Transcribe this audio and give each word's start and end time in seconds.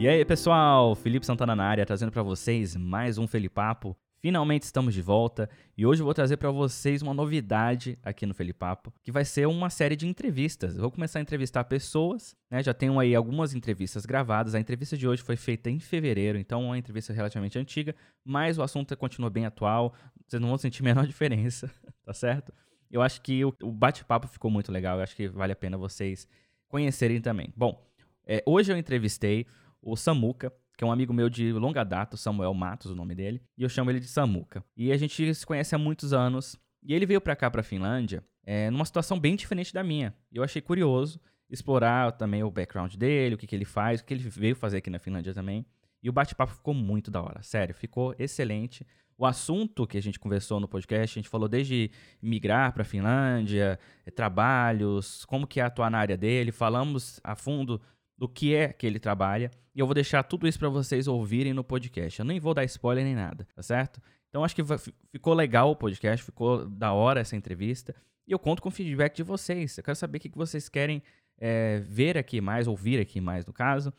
E 0.00 0.08
aí, 0.08 0.24
pessoal, 0.24 0.94
Felipe 0.94 1.26
Santana 1.26 1.54
na 1.54 1.64
área, 1.64 1.84
trazendo 1.84 2.10
para 2.10 2.22
vocês 2.22 2.74
mais 2.74 3.18
um 3.18 3.26
Felipapo. 3.26 3.94
Finalmente 4.20 4.64
estamos 4.64 4.92
de 4.92 5.00
volta 5.00 5.48
e 5.74 5.86
hoje 5.86 6.02
eu 6.02 6.04
vou 6.04 6.12
trazer 6.12 6.36
para 6.36 6.50
vocês 6.50 7.00
uma 7.00 7.14
novidade 7.14 7.98
aqui 8.02 8.26
no 8.26 8.34
Felipapo, 8.34 8.92
que 9.02 9.10
vai 9.10 9.24
ser 9.24 9.48
uma 9.48 9.70
série 9.70 9.96
de 9.96 10.06
entrevistas. 10.06 10.74
Eu 10.74 10.82
vou 10.82 10.90
começar 10.90 11.20
a 11.20 11.22
entrevistar 11.22 11.64
pessoas, 11.64 12.36
né? 12.50 12.62
Já 12.62 12.74
tenho 12.74 13.00
aí 13.00 13.14
algumas 13.14 13.54
entrevistas 13.54 14.04
gravadas. 14.04 14.54
A 14.54 14.60
entrevista 14.60 14.94
de 14.94 15.08
hoje 15.08 15.22
foi 15.22 15.36
feita 15.36 15.70
em 15.70 15.80
fevereiro, 15.80 16.36
então 16.36 16.64
é 16.64 16.66
uma 16.66 16.78
entrevista 16.78 17.14
relativamente 17.14 17.58
antiga, 17.58 17.96
mas 18.22 18.58
o 18.58 18.62
assunto 18.62 18.94
continua 18.94 19.30
bem 19.30 19.46
atual. 19.46 19.94
Vocês 20.26 20.40
não 20.40 20.50
vão 20.50 20.58
sentir 20.58 20.82
a 20.82 20.84
menor 20.84 21.06
diferença, 21.08 21.70
tá 22.04 22.12
certo? 22.12 22.52
Eu 22.90 23.00
acho 23.00 23.22
que 23.22 23.42
o, 23.42 23.72
bate-papo 23.72 24.28
ficou 24.28 24.50
muito 24.50 24.70
legal, 24.70 24.98
eu 24.98 25.02
acho 25.02 25.16
que 25.16 25.28
vale 25.28 25.52
a 25.54 25.56
pena 25.56 25.78
vocês 25.78 26.28
conhecerem 26.68 27.22
também. 27.22 27.54
Bom, 27.56 27.82
é, 28.26 28.42
hoje 28.44 28.70
eu 28.70 28.76
entrevistei 28.76 29.46
o 29.80 29.96
Samuca, 29.96 30.52
que 30.80 30.84
é 30.84 30.86
um 30.86 30.92
amigo 30.92 31.12
meu 31.12 31.28
de 31.28 31.52
longa 31.52 31.84
data, 31.84 32.16
Samuel 32.16 32.54
Matos, 32.54 32.90
o 32.90 32.94
nome 32.94 33.14
dele, 33.14 33.42
e 33.54 33.62
eu 33.62 33.68
chamo 33.68 33.90
ele 33.90 34.00
de 34.00 34.08
Samuca. 34.08 34.64
E 34.74 34.90
a 34.90 34.96
gente 34.96 35.34
se 35.34 35.44
conhece 35.44 35.74
há 35.74 35.78
muitos 35.78 36.14
anos, 36.14 36.56
e 36.82 36.94
ele 36.94 37.04
veio 37.04 37.20
para 37.20 37.36
cá, 37.36 37.50
para 37.50 37.62
Finlândia, 37.62 38.24
é, 38.46 38.70
numa 38.70 38.86
situação 38.86 39.20
bem 39.20 39.36
diferente 39.36 39.74
da 39.74 39.84
minha. 39.84 40.14
Eu 40.32 40.42
achei 40.42 40.62
curioso 40.62 41.20
explorar 41.50 42.12
também 42.12 42.42
o 42.42 42.50
background 42.50 42.94
dele, 42.94 43.34
o 43.34 43.38
que, 43.38 43.46
que 43.46 43.54
ele 43.54 43.66
faz, 43.66 44.00
o 44.00 44.04
que 44.06 44.14
ele 44.14 44.26
veio 44.26 44.56
fazer 44.56 44.78
aqui 44.78 44.88
na 44.88 44.98
Finlândia 44.98 45.34
também. 45.34 45.66
E 46.02 46.08
o 46.08 46.14
bate-papo 46.14 46.54
ficou 46.54 46.72
muito 46.72 47.10
da 47.10 47.20
hora, 47.20 47.42
sério, 47.42 47.74
ficou 47.74 48.14
excelente. 48.18 48.86
O 49.18 49.26
assunto 49.26 49.86
que 49.86 49.98
a 49.98 50.02
gente 50.02 50.18
conversou 50.18 50.60
no 50.60 50.66
podcast, 50.66 51.18
a 51.18 51.20
gente 51.20 51.28
falou 51.28 51.46
desde 51.46 51.90
migrar 52.22 52.72
para 52.72 52.80
a 52.80 52.86
Finlândia, 52.86 53.78
trabalhos, 54.16 55.26
como 55.26 55.46
que 55.46 55.60
é 55.60 55.62
atuar 55.62 55.90
na 55.90 55.98
área 55.98 56.16
dele, 56.16 56.50
falamos 56.50 57.20
a 57.22 57.36
fundo 57.36 57.78
do 58.20 58.28
que 58.28 58.54
é 58.54 58.70
que 58.70 58.86
ele 58.86 58.98
trabalha. 59.00 59.50
E 59.74 59.80
eu 59.80 59.86
vou 59.86 59.94
deixar 59.94 60.22
tudo 60.22 60.46
isso 60.46 60.58
para 60.58 60.68
vocês 60.68 61.08
ouvirem 61.08 61.54
no 61.54 61.64
podcast. 61.64 62.20
Eu 62.20 62.26
nem 62.26 62.38
vou 62.38 62.52
dar 62.52 62.64
spoiler 62.64 63.02
nem 63.02 63.14
nada, 63.14 63.48
tá 63.56 63.62
certo? 63.62 63.98
Então 64.28 64.44
acho 64.44 64.54
que 64.54 64.62
ficou 65.10 65.32
legal 65.32 65.70
o 65.70 65.76
podcast, 65.76 66.22
ficou 66.22 66.68
da 66.68 66.92
hora 66.92 67.20
essa 67.20 67.34
entrevista. 67.34 67.94
E 68.28 68.32
eu 68.32 68.38
conto 68.38 68.60
com 68.60 68.68
o 68.68 68.72
feedback 68.72 69.16
de 69.16 69.22
vocês. 69.22 69.78
Eu 69.78 69.82
quero 69.82 69.96
saber 69.96 70.18
o 70.18 70.20
que 70.20 70.28
vocês 70.36 70.68
querem 70.68 71.02
é, 71.38 71.80
ver 71.80 72.18
aqui 72.18 72.42
mais, 72.42 72.68
ouvir 72.68 73.00
aqui 73.00 73.22
mais 73.22 73.46
no 73.46 73.54
caso. 73.54 73.90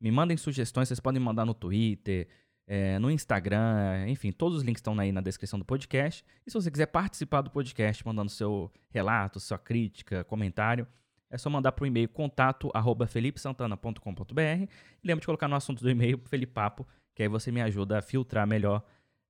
Me 0.00 0.10
mandem 0.10 0.38
sugestões, 0.38 0.88
vocês 0.88 0.98
podem 0.98 1.20
mandar 1.20 1.44
no 1.44 1.52
Twitter, 1.52 2.28
é, 2.66 2.98
no 2.98 3.10
Instagram, 3.10 4.08
enfim, 4.08 4.32
todos 4.32 4.58
os 4.58 4.64
links 4.64 4.80
estão 4.80 4.98
aí 4.98 5.12
na 5.12 5.20
descrição 5.20 5.58
do 5.58 5.66
podcast. 5.66 6.24
E 6.46 6.50
se 6.50 6.54
você 6.54 6.70
quiser 6.70 6.86
participar 6.86 7.42
do 7.42 7.50
podcast, 7.50 8.04
mandando 8.06 8.30
seu 8.30 8.72
relato, 8.88 9.38
sua 9.38 9.58
crítica, 9.58 10.24
comentário, 10.24 10.86
é 11.30 11.38
só 11.38 11.50
mandar 11.50 11.72
para 11.72 11.84
o 11.84 11.86
e-mail 11.86 12.08
contato 12.08 12.70
arroba 12.72 13.06
felipesantana.com.br 13.06 14.40
e 14.40 14.68
lembra 15.06 15.20
de 15.20 15.26
colocar 15.26 15.48
no 15.48 15.56
assunto 15.56 15.82
do 15.82 15.90
e-mail 15.90 16.20
Felipapo, 16.26 16.86
que 17.14 17.22
aí 17.22 17.28
você 17.28 17.50
me 17.50 17.60
ajuda 17.60 17.98
a 17.98 18.02
filtrar 18.02 18.46
melhor 18.46 18.82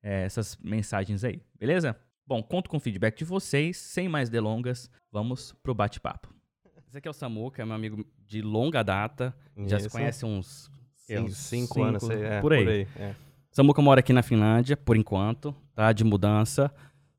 é, 0.03 0.25
essas 0.25 0.57
mensagens 0.63 1.25
aí, 1.25 1.43
beleza? 1.59 1.97
Bom, 2.27 2.43
conto 2.43 2.69
com 2.69 2.77
o 2.77 2.81
feedback 2.81 3.17
de 3.19 3.25
vocês, 3.25 3.77
sem 3.77 4.09
mais 4.09 4.29
delongas, 4.29 4.91
vamos 5.11 5.53
pro 5.63 5.75
bate-papo. 5.75 6.35
Esse 6.89 6.99
aqui 6.99 7.09
é 7.09 7.11
o 7.11 7.15
Samuca, 7.15 7.63
é 7.63 7.65
meu 7.65 7.75
amigo 7.75 8.07
de 8.27 8.43
longa 8.43 8.83
data, 8.83 9.35
Isso. 9.57 9.69
já 9.69 9.81
se 9.81 9.89
conhece 9.89 10.25
uns, 10.25 10.71
cinco, 10.95 11.31
cinco, 11.31 11.83
anos, 11.83 12.09
é, 12.11 12.41
por 12.41 12.53
aí. 12.53 12.65
Por 12.65 12.73
aí 12.73 12.89
é. 12.97 13.15
Samuca 13.51 13.81
mora 13.81 14.01
aqui 14.01 14.13
na 14.13 14.23
Finlândia, 14.23 14.77
por 14.77 14.97
enquanto, 14.97 15.55
tá 15.75 15.93
de 15.93 16.05
mudança. 16.05 16.71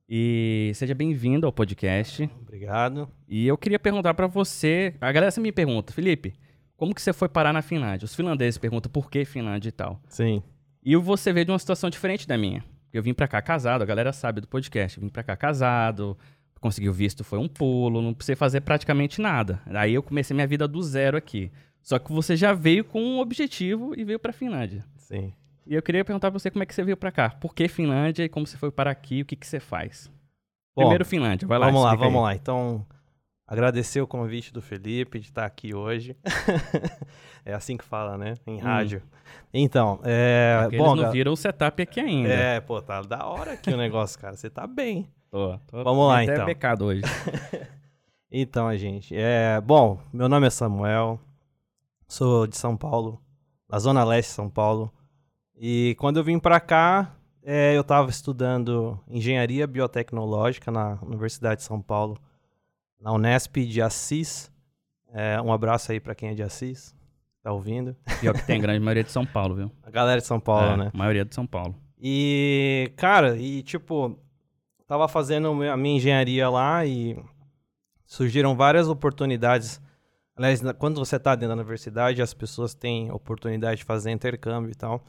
E 0.10 0.72
seja 0.74 0.96
bem-vindo 0.96 1.46
ao 1.46 1.52
podcast. 1.52 2.30
Obrigado. 2.42 3.10
E 3.28 3.46
eu 3.46 3.58
queria 3.58 3.78
perguntar 3.78 4.14
para 4.14 4.26
você, 4.26 4.96
a 5.02 5.12
galera 5.12 5.34
me 5.42 5.52
pergunta, 5.52 5.92
Felipe, 5.92 6.34
como 6.78 6.96
que 6.96 7.02
você 7.02 7.12
foi 7.12 7.28
parar 7.28 7.52
na 7.52 7.62
Finlândia? 7.62 8.06
Os 8.06 8.16
finlandeses 8.16 8.58
perguntam 8.58 8.90
por 8.90 9.10
que 9.12 9.26
Finlândia 9.26 9.68
e 9.68 9.72
tal. 9.72 10.02
Sim. 10.08 10.42
E 10.82 10.96
você 10.96 11.34
veio 11.34 11.46
de 11.46 11.52
uma 11.52 11.60
situação 11.60 11.90
diferente 11.90 12.26
da 12.26 12.38
minha. 12.38 12.64
Eu 12.94 13.04
vim 13.04 13.14
para 13.14 13.28
cá 13.28 13.42
casado, 13.42 13.82
a 13.82 13.86
galera 13.86 14.14
sabe 14.14 14.40
do 14.40 14.48
podcast, 14.48 14.98
eu 14.98 15.04
vim 15.04 15.10
para 15.10 15.24
cá 15.24 15.36
casado, 15.36 16.18
consegui 16.62 16.88
o 16.88 16.94
visto 16.94 17.24
foi 17.26 17.38
um 17.38 17.48
pulo, 17.48 18.02
não 18.02 18.14
precisei 18.14 18.36
fazer 18.38 18.62
praticamente 18.62 19.20
nada. 19.20 19.62
Aí 19.66 19.94
eu 19.94 20.02
comecei 20.02 20.34
minha 20.34 20.48
vida 20.48 20.70
do 20.70 20.82
zero 20.82 21.18
aqui. 21.18 21.52
Só 21.82 22.00
que 22.00 22.14
você 22.14 22.38
já 22.38 22.54
veio 22.54 22.86
com 22.86 23.02
um 23.02 23.20
objetivo 23.20 23.94
e 23.98 24.06
veio 24.06 24.20
para 24.20 24.32
Finlândia. 24.32 24.86
Sim. 24.96 25.34
E 25.68 25.76
eu 25.76 25.82
queria 25.82 26.06
perguntar 26.06 26.32
pra 26.32 26.40
você 26.40 26.50
como 26.50 26.64
é 26.64 26.66
que 26.66 26.74
você 26.74 26.82
veio 26.82 26.96
para 26.96 27.12
cá. 27.12 27.30
Por 27.30 27.54
que 27.54 27.68
Finlândia 27.68 28.24
e 28.24 28.30
como 28.30 28.48
você 28.48 28.56
foi 28.56 28.72
para 28.72 28.90
aqui? 28.90 29.22
O 29.22 29.26
que, 29.26 29.36
que 29.36 29.46
você 29.46 29.60
faz? 29.60 30.10
Bom, 30.74 30.84
Primeiro 30.84 31.04
Finlândia, 31.04 31.46
vai 31.46 31.60
lá. 31.60 31.66
Vamos 31.66 31.84
lá, 31.84 31.96
vamos 31.96 32.16
aí. 32.20 32.24
lá. 32.24 32.36
Então, 32.36 32.86
agradecer 33.46 34.00
o 34.00 34.08
convite 34.08 34.54
do 34.54 34.62
Felipe 34.62 35.20
de 35.20 35.28
estar 35.28 35.46
aqui 35.46 35.76
hoje. 35.76 36.16
é 37.44 37.54
assim 37.54 37.76
que 37.76 37.84
fala, 37.84 38.18
né? 38.18 38.36
Em 38.48 38.56
hum. 38.56 38.60
rádio. 38.60 39.04
Então, 39.54 40.00
é. 40.06 40.70
bom, 40.78 40.94
eles 40.94 41.04
não 41.04 41.12
viram 41.12 41.34
o 41.34 41.38
setup 41.38 41.82
aqui 41.82 42.00
ainda. 42.00 42.30
É, 42.30 42.62
pô, 42.62 42.82
tá 42.82 43.02
da 43.02 43.26
hora 43.26 43.52
aqui 43.54 43.70
o 43.70 43.78
negócio, 43.78 44.18
cara. 44.18 44.38
Você 44.38 44.50
tá 44.50 44.66
bem. 44.66 45.12
Tô, 45.30 45.58
tô 45.68 45.84
Vamos 45.84 46.08
lá, 46.08 46.22
até 46.22 46.34
então. 46.34 46.46
pecado 46.46 46.86
hoje. 46.86 47.02
então, 48.32 48.74
gente, 48.78 49.14
é. 49.14 49.60
Bom, 49.60 50.00
meu 50.14 50.30
nome 50.30 50.48
é 50.48 50.50
Samuel. 50.50 51.20
Sou 52.08 52.48
de 52.48 52.56
São 52.56 52.78
Paulo, 52.78 53.22
da 53.70 53.78
Zona 53.80 54.06
Leste 54.06 54.30
de 54.30 54.36
São 54.36 54.50
Paulo. 54.50 54.94
E 55.60 55.96
quando 55.98 56.18
eu 56.18 56.24
vim 56.24 56.38
para 56.38 56.60
cá, 56.60 57.16
é, 57.44 57.76
eu 57.76 57.82
estava 57.82 58.10
estudando 58.10 59.00
engenharia 59.08 59.66
biotecnológica 59.66 60.70
na 60.70 61.00
Universidade 61.02 61.62
de 61.62 61.64
São 61.64 61.82
Paulo, 61.82 62.18
na 63.02 63.12
Unesp 63.12 63.58
de 63.66 63.82
Assis. 63.82 64.52
É, 65.12 65.42
um 65.42 65.52
abraço 65.52 65.92
aí 65.92 66.00
para 66.00 66.14
quem 66.14 66.30
é 66.30 66.34
de 66.36 66.44
Assis, 66.44 66.96
tá 67.42 67.52
ouvindo. 67.52 67.96
Pior 68.20 68.36
que 68.36 68.46
tem 68.46 68.60
a 68.60 68.62
grande 68.62 68.80
maioria 68.82 69.04
de 69.04 69.12
São 69.12 69.26
Paulo, 69.26 69.56
viu? 69.56 69.72
A 69.82 69.90
galera 69.90 70.22
de 70.22 70.28
São 70.28 70.40
Paulo, 70.40 70.74
é, 70.74 70.78
né? 70.78 70.92
A 70.94 70.98
maioria 70.98 71.26
de 71.26 71.34
São 71.34 71.48
Paulo. 71.48 71.74
E, 72.00 72.92
cara, 72.96 73.36
e 73.36 73.64
tipo, 73.64 74.16
tava 74.86 75.08
fazendo 75.08 75.48
a 75.64 75.76
minha 75.76 75.96
engenharia 75.96 76.48
lá 76.50 76.86
e 76.86 77.18
surgiram 78.06 78.56
várias 78.56 78.88
oportunidades. 78.88 79.82
Aliás, 80.36 80.62
quando 80.78 81.00
você 81.04 81.18
tá 81.18 81.34
dentro 81.34 81.56
da 81.56 81.62
universidade, 81.62 82.22
as 82.22 82.34
pessoas 82.34 82.76
têm 82.76 83.12
oportunidade 83.12 83.78
de 83.78 83.86
fazer 83.86 84.12
intercâmbio 84.12 84.72
e 84.72 84.76
tal. 84.76 85.04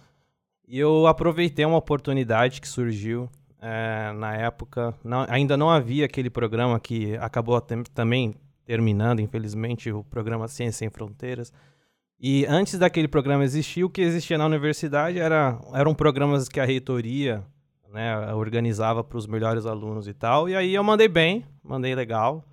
E 0.71 0.79
eu 0.79 1.06
aproveitei 1.06 1.65
uma 1.65 1.79
oportunidade 1.79 2.61
que 2.61 2.69
surgiu 2.69 3.27
é, 3.59 4.12
na 4.12 4.37
época. 4.37 4.95
Não, 5.03 5.25
ainda 5.27 5.56
não 5.56 5.71
havia 5.71 6.05
aquele 6.05 6.29
programa 6.29 6.79
que 6.79 7.17
acabou 7.17 7.59
também 7.95 8.34
terminando, 8.67 9.21
infelizmente, 9.21 9.91
o 9.91 10.05
programa 10.05 10.47
Ciência 10.47 10.81
Sem 10.81 10.91
Fronteiras. 10.91 11.51
E 12.21 12.45
antes 12.45 12.78
daquele 12.78 13.09
programa 13.09 13.45
existir, 13.45 13.83
o 13.83 13.89
que 13.89 14.03
existia 14.03 14.37
na 14.37 14.45
universidade 14.45 15.19
era, 15.19 15.59
eram 15.73 15.95
programas 15.95 16.51
que 16.51 16.61
a 16.61 16.67
reitoria 16.67 17.43
né, 17.91 18.34
organizava 18.34 19.03
para 19.03 19.17
os 19.17 19.27
melhores 19.27 19.65
alunos 19.65 20.07
e 20.07 20.12
tal. 20.12 20.51
E 20.51 20.55
aí 20.55 20.75
eu 20.75 20.84
mandei 20.84 21.09
bem, 21.09 21.47
mandei 21.62 21.95
legal 21.95 22.45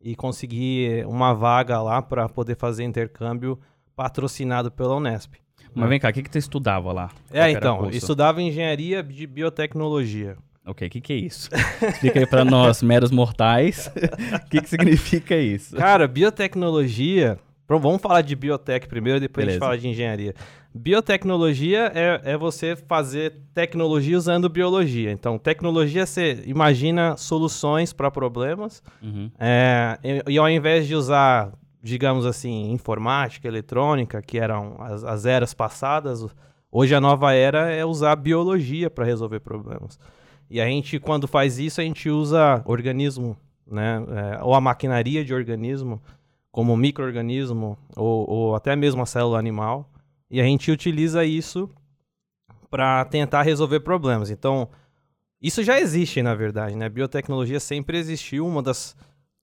e 0.00 0.16
consegui 0.16 1.04
uma 1.06 1.34
vaga 1.34 1.82
lá 1.82 2.00
para 2.00 2.30
poder 2.30 2.56
fazer 2.56 2.84
intercâmbio 2.84 3.60
patrocinado 3.94 4.70
pela 4.70 4.96
Unesp. 4.96 5.34
Mas 5.74 5.88
vem 5.88 6.00
cá, 6.00 6.10
o 6.10 6.12
que, 6.12 6.22
que 6.22 6.30
você 6.30 6.38
estudava 6.38 6.92
lá? 6.92 7.10
É, 7.32 7.50
então, 7.50 7.90
estudava 7.90 8.42
engenharia 8.42 9.02
de 9.02 9.26
biotecnologia. 9.26 10.36
Ok, 10.68 10.86
o 10.86 10.90
que, 10.90 11.00
que 11.00 11.12
é 11.14 11.16
isso? 11.16 11.48
Explica 11.88 12.20
aí 12.20 12.26
para 12.26 12.44
nós, 12.44 12.82
meros 12.82 13.10
mortais, 13.10 13.90
o 14.44 14.50
que, 14.50 14.60
que 14.60 14.68
significa 14.68 15.34
isso? 15.34 15.74
Cara, 15.76 16.06
biotecnologia. 16.06 17.38
Vamos 17.66 18.00
falar 18.00 18.22
de 18.22 18.34
biotech 18.34 18.86
primeiro, 18.86 19.20
depois 19.20 19.46
Beleza. 19.46 19.50
a 19.50 19.58
gente 19.58 19.66
fala 19.66 19.78
de 19.78 19.88
engenharia. 19.88 20.34
Biotecnologia 20.74 21.90
é, 21.94 22.32
é 22.32 22.36
você 22.36 22.76
fazer 22.76 23.34
tecnologia 23.54 24.16
usando 24.16 24.48
biologia. 24.48 25.10
Então, 25.10 25.38
tecnologia, 25.38 26.04
você 26.04 26.42
imagina 26.46 27.16
soluções 27.16 27.92
para 27.92 28.10
problemas. 28.10 28.82
Uhum. 29.02 29.30
É, 29.38 29.98
e, 30.04 30.34
e 30.34 30.38
ao 30.38 30.48
invés 30.48 30.86
de 30.86 30.94
usar 30.94 31.50
digamos 31.82 32.26
assim, 32.26 32.70
informática, 32.70 33.46
eletrônica, 33.46 34.20
que 34.22 34.38
eram 34.38 34.76
as, 34.80 35.04
as 35.04 35.26
eras 35.26 35.54
passadas, 35.54 36.26
hoje 36.70 36.94
a 36.94 37.00
nova 37.00 37.32
era 37.32 37.70
é 37.70 37.84
usar 37.84 38.16
biologia 38.16 38.90
para 38.90 39.04
resolver 39.04 39.40
problemas. 39.40 39.98
E 40.50 40.60
a 40.60 40.66
gente, 40.66 40.98
quando 40.98 41.28
faz 41.28 41.58
isso, 41.58 41.80
a 41.80 41.84
gente 41.84 42.08
usa 42.08 42.62
organismo, 42.64 43.36
né, 43.66 44.02
é, 44.08 44.42
ou 44.42 44.54
a 44.54 44.60
maquinaria 44.60 45.24
de 45.24 45.34
organismo, 45.34 46.02
como 46.50 46.76
microorganismo, 46.76 47.78
ou, 47.94 48.28
ou 48.28 48.54
até 48.54 48.74
mesmo 48.74 49.02
a 49.02 49.06
célula 49.06 49.38
animal, 49.38 49.88
e 50.30 50.40
a 50.40 50.44
gente 50.44 50.70
utiliza 50.70 51.24
isso 51.24 51.70
para 52.70 53.04
tentar 53.04 53.42
resolver 53.42 53.80
problemas. 53.80 54.30
Então, 54.30 54.68
isso 55.40 55.62
já 55.62 55.78
existe, 55.78 56.22
na 56.22 56.34
verdade, 56.34 56.74
né? 56.74 56.88
Biotecnologia 56.88 57.60
sempre 57.60 57.96
existiu. 57.96 58.46
Uma 58.46 58.62
das 58.62 58.96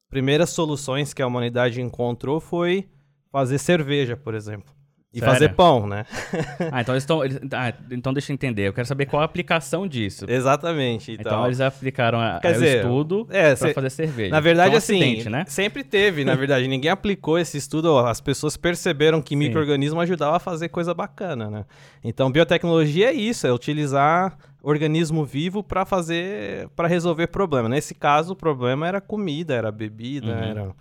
primeiras 0.10 0.50
soluções 0.50 1.14
que 1.14 1.22
a 1.22 1.28
humanidade 1.28 1.82
encontrou 1.82 2.40
foi 2.40 2.88
fazer 3.32 3.58
cerveja, 3.58 4.16
por 4.16 4.34
exemplo. 4.34 4.76
E 5.16 5.20
Sério? 5.20 5.34
fazer 5.34 5.50
pão, 5.54 5.88
né? 5.88 6.06
ah, 6.74 6.82
então 6.82 6.94
eles 6.94 7.04
estão. 7.04 7.22
Ah, 7.54 7.74
então 7.90 8.12
deixa 8.12 8.34
eu 8.34 8.34
entender. 8.34 8.68
Eu 8.68 8.74
quero 8.74 8.86
saber 8.86 9.06
qual 9.06 9.22
a 9.22 9.26
aplicação 9.26 9.88
disso. 9.88 10.26
Exatamente. 10.28 11.14
Então, 11.14 11.32
então 11.32 11.46
eles 11.46 11.62
aplicaram 11.62 12.20
a, 12.20 12.38
Quer 12.42 12.52
dizer, 12.52 12.76
o 12.76 12.80
estudo 12.80 13.28
é, 13.30 13.56
para 13.56 13.74
fazer 13.74 13.90
cerveja. 13.92 14.30
Na 14.30 14.42
verdade, 14.42 14.68
então, 14.72 14.78
assim, 14.78 15.02
acidente, 15.02 15.30
né? 15.30 15.46
sempre 15.48 15.86
teve, 15.86 16.26
na 16.26 16.36
verdade. 16.36 16.68
Ninguém 16.68 16.92
aplicou 16.92 17.40
esse 17.40 17.58
estudo. 17.58 17.98
As 17.98 18.20
pessoas 18.20 18.58
perceberam 18.58 19.22
que 19.22 19.38
microorganismo 19.38 20.02
ajudava 20.02 20.36
a 20.36 20.40
fazer 20.40 20.68
coisa 20.68 20.94
bacana, 20.94 21.50
né? 21.50 21.66
Então, 22.04 22.30
biotecnologia 22.30 23.12
é 23.12 23.14
isso, 23.14 23.48
é 23.48 23.54
utilizar 23.54 24.38
organismo 24.68 25.24
vivo 25.24 25.64
para 25.64 25.86
fazer, 25.86 26.70
para 26.70 26.88
resolver 26.88 27.28
problema. 27.28 27.70
Nesse 27.70 27.94
caso, 27.94 28.34
o 28.34 28.36
problema 28.36 28.88
era 28.88 29.00
comida, 29.00 29.54
era 29.54 29.72
bebida, 29.72 30.28
uhum. 30.28 30.44
era 30.44 30.76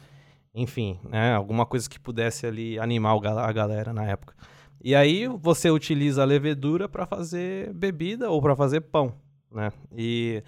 enfim, 0.54 1.00
né, 1.02 1.34
alguma 1.34 1.66
coisa 1.66 1.90
que 1.90 1.98
pudesse 1.98 2.46
ali 2.46 2.78
animar 2.78 3.16
a 3.16 3.52
galera 3.52 3.92
na 3.92 4.04
época. 4.04 4.34
E 4.82 4.94
aí 4.94 5.26
você 5.26 5.68
utiliza 5.68 6.22
a 6.22 6.24
levedura 6.24 6.88
para 6.88 7.06
fazer 7.06 7.72
bebida 7.72 8.30
ou 8.30 8.40
para 8.40 8.54
fazer 8.54 8.82
pão, 8.82 9.14
né? 9.50 9.72
E 9.96 10.42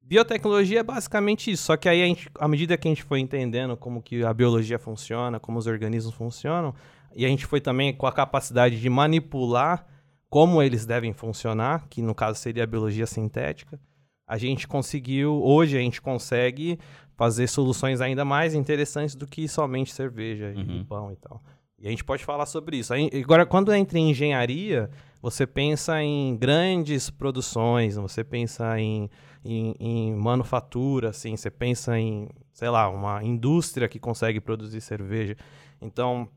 biotecnologia 0.00 0.80
é 0.80 0.82
basicamente 0.82 1.50
isso, 1.50 1.64
só 1.64 1.76
que 1.76 1.88
aí 1.88 1.98
gente, 2.06 2.30
à 2.38 2.48
medida 2.48 2.76
que 2.76 2.88
a 2.88 2.90
gente 2.90 3.02
foi 3.02 3.20
entendendo 3.20 3.76
como 3.76 4.00
que 4.00 4.24
a 4.24 4.32
biologia 4.32 4.78
funciona, 4.78 5.38
como 5.38 5.58
os 5.58 5.66
organismos 5.66 6.14
funcionam, 6.14 6.74
e 7.14 7.26
a 7.26 7.28
gente 7.28 7.44
foi 7.44 7.60
também 7.60 7.92
com 7.92 8.06
a 8.06 8.12
capacidade 8.12 8.80
de 8.80 8.88
manipular 8.88 9.86
como 10.34 10.60
eles 10.60 10.84
devem 10.84 11.12
funcionar, 11.12 11.86
que 11.88 12.02
no 12.02 12.12
caso 12.12 12.40
seria 12.40 12.64
a 12.64 12.66
biologia 12.66 13.06
sintética, 13.06 13.78
a 14.26 14.36
gente 14.36 14.66
conseguiu, 14.66 15.40
hoje 15.40 15.78
a 15.78 15.80
gente 15.80 16.02
consegue 16.02 16.76
fazer 17.14 17.46
soluções 17.46 18.00
ainda 18.00 18.24
mais 18.24 18.52
interessantes 18.52 19.14
do 19.14 19.28
que 19.28 19.46
somente 19.46 19.94
cerveja 19.94 20.52
uhum. 20.56 20.80
e 20.80 20.84
pão 20.86 21.12
e 21.12 21.14
tal. 21.14 21.40
E 21.78 21.86
a 21.86 21.90
gente 21.90 22.02
pode 22.02 22.24
falar 22.24 22.46
sobre 22.46 22.78
isso. 22.78 22.92
Agora, 22.92 23.46
quando 23.46 23.72
entra 23.72 23.96
em 23.96 24.10
engenharia, 24.10 24.90
você 25.22 25.46
pensa 25.46 26.02
em 26.02 26.36
grandes 26.36 27.10
produções, 27.10 27.94
você 27.94 28.24
pensa 28.24 28.76
em, 28.80 29.08
em, 29.44 29.76
em, 29.78 30.14
manufatura, 30.16 31.10
assim, 31.10 31.36
você 31.36 31.48
pensa 31.48 31.96
em, 31.96 32.28
sei 32.52 32.70
lá, 32.70 32.88
uma 32.88 33.22
indústria 33.22 33.86
que 33.86 34.00
consegue 34.00 34.40
produzir 34.40 34.80
cerveja. 34.80 35.36
Então, 35.80 36.28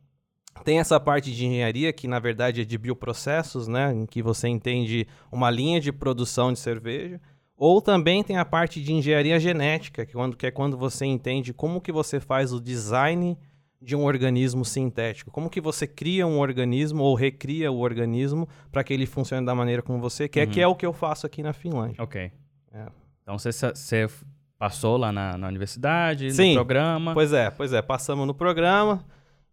tem 0.63 0.79
essa 0.79 0.99
parte 0.99 1.33
de 1.33 1.45
engenharia 1.45 1.91
que, 1.93 2.07
na 2.07 2.19
verdade, 2.19 2.61
é 2.61 2.65
de 2.65 2.77
bioprocessos, 2.77 3.67
né, 3.67 3.93
em 3.93 4.05
que 4.05 4.21
você 4.21 4.47
entende 4.47 5.07
uma 5.31 5.49
linha 5.49 5.79
de 5.79 5.91
produção 5.91 6.53
de 6.53 6.59
cerveja. 6.59 7.19
Ou 7.55 7.81
também 7.81 8.23
tem 8.23 8.37
a 8.37 8.45
parte 8.45 8.81
de 8.81 8.93
engenharia 8.93 9.39
genética, 9.39 10.05
que, 10.05 10.13
quando, 10.13 10.37
que 10.37 10.45
é 10.45 10.51
quando 10.51 10.77
você 10.77 11.05
entende 11.05 11.53
como 11.53 11.81
que 11.81 11.91
você 11.91 12.19
faz 12.19 12.53
o 12.53 12.61
design 12.61 13.37
de 13.81 13.95
um 13.95 14.03
organismo 14.03 14.63
sintético. 14.63 15.31
Como 15.31 15.49
que 15.49 15.61
você 15.61 15.87
cria 15.87 16.27
um 16.27 16.39
organismo 16.39 17.03
ou 17.03 17.15
recria 17.15 17.71
o 17.71 17.79
organismo 17.79 18.47
para 18.71 18.83
que 18.83 18.93
ele 18.93 19.05
funcione 19.05 19.45
da 19.45 19.55
maneira 19.55 19.81
como 19.81 19.99
você 19.99 20.27
quer, 20.27 20.47
uhum. 20.47 20.53
que 20.53 20.61
é 20.61 20.67
o 20.67 20.75
que 20.75 20.85
eu 20.85 20.93
faço 20.93 21.25
aqui 21.25 21.41
na 21.41 21.53
Finlândia. 21.53 22.01
Ok. 22.01 22.31
É. 22.71 22.85
Então 23.23 23.37
você, 23.37 23.51
você 23.51 24.07
passou 24.57 24.97
lá 24.97 25.11
na, 25.11 25.37
na 25.37 25.47
universidade, 25.47 26.31
Sim. 26.31 26.49
no 26.49 26.55
programa? 26.55 27.13
Pois 27.13 27.33
é, 27.33 27.49
pois 27.49 27.73
é. 27.73 27.81
Passamos 27.81 28.25
no 28.25 28.33
programa 28.33 29.03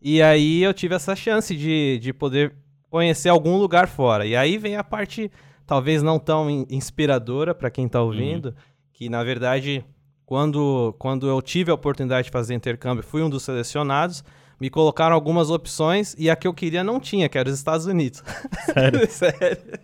e 0.05 0.21
aí 0.21 0.63
eu 0.63 0.75
tive 0.75 0.95
essa 0.95 1.17
chance 1.17 1.57
de, 1.57 1.99
de 1.99 2.13
poder 2.13 2.55
conhecer 2.91 3.31
algum 3.31 3.57
lugar 3.57 3.89
fora. 3.89 4.27
E 4.27 4.37
aí 4.37 4.59
vem 4.59 4.77
a 4.77 4.85
parte 4.85 5.31
talvez 5.67 6.03
não 6.03 6.19
tão 6.19 6.67
inspiradora 6.69 7.55
para 7.55 7.71
quem 7.71 7.87
está 7.87 8.03
ouvindo, 8.03 8.51
uhum. 8.51 8.55
que 8.93 9.09
na 9.09 9.25
verdade, 9.25 9.83
quando, 10.27 10.95
quando 10.99 11.27
eu 11.27 11.41
tive 11.41 11.71
a 11.71 11.75
oportunidade 11.75 12.27
de 12.27 12.31
fazer 12.31 12.53
intercâmbio, 12.53 13.03
fui 13.03 13.23
um 13.23 13.31
dos 13.31 13.45
selecionados, 13.45 14.23
me 14.61 14.69
colocaram 14.69 15.15
algumas 15.15 15.49
opções 15.49 16.15
e 16.19 16.29
a 16.29 16.37
que 16.37 16.47
eu 16.47 16.53
queria 16.53 16.85
não 16.85 17.01
tinha, 17.01 17.27
que 17.27 17.39
era 17.39 17.49
os 17.49 17.57
Estados 17.57 17.87
Unidos. 17.87 18.23
Sério? 18.67 19.09
Sério. 19.11 19.79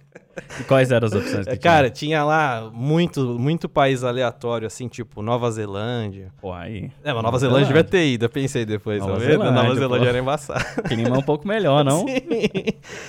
E 0.60 0.64
quais 0.64 0.90
eram 0.90 1.06
as 1.06 1.14
opções 1.14 1.46
que 1.46 1.56
Cara, 1.58 1.90
tinha? 1.90 2.10
tinha 2.10 2.24
lá 2.24 2.70
muito, 2.72 3.38
muito 3.38 3.68
país 3.68 4.04
aleatório, 4.04 4.66
assim, 4.66 4.88
tipo 4.88 5.22
Nova 5.22 5.50
Zelândia. 5.50 6.32
Pô, 6.40 6.52
aí. 6.52 6.90
É, 7.02 7.12
mas 7.12 7.22
Nova, 7.22 7.38
Zelândia 7.38 7.66
devia 7.66 7.84
ter 7.84 8.06
ido, 8.06 8.24
eu 8.24 8.30
pensei 8.30 8.64
depois. 8.64 9.00
Nova, 9.00 9.20
Zelândia, 9.20 9.50
Nova 9.50 9.74
Zelândia 9.74 10.08
era 10.08 10.18
embaçado. 10.18 10.64
Clima 10.88 11.18
um 11.18 11.22
pouco 11.22 11.46
melhor, 11.46 11.84
não? 11.84 12.06
Sim. 12.08 12.20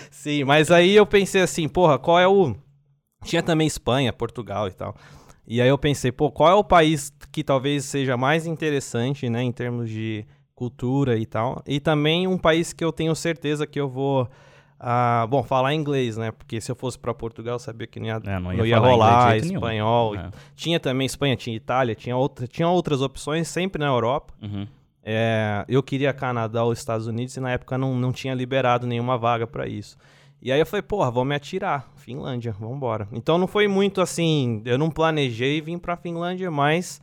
Sim, 0.09 0.43
mas 0.43 0.71
aí 0.71 0.95
eu 0.95 1.05
pensei 1.05 1.41
assim, 1.41 1.67
porra, 1.67 1.97
qual 1.97 2.19
é 2.19 2.27
o. 2.27 2.55
Tinha 3.23 3.43
também 3.43 3.67
Espanha, 3.67 4.11
Portugal 4.11 4.67
e 4.67 4.71
tal. 4.71 4.95
E 5.47 5.61
aí 5.61 5.67
eu 5.67 5.77
pensei, 5.77 6.11
pô, 6.11 6.31
qual 6.31 6.49
é 6.49 6.55
o 6.55 6.63
país 6.63 7.11
que 7.31 7.43
talvez 7.43 7.85
seja 7.85 8.17
mais 8.17 8.45
interessante, 8.45 9.29
né, 9.29 9.43
em 9.43 9.51
termos 9.51 9.89
de 9.89 10.25
cultura 10.55 11.17
e 11.17 11.25
tal. 11.25 11.61
E 11.65 11.79
também 11.79 12.27
um 12.27 12.37
país 12.37 12.71
que 12.71 12.83
eu 12.83 12.91
tenho 12.91 13.15
certeza 13.15 13.65
que 13.65 13.79
eu 13.79 13.89
vou 13.89 14.29
ah, 14.83 15.27
bom, 15.29 15.43
falar 15.43 15.75
inglês, 15.75 16.17
né? 16.17 16.31
Porque 16.31 16.59
se 16.59 16.71
eu 16.71 16.75
fosse 16.75 16.97
para 16.97 17.13
Portugal, 17.13 17.53
eu 17.53 17.59
sabia 17.59 17.85
que 17.85 17.99
não 17.99 18.07
ia, 18.07 18.13
é, 18.13 18.39
não 18.39 18.51
ia, 18.51 18.57
não 18.57 18.65
ia 18.65 18.79
rolar 18.79 19.37
espanhol. 19.37 20.15
É. 20.15 20.31
Tinha 20.55 20.79
também 20.79 21.05
Espanha, 21.05 21.35
tinha 21.35 21.55
Itália, 21.55 21.93
tinha, 21.93 22.17
outra, 22.17 22.47
tinha 22.47 22.67
outras 22.67 22.99
opções, 22.99 23.47
sempre 23.47 23.79
na 23.79 23.85
Europa. 23.85 24.33
Uhum. 24.41 24.65
É, 25.03 25.63
eu 25.67 25.83
queria 25.83 26.11
Canadá 26.13 26.63
ou 26.63 26.73
Estados 26.73 27.05
Unidos 27.05 27.37
e 27.37 27.39
na 27.39 27.51
época 27.51 27.77
não, 27.77 27.95
não 27.95 28.11
tinha 28.11 28.33
liberado 28.33 28.87
nenhuma 28.87 29.19
vaga 29.19 29.45
para 29.45 29.67
isso. 29.67 29.95
E 30.41 30.51
aí 30.51 30.59
eu 30.59 30.65
falei, 30.65 30.81
porra, 30.81 31.11
vou 31.11 31.23
me 31.23 31.35
atirar. 31.35 31.87
Finlândia, 31.95 32.55
vamos 32.59 32.77
embora. 32.77 33.07
Então 33.11 33.37
não 33.37 33.45
foi 33.45 33.67
muito 33.67 34.01
assim, 34.01 34.63
eu 34.65 34.79
não 34.79 34.89
planejei 34.89 35.61
vir 35.61 35.77
para 35.77 35.95
Finlândia, 35.95 36.49
mas 36.49 36.99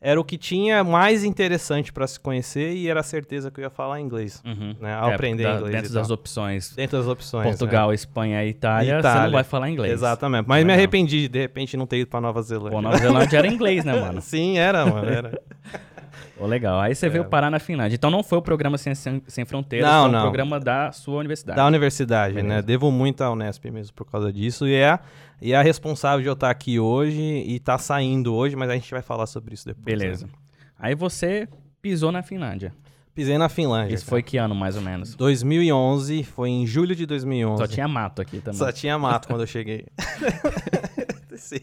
era 0.00 0.18
o 0.18 0.24
que 0.24 0.38
tinha 0.38 0.82
mais 0.82 1.24
interessante 1.24 1.92
para 1.92 2.06
se 2.06 2.18
conhecer 2.18 2.72
e 2.74 2.88
era 2.88 3.00
a 3.00 3.02
certeza 3.02 3.50
que 3.50 3.60
eu 3.60 3.64
ia 3.64 3.70
falar 3.70 4.00
inglês, 4.00 4.42
uhum. 4.46 4.74
né? 4.80 4.94
Ao 4.94 5.10
é, 5.10 5.14
aprender 5.14 5.42
da, 5.42 5.56
inglês. 5.56 5.74
Dentro 5.74 5.92
das 5.92 6.10
opções. 6.10 6.74
Dentro 6.74 6.96
das 6.96 7.06
opções. 7.06 7.44
Portugal, 7.44 7.92
é. 7.92 7.94
Espanha 7.94 8.42
e 8.42 8.48
Itália, 8.48 8.98
Itália, 8.98 9.18
você 9.18 9.24
não 9.26 9.32
vai 9.32 9.44
falar 9.44 9.68
inglês. 9.68 9.92
Exatamente. 9.92 10.46
Mas 10.46 10.64
me 10.64 10.72
arrependi 10.72 11.22
de, 11.22 11.28
de 11.28 11.38
repente 11.38 11.76
não 11.76 11.86
ter 11.86 11.98
ido 11.98 12.08
para 12.08 12.20
Nova 12.20 12.40
Zelândia. 12.40 12.70
Pô, 12.70 12.80
Nova 12.80 12.96
Zelândia 12.96 13.38
era 13.38 13.46
inglês, 13.46 13.84
né, 13.84 13.92
mano? 14.00 14.22
Sim, 14.22 14.56
era, 14.56 14.86
mano, 14.86 15.08
era. 15.08 15.42
Oh, 16.38 16.46
legal. 16.46 16.80
Aí 16.80 16.94
você 16.94 17.06
é. 17.06 17.08
veio 17.08 17.24
parar 17.24 17.50
na 17.50 17.58
Finlândia. 17.58 17.94
Então 17.94 18.10
não 18.10 18.22
foi 18.22 18.38
o 18.38 18.42
programa 18.42 18.78
Sem, 18.78 18.94
Sem 18.94 19.44
Fronteiras, 19.44 19.90
não, 19.90 20.02
foi 20.02 20.12
não. 20.12 20.18
o 20.18 20.22
programa 20.22 20.60
da 20.60 20.92
sua 20.92 21.18
universidade. 21.18 21.56
Da 21.56 21.66
universidade, 21.66 22.34
né? 22.34 22.42
Beleza. 22.42 22.56
né? 22.56 22.62
Devo 22.62 22.90
muito 22.90 23.22
à 23.22 23.30
Unesp 23.30 23.64
mesmo 23.70 23.94
por 23.94 24.04
causa 24.04 24.32
disso. 24.32 24.66
E 24.66 24.74
é, 24.74 24.98
e 25.40 25.52
é 25.52 25.56
a 25.56 25.62
responsável 25.62 26.20
de 26.20 26.28
eu 26.28 26.34
estar 26.34 26.50
aqui 26.50 26.78
hoje 26.78 27.20
e 27.20 27.56
estar 27.56 27.72
tá 27.72 27.78
saindo 27.78 28.34
hoje, 28.34 28.56
mas 28.56 28.70
a 28.70 28.74
gente 28.74 28.90
vai 28.90 29.02
falar 29.02 29.26
sobre 29.26 29.54
isso 29.54 29.66
depois. 29.66 29.84
Beleza. 29.84 30.26
Né? 30.26 30.32
Aí 30.78 30.94
você 30.94 31.48
pisou 31.80 32.10
na 32.10 32.22
Finlândia. 32.22 32.72
Pisei 33.14 33.36
na 33.36 33.48
Finlândia. 33.48 33.94
Isso 33.94 34.04
cara. 34.04 34.10
foi 34.10 34.22
que 34.22 34.36
ano, 34.36 34.54
mais 34.54 34.76
ou 34.76 34.82
menos? 34.82 35.14
2011, 35.14 36.22
foi 36.22 36.48
em 36.48 36.66
julho 36.66 36.94
de 36.94 37.04
2011. 37.04 37.58
Só 37.58 37.66
tinha 37.66 37.88
mato 37.88 38.22
aqui 38.22 38.40
também. 38.40 38.58
Só 38.58 38.70
tinha 38.70 38.98
mato 38.98 39.28
quando 39.28 39.40
eu 39.40 39.46
cheguei. 39.46 39.86
Sim. 41.36 41.60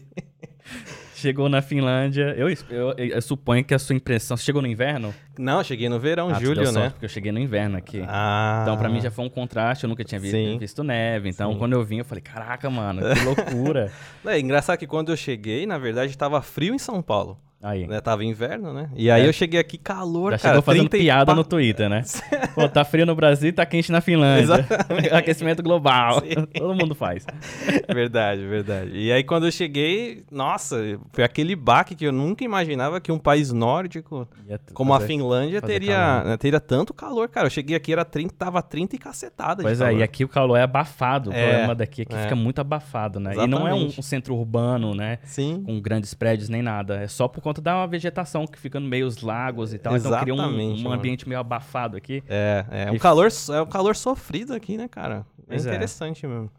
Chegou 1.18 1.48
na 1.48 1.60
Finlândia. 1.60 2.32
Eu, 2.36 2.48
eu, 2.70 2.92
eu, 2.96 3.20
suponho 3.20 3.64
que 3.64 3.74
a 3.74 3.78
sua 3.78 3.96
impressão. 3.96 4.36
Você 4.36 4.44
chegou 4.44 4.62
no 4.62 4.68
inverno? 4.68 5.12
Não, 5.36 5.64
cheguei 5.64 5.88
no 5.88 5.98
verão, 5.98 6.28
ah, 6.28 6.34
julho, 6.34 6.70
né? 6.70 6.90
Porque 6.90 7.06
eu 7.06 7.08
cheguei 7.08 7.32
no 7.32 7.40
inverno 7.40 7.76
aqui. 7.76 8.04
Ah. 8.06 8.60
Então, 8.62 8.76
pra 8.78 8.88
mim 8.88 9.00
já 9.00 9.10
foi 9.10 9.24
um 9.24 9.28
contraste. 9.28 9.82
Eu 9.82 9.88
nunca 9.88 10.04
tinha 10.04 10.20
visto, 10.20 10.58
visto 10.60 10.84
neve. 10.84 11.28
Então, 11.28 11.52
Sim. 11.52 11.58
quando 11.58 11.72
eu 11.72 11.84
vim, 11.84 11.98
eu 11.98 12.04
falei: 12.04 12.22
caraca, 12.22 12.70
mano, 12.70 13.02
que 13.02 13.24
loucura. 13.24 13.90
é 14.26 14.38
engraçado 14.38 14.78
que 14.78 14.86
quando 14.86 15.10
eu 15.10 15.16
cheguei, 15.16 15.66
na 15.66 15.76
verdade, 15.76 16.12
estava 16.12 16.40
frio 16.40 16.72
em 16.72 16.78
São 16.78 17.02
Paulo. 17.02 17.36
Aí. 17.60 17.88
Né, 17.88 18.00
tava 18.00 18.24
inverno, 18.24 18.72
né? 18.72 18.88
E 18.94 19.10
aí 19.10 19.22
é. 19.22 19.28
eu 19.28 19.32
cheguei 19.32 19.58
aqui, 19.58 19.76
calor, 19.76 20.30
Já 20.32 20.38
cara. 20.38 20.54
chegou 20.54 20.62
fazendo 20.62 20.88
piada 20.88 21.34
no 21.34 21.42
Twitter, 21.42 21.88
né? 21.88 22.02
Pô, 22.54 22.68
tá 22.68 22.84
frio 22.84 23.04
no 23.04 23.16
Brasil 23.16 23.48
e 23.48 23.52
tá 23.52 23.66
quente 23.66 23.90
na 23.90 24.00
Finlândia. 24.00 24.64
Aquecimento 25.12 25.60
global. 25.60 26.20
Sim. 26.20 26.46
Todo 26.56 26.74
mundo 26.74 26.94
faz. 26.94 27.26
Verdade, 27.92 28.46
verdade. 28.46 28.92
E 28.94 29.10
aí 29.10 29.24
quando 29.24 29.46
eu 29.46 29.50
cheguei, 29.50 30.24
nossa, 30.30 31.00
foi 31.12 31.24
aquele 31.24 31.56
baque 31.56 31.96
que 31.96 32.04
eu 32.04 32.12
nunca 32.12 32.44
imaginava 32.44 33.00
que 33.00 33.10
um 33.10 33.18
país 33.18 33.52
nórdico 33.52 34.28
como 34.72 34.94
a 34.94 35.00
Finlândia 35.00 35.60
teria, 35.60 36.22
né, 36.24 36.36
teria 36.36 36.60
tanto 36.60 36.94
calor, 36.94 37.28
cara. 37.28 37.46
Eu 37.46 37.50
cheguei 37.50 37.76
aqui, 37.76 37.92
era 37.92 38.04
30, 38.04 38.34
tava 38.38 38.62
30 38.62 38.94
e 38.94 38.98
cacetada 38.98 39.62
Pois 39.62 39.80
é, 39.80 39.94
e 39.94 40.02
aqui 40.02 40.24
o 40.24 40.28
calor 40.28 40.56
é 40.56 40.62
abafado. 40.62 41.30
O 41.30 41.32
é, 41.32 41.48
problema 41.48 41.74
daqui 41.74 42.02
é 42.02 42.04
que 42.04 42.14
é. 42.14 42.22
fica 42.22 42.36
muito 42.36 42.60
abafado, 42.60 43.18
né? 43.18 43.32
Exatamente. 43.32 43.56
E 43.56 43.58
não 43.58 43.68
é 43.68 43.74
um, 43.74 43.86
um, 43.86 44.02
centro 44.02 44.36
urbano, 44.36 44.94
né? 44.94 45.18
Sim. 45.24 45.62
Com 45.64 45.80
grandes 45.80 46.14
prédios 46.14 46.48
nem 46.48 46.62
nada. 46.62 47.02
É 47.02 47.08
só 47.08 47.26
por 47.26 47.42
conta 47.48 47.62
da 47.62 47.86
vegetação 47.86 48.46
que 48.46 48.58
fica 48.58 48.78
no 48.78 48.86
meio 48.86 49.06
dos 49.06 49.22
lagos 49.22 49.72
e 49.72 49.78
tal. 49.78 49.96
Exatamente, 49.96 50.30
então 50.32 50.52
cria 50.52 50.86
um, 50.86 50.90
um 50.90 50.92
ambiente 50.92 51.26
meio 51.26 51.40
abafado 51.40 51.96
aqui. 51.96 52.22
É, 52.28 52.64
é. 52.70 52.82
é 52.84 52.92
um, 52.92 52.98
calor, 52.98 53.28
é 53.50 53.62
um 53.62 53.66
calor 53.66 53.96
sofrido 53.96 54.52
aqui, 54.52 54.76
né, 54.76 54.86
cara? 54.86 55.26
É 55.38 55.42
pois 55.48 55.64
é. 55.64 55.70
interessante 55.70 56.26
é. 56.26 56.28
mesmo. 56.28 56.50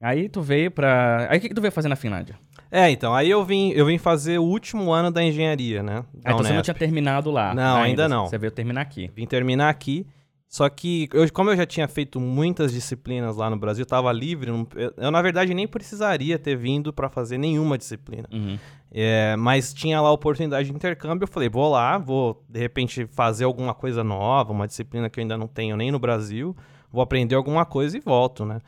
Aí 0.00 0.28
tu 0.28 0.40
veio 0.40 0.70
pra. 0.70 1.26
Aí 1.28 1.38
o 1.38 1.40
que, 1.40 1.48
que 1.48 1.54
tu 1.54 1.60
veio 1.60 1.72
fazer 1.72 1.88
na 1.88 1.96
Finlândia? 1.96 2.36
É, 2.70 2.88
então, 2.90 3.14
aí 3.14 3.28
eu 3.28 3.44
vim, 3.44 3.70
eu 3.72 3.86
vim 3.86 3.98
fazer 3.98 4.38
o 4.38 4.44
último 4.44 4.92
ano 4.92 5.10
da 5.10 5.22
engenharia, 5.22 5.82
né? 5.82 6.04
Da 6.14 6.30
ah, 6.30 6.32
então 6.32 6.38
você 6.38 6.52
não 6.52 6.62
tinha 6.62 6.74
terminado 6.74 7.30
lá. 7.30 7.54
Não, 7.54 7.76
ainda, 7.76 8.04
ainda 8.04 8.08
não. 8.08 8.26
Você 8.26 8.38
veio 8.38 8.52
terminar 8.52 8.82
aqui. 8.82 9.10
Vim 9.14 9.26
terminar 9.26 9.68
aqui. 9.68 10.06
Só 10.48 10.66
que, 10.70 11.10
eu, 11.12 11.30
como 11.30 11.50
eu 11.50 11.56
já 11.56 11.66
tinha 11.66 11.86
feito 11.86 12.18
muitas 12.18 12.72
disciplinas 12.72 13.36
lá 13.36 13.50
no 13.50 13.58
Brasil, 13.58 13.82
estava 13.82 14.10
livre, 14.10 14.50
não, 14.50 14.66
eu, 14.74 14.94
eu, 14.96 15.10
na 15.10 15.20
verdade 15.20 15.52
nem 15.52 15.68
precisaria 15.68 16.38
ter 16.38 16.56
vindo 16.56 16.90
para 16.90 17.10
fazer 17.10 17.36
nenhuma 17.36 17.76
disciplina. 17.76 18.26
Uhum. 18.32 18.58
É, 18.90 19.36
mas 19.36 19.74
tinha 19.74 20.00
lá 20.00 20.08
a 20.08 20.12
oportunidade 20.12 20.70
de 20.70 20.74
intercâmbio, 20.74 21.24
eu 21.24 21.28
falei, 21.28 21.50
vou 21.50 21.70
lá, 21.70 21.98
vou 21.98 22.42
de 22.48 22.58
repente 22.58 23.06
fazer 23.08 23.44
alguma 23.44 23.74
coisa 23.74 24.02
nova, 24.02 24.50
uma 24.50 24.66
disciplina 24.66 25.10
que 25.10 25.20
eu 25.20 25.22
ainda 25.22 25.36
não 25.36 25.46
tenho 25.46 25.76
nem 25.76 25.92
no 25.92 25.98
Brasil, 25.98 26.56
vou 26.90 27.02
aprender 27.02 27.34
alguma 27.34 27.66
coisa 27.66 27.98
e 27.98 28.00
volto, 28.00 28.46
né? 28.46 28.62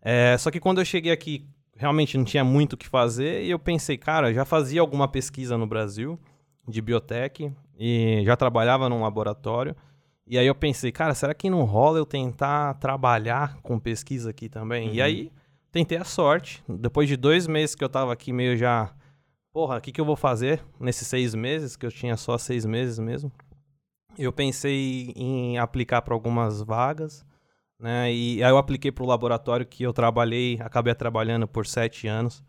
É, 0.00 0.34
só 0.38 0.50
que 0.50 0.58
quando 0.58 0.80
eu 0.80 0.84
cheguei 0.86 1.12
aqui, 1.12 1.46
realmente 1.76 2.16
não 2.16 2.24
tinha 2.24 2.42
muito 2.42 2.72
o 2.72 2.76
que 2.78 2.88
fazer 2.88 3.44
e 3.44 3.50
eu 3.50 3.58
pensei, 3.58 3.98
cara, 3.98 4.32
já 4.32 4.46
fazia 4.46 4.80
alguma 4.80 5.06
pesquisa 5.06 5.58
no 5.58 5.66
Brasil 5.66 6.18
de 6.66 6.80
biotech 6.80 7.52
e 7.78 8.22
já 8.24 8.34
trabalhava 8.34 8.88
num 8.88 9.02
laboratório. 9.02 9.76
E 10.28 10.38
aí 10.38 10.46
eu 10.46 10.54
pensei, 10.54 10.92
cara, 10.92 11.14
será 11.14 11.32
que 11.32 11.48
não 11.48 11.64
rola 11.64 11.98
eu 11.98 12.04
tentar 12.04 12.74
trabalhar 12.74 13.56
com 13.62 13.78
pesquisa 13.78 14.28
aqui 14.28 14.48
também? 14.48 14.88
Uhum. 14.88 14.94
E 14.94 15.02
aí 15.02 15.32
tentei 15.72 15.96
a 15.96 16.04
sorte. 16.04 16.62
Depois 16.68 17.08
de 17.08 17.16
dois 17.16 17.46
meses 17.46 17.74
que 17.74 17.82
eu 17.82 17.88
tava 17.88 18.12
aqui 18.12 18.30
meio 18.30 18.54
já, 18.54 18.92
porra, 19.52 19.78
o 19.78 19.80
que, 19.80 19.90
que 19.90 20.00
eu 20.00 20.04
vou 20.04 20.16
fazer 20.16 20.62
nesses 20.78 21.08
seis 21.08 21.34
meses, 21.34 21.76
que 21.76 21.86
eu 21.86 21.90
tinha 21.90 22.16
só 22.16 22.36
seis 22.36 22.66
meses 22.66 22.98
mesmo? 22.98 23.32
Eu 24.18 24.32
pensei 24.32 25.14
em 25.16 25.56
aplicar 25.56 26.02
para 26.02 26.12
algumas 26.12 26.60
vagas, 26.60 27.24
né? 27.80 28.12
E 28.12 28.42
aí 28.42 28.50
eu 28.50 28.58
apliquei 28.58 28.92
para 28.92 29.04
o 29.04 29.06
laboratório 29.06 29.64
que 29.64 29.82
eu 29.82 29.92
trabalhei, 29.92 30.58
acabei 30.60 30.94
trabalhando 30.94 31.48
por 31.48 31.66
sete 31.66 32.06
anos. 32.06 32.42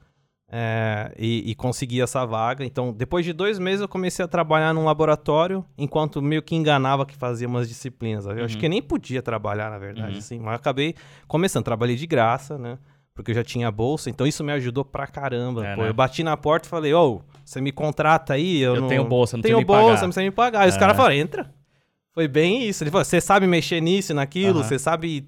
É, 0.52 1.14
e, 1.18 1.52
e, 1.52 1.56
consegui 1.56 2.02
essa 2.02 2.26
vaga. 2.26 2.66
Então, 2.66 2.92
depois 2.92 3.24
de 3.24 3.32
dois 3.32 3.60
meses, 3.60 3.82
eu 3.82 3.88
comecei 3.88 4.26
a 4.26 4.28
trabalhar 4.28 4.74
num 4.74 4.84
laboratório, 4.84 5.64
enquanto 5.78 6.24
meio 6.24 6.42
que 6.42 6.56
enganava 6.56 7.06
que 7.06 7.16
fazia 7.16 7.48
umas 7.48 7.68
disciplinas. 7.68 8.26
Eu 8.26 8.32
uhum. 8.32 8.46
acho 8.46 8.58
que 8.58 8.68
nem 8.68 8.82
podia 8.82 9.22
trabalhar, 9.22 9.70
na 9.70 9.78
verdade, 9.78 10.14
uhum. 10.14 10.18
assim, 10.18 10.40
mas 10.40 10.56
acabei 10.56 10.96
começando. 11.28 11.64
Trabalhei 11.64 11.96
de 11.96 12.08
graça, 12.08 12.58
né? 12.58 12.80
Porque 13.14 13.30
eu 13.32 13.36
já 13.36 13.44
tinha 13.44 13.70
bolsa, 13.70 14.10
então 14.10 14.26
isso 14.26 14.44
me 14.44 14.52
ajudou 14.54 14.84
pra 14.84 15.06
caramba. 15.06 15.68
É, 15.68 15.76
pô, 15.76 15.82
né? 15.84 15.90
Eu 15.90 15.94
bati 15.94 16.24
na 16.24 16.36
porta 16.36 16.68
e 16.68 16.70
falei, 16.70 16.94
ô, 16.94 17.18
oh, 17.18 17.22
você 17.46 17.62
me 17.62 17.72
contrata 17.72 18.34
aí? 18.34 18.60
Eu, 18.60 18.76
eu 18.76 18.82
não... 18.82 18.88
tenho 18.88 19.06
bolsa, 19.06 19.38
não 19.38 19.44
tenho 19.44 19.64
bolsa, 19.64 20.02
não 20.02 20.10
precisa 20.10 20.24
me 20.24 20.32
pagar. 20.32 20.62
Aí 20.62 20.70
é. 20.70 20.72
os 20.72 20.78
caras 20.78 20.96
falaram, 20.96 21.16
entra. 21.16 21.54
Foi 22.12 22.28
bem 22.28 22.68
isso. 22.68 22.84
Ele 22.84 22.90
falou, 22.90 23.06
você 23.06 23.22
sabe 23.22 23.46
mexer 23.46 23.82
nisso, 23.82 24.14
naquilo, 24.14 24.64
você 24.64 24.80
sabe 24.80 25.28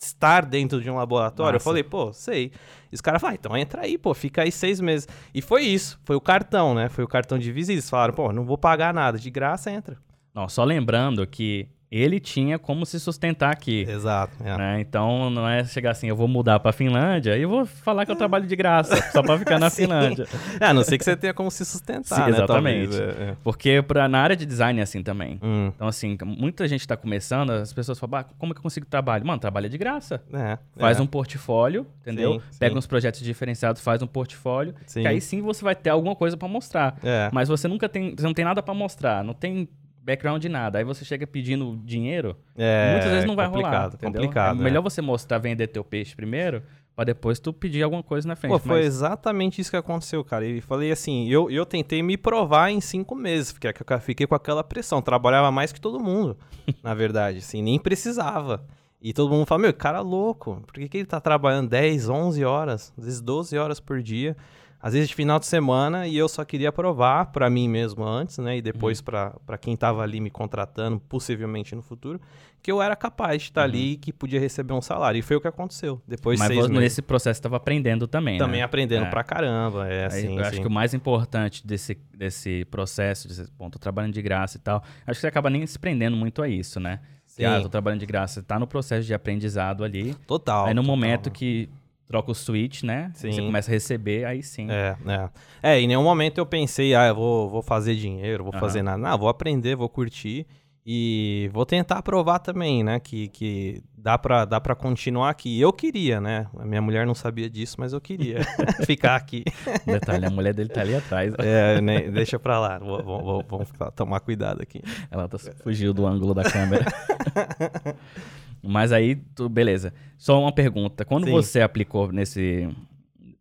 estar 0.00 0.44
dentro 0.44 0.80
de 0.80 0.90
um 0.90 0.96
laboratório? 0.96 1.54
Nossa. 1.54 1.62
Eu 1.62 1.64
falei, 1.64 1.82
pô, 1.82 2.12
sei. 2.12 2.52
E 2.90 2.94
os 2.94 3.00
caras 3.00 3.20
falaram, 3.20 3.36
ah, 3.36 3.38
então 3.40 3.56
entra 3.56 3.82
aí, 3.82 3.96
pô, 3.96 4.12
fica 4.14 4.42
aí 4.42 4.50
seis 4.50 4.80
meses. 4.80 5.06
E 5.32 5.40
foi 5.40 5.62
isso, 5.62 5.98
foi 6.04 6.16
o 6.16 6.20
cartão, 6.20 6.74
né? 6.74 6.88
Foi 6.88 7.04
o 7.04 7.08
cartão 7.08 7.38
de 7.38 7.52
visita. 7.52 7.74
Eles 7.74 7.88
falaram, 7.88 8.14
pô, 8.14 8.32
não 8.32 8.44
vou 8.44 8.58
pagar 8.58 8.92
nada, 8.92 9.18
de 9.18 9.30
graça 9.30 9.70
entra. 9.70 9.96
Não, 10.34 10.48
só 10.48 10.64
lembrando 10.64 11.26
que 11.26 11.68
ele 11.90 12.20
tinha 12.20 12.58
como 12.58 12.86
se 12.86 13.00
sustentar 13.00 13.52
aqui. 13.52 13.84
Exato. 13.88 14.32
É. 14.44 14.56
Né? 14.56 14.80
Então 14.80 15.28
não 15.28 15.48
é 15.48 15.64
chegar 15.64 15.90
assim, 15.90 16.08
eu 16.08 16.14
vou 16.14 16.28
mudar 16.28 16.60
para 16.60 16.72
Finlândia 16.72 17.36
e 17.36 17.44
vou 17.44 17.66
falar 17.66 18.06
que 18.06 18.12
eu 18.12 18.16
trabalho 18.16 18.46
de 18.46 18.54
graça, 18.54 18.96
só 19.10 19.22
para 19.22 19.36
ficar 19.38 19.58
na 19.60 19.70
Finlândia. 19.70 20.26
É, 20.60 20.66
a 20.66 20.74
não 20.74 20.84
ser 20.84 20.98
que 20.98 21.04
você 21.04 21.16
tenha 21.16 21.34
como 21.34 21.50
se 21.50 21.64
sustentar, 21.64 22.16
Sim, 22.16 22.22
né, 22.22 22.30
Exatamente. 22.30 22.96
É, 22.96 23.04
é. 23.04 23.36
Porque 23.42 23.82
pra, 23.82 24.08
na 24.08 24.20
área 24.20 24.36
de 24.36 24.46
design 24.46 24.78
é 24.78 24.82
assim 24.84 25.02
também. 25.02 25.40
Hum. 25.42 25.72
Então 25.74 25.88
assim, 25.88 26.16
muita 26.24 26.68
gente 26.68 26.82
está 26.82 26.96
começando, 26.96 27.50
as 27.50 27.72
pessoas 27.72 27.98
falam, 27.98 28.20
ah, 28.20 28.24
como 28.38 28.52
é 28.52 28.54
que 28.54 28.58
eu 28.58 28.62
consigo 28.62 28.86
trabalho? 28.86 29.26
Mano, 29.26 29.40
trabalha 29.40 29.68
de 29.68 29.76
graça. 29.76 30.22
É, 30.32 30.58
faz 30.78 30.98
é. 30.98 31.02
um 31.02 31.06
portfólio, 31.06 31.86
entendeu? 32.02 32.34
Sim, 32.50 32.58
Pega 32.60 32.72
sim. 32.72 32.78
uns 32.78 32.86
projetos 32.86 33.20
diferenciados, 33.20 33.82
faz 33.82 34.00
um 34.00 34.06
portfólio, 34.06 34.74
sim. 34.86 35.02
que 35.02 35.08
aí 35.08 35.20
sim 35.20 35.42
você 35.42 35.64
vai 35.64 35.74
ter 35.74 35.90
alguma 35.90 36.14
coisa 36.14 36.36
para 36.36 36.46
mostrar. 36.46 36.96
Mas 37.32 37.48
você 37.48 37.66
nunca 37.66 37.88
tem, 37.88 38.14
você 38.14 38.24
não 38.24 38.34
tem 38.34 38.44
nada 38.44 38.62
para 38.62 38.74
mostrar, 38.74 39.24
não 39.24 39.34
tem 39.34 39.68
background 40.02 40.40
de 40.40 40.48
nada. 40.48 40.78
Aí 40.78 40.84
você 40.84 41.04
chega 41.04 41.26
pedindo 41.26 41.80
dinheiro, 41.84 42.36
é, 42.56 42.92
muitas 42.92 43.10
vezes 43.10 43.26
não 43.26 43.36
vai 43.36 43.46
rolar. 43.46 43.88
Entendeu? 43.88 44.20
Complicado, 44.20 44.60
é 44.60 44.64
melhor 44.64 44.82
você 44.82 45.00
mostrar, 45.00 45.38
vender 45.38 45.66
teu 45.68 45.84
peixe 45.84 46.14
primeiro, 46.14 46.62
para 46.94 47.04
depois 47.04 47.38
tu 47.38 47.52
pedir 47.52 47.82
alguma 47.82 48.02
coisa 48.02 48.26
na 48.26 48.36
frente. 48.36 48.52
Pô, 48.52 48.58
foi 48.58 48.78
mas... 48.78 48.86
exatamente 48.86 49.60
isso 49.60 49.70
que 49.70 49.76
aconteceu, 49.76 50.22
cara. 50.24 50.44
E 50.46 50.60
falei 50.60 50.90
assim, 50.90 51.28
eu, 51.28 51.50
eu 51.50 51.64
tentei 51.64 52.02
me 52.02 52.16
provar 52.16 52.70
em 52.70 52.80
cinco 52.80 53.14
meses, 53.14 53.52
porque 53.52 53.68
eu 53.68 54.00
fiquei 54.00 54.26
com 54.26 54.34
aquela 54.34 54.64
pressão. 54.64 55.00
Trabalhava 55.00 55.50
mais 55.50 55.72
que 55.72 55.80
todo 55.80 56.00
mundo, 56.00 56.36
na 56.82 56.94
verdade, 56.94 57.38
assim, 57.38 57.62
nem 57.62 57.78
precisava. 57.78 58.64
E 59.02 59.14
todo 59.14 59.30
mundo 59.30 59.46
fala, 59.46 59.62
meu, 59.62 59.72
cara 59.72 60.00
louco, 60.00 60.62
por 60.66 60.74
que, 60.74 60.88
que 60.88 60.98
ele 60.98 61.06
tá 61.06 61.18
trabalhando 61.18 61.70
10, 61.70 62.10
11 62.10 62.44
horas, 62.44 62.92
às 62.98 63.04
vezes 63.04 63.20
12 63.22 63.56
horas 63.56 63.80
por 63.80 64.02
dia? 64.02 64.36
Às 64.82 64.94
vezes 64.94 65.08
de 65.08 65.14
final 65.14 65.38
de 65.38 65.46
semana, 65.46 66.06
e 66.06 66.16
eu 66.16 66.28
só 66.28 66.44
queria 66.44 66.72
provar 66.72 67.26
para 67.26 67.50
mim 67.50 67.68
mesmo 67.68 68.04
antes, 68.04 68.38
né, 68.38 68.56
e 68.56 68.62
depois 68.62 69.00
uhum. 69.00 69.04
para 69.44 69.58
quem 69.58 69.74
estava 69.74 70.02
ali 70.02 70.20
me 70.20 70.30
contratando, 70.30 70.98
possivelmente 71.00 71.74
no 71.74 71.82
futuro, 71.82 72.20
que 72.62 72.70
eu 72.70 72.80
era 72.80 72.94
capaz 72.96 73.42
de 73.42 73.48
estar 73.48 73.62
uhum. 73.62 73.66
ali 73.66 73.92
e 73.92 73.96
que 73.96 74.12
podia 74.12 74.40
receber 74.40 74.72
um 74.72 74.80
salário. 74.82 75.18
E 75.18 75.22
foi 75.22 75.36
o 75.36 75.40
que 75.40 75.48
aconteceu. 75.48 76.00
Depois 76.06 76.38
Mas 76.38 76.48
seis 76.48 76.60
você, 76.60 76.68
meses. 76.68 76.82
nesse 76.82 77.02
processo 77.02 77.38
estava 77.38 77.56
aprendendo 77.56 78.06
também, 78.06 78.38
Também 78.38 78.60
né? 78.60 78.64
aprendendo 78.64 79.06
é. 79.06 79.10
pra 79.10 79.22
caramba, 79.22 79.88
é 79.88 80.06
assim. 80.06 80.36
Eu 80.36 80.44
acho 80.44 80.60
que 80.60 80.66
o 80.66 80.70
mais 80.70 80.94
importante 80.94 81.66
desse, 81.66 81.98
desse 82.16 82.64
processo, 82.66 83.28
desse 83.28 83.50
ponto, 83.52 83.78
trabalhando 83.78 84.14
de 84.14 84.22
graça 84.22 84.56
e 84.56 84.60
tal, 84.60 84.82
acho 85.06 85.16
que 85.16 85.20
você 85.20 85.26
acaba 85.26 85.50
nem 85.50 85.66
se 85.66 85.78
prendendo 85.78 86.16
muito 86.16 86.42
a 86.42 86.48
isso, 86.48 86.78
né? 86.80 87.00
Sim. 87.26 87.44
Ah, 87.44 87.60
tô 87.60 87.68
trabalhando 87.68 88.00
de 88.00 88.06
graça, 88.06 88.42
tá 88.42 88.58
no 88.58 88.66
processo 88.66 89.06
de 89.06 89.14
aprendizado 89.14 89.84
ali. 89.84 90.14
Total. 90.26 90.66
Aí 90.66 90.74
no 90.74 90.82
total. 90.82 90.96
momento 90.96 91.30
que 91.30 91.70
troca 92.10 92.32
o 92.32 92.34
switch, 92.34 92.82
né? 92.82 93.12
Sim. 93.14 93.30
Você 93.30 93.40
começa 93.40 93.70
a 93.70 93.72
receber, 93.72 94.24
aí 94.24 94.42
sim. 94.42 94.66
É, 94.68 94.96
é. 95.06 95.30
É, 95.62 95.80
em 95.80 95.86
nenhum 95.86 96.02
momento 96.02 96.38
eu 96.38 96.44
pensei, 96.44 96.92
ah, 96.92 97.06
eu 97.06 97.14
vou, 97.14 97.48
vou 97.48 97.62
fazer 97.62 97.94
dinheiro, 97.94 98.42
vou 98.42 98.52
uhum. 98.52 98.58
fazer 98.58 98.82
nada. 98.82 98.98
Não, 98.98 99.16
vou 99.16 99.28
aprender, 99.28 99.76
vou 99.76 99.88
curtir. 99.88 100.44
E 100.84 101.48
vou 101.52 101.64
tentar 101.64 102.02
provar 102.02 102.40
também, 102.40 102.82
né? 102.82 102.98
Que, 102.98 103.28
que 103.28 103.80
dá, 103.96 104.18
pra, 104.18 104.44
dá 104.44 104.60
pra 104.60 104.74
continuar 104.74 105.30
aqui. 105.30 105.60
Eu 105.60 105.72
queria, 105.72 106.20
né? 106.20 106.48
A 106.58 106.64
minha 106.64 106.82
mulher 106.82 107.06
não 107.06 107.14
sabia 107.14 107.48
disso, 107.48 107.76
mas 107.78 107.92
eu 107.92 108.00
queria 108.00 108.40
ficar 108.84 109.14
aqui. 109.14 109.44
Detalhe, 109.86 110.26
a 110.26 110.30
mulher 110.30 110.52
dele 110.52 110.70
tá 110.70 110.80
ali 110.80 110.96
atrás. 110.96 111.32
É, 111.38 111.80
né, 111.80 112.10
deixa 112.10 112.40
pra 112.40 112.58
lá. 112.58 112.78
Vamos 112.78 113.70
tomar 113.94 114.18
cuidado 114.18 114.62
aqui. 114.62 114.82
Ela 115.12 115.28
tá, 115.28 115.38
fugiu 115.62 115.92
do 115.92 116.04
ângulo 116.04 116.34
da 116.34 116.42
câmera. 116.42 116.86
Mas 118.62 118.92
aí, 118.92 119.16
tu, 119.34 119.48
beleza. 119.48 119.92
Só 120.18 120.40
uma 120.40 120.52
pergunta. 120.52 121.04
Quando 121.04 121.24
Sim. 121.24 121.32
você 121.32 121.60
aplicou 121.60 122.12
nesse. 122.12 122.68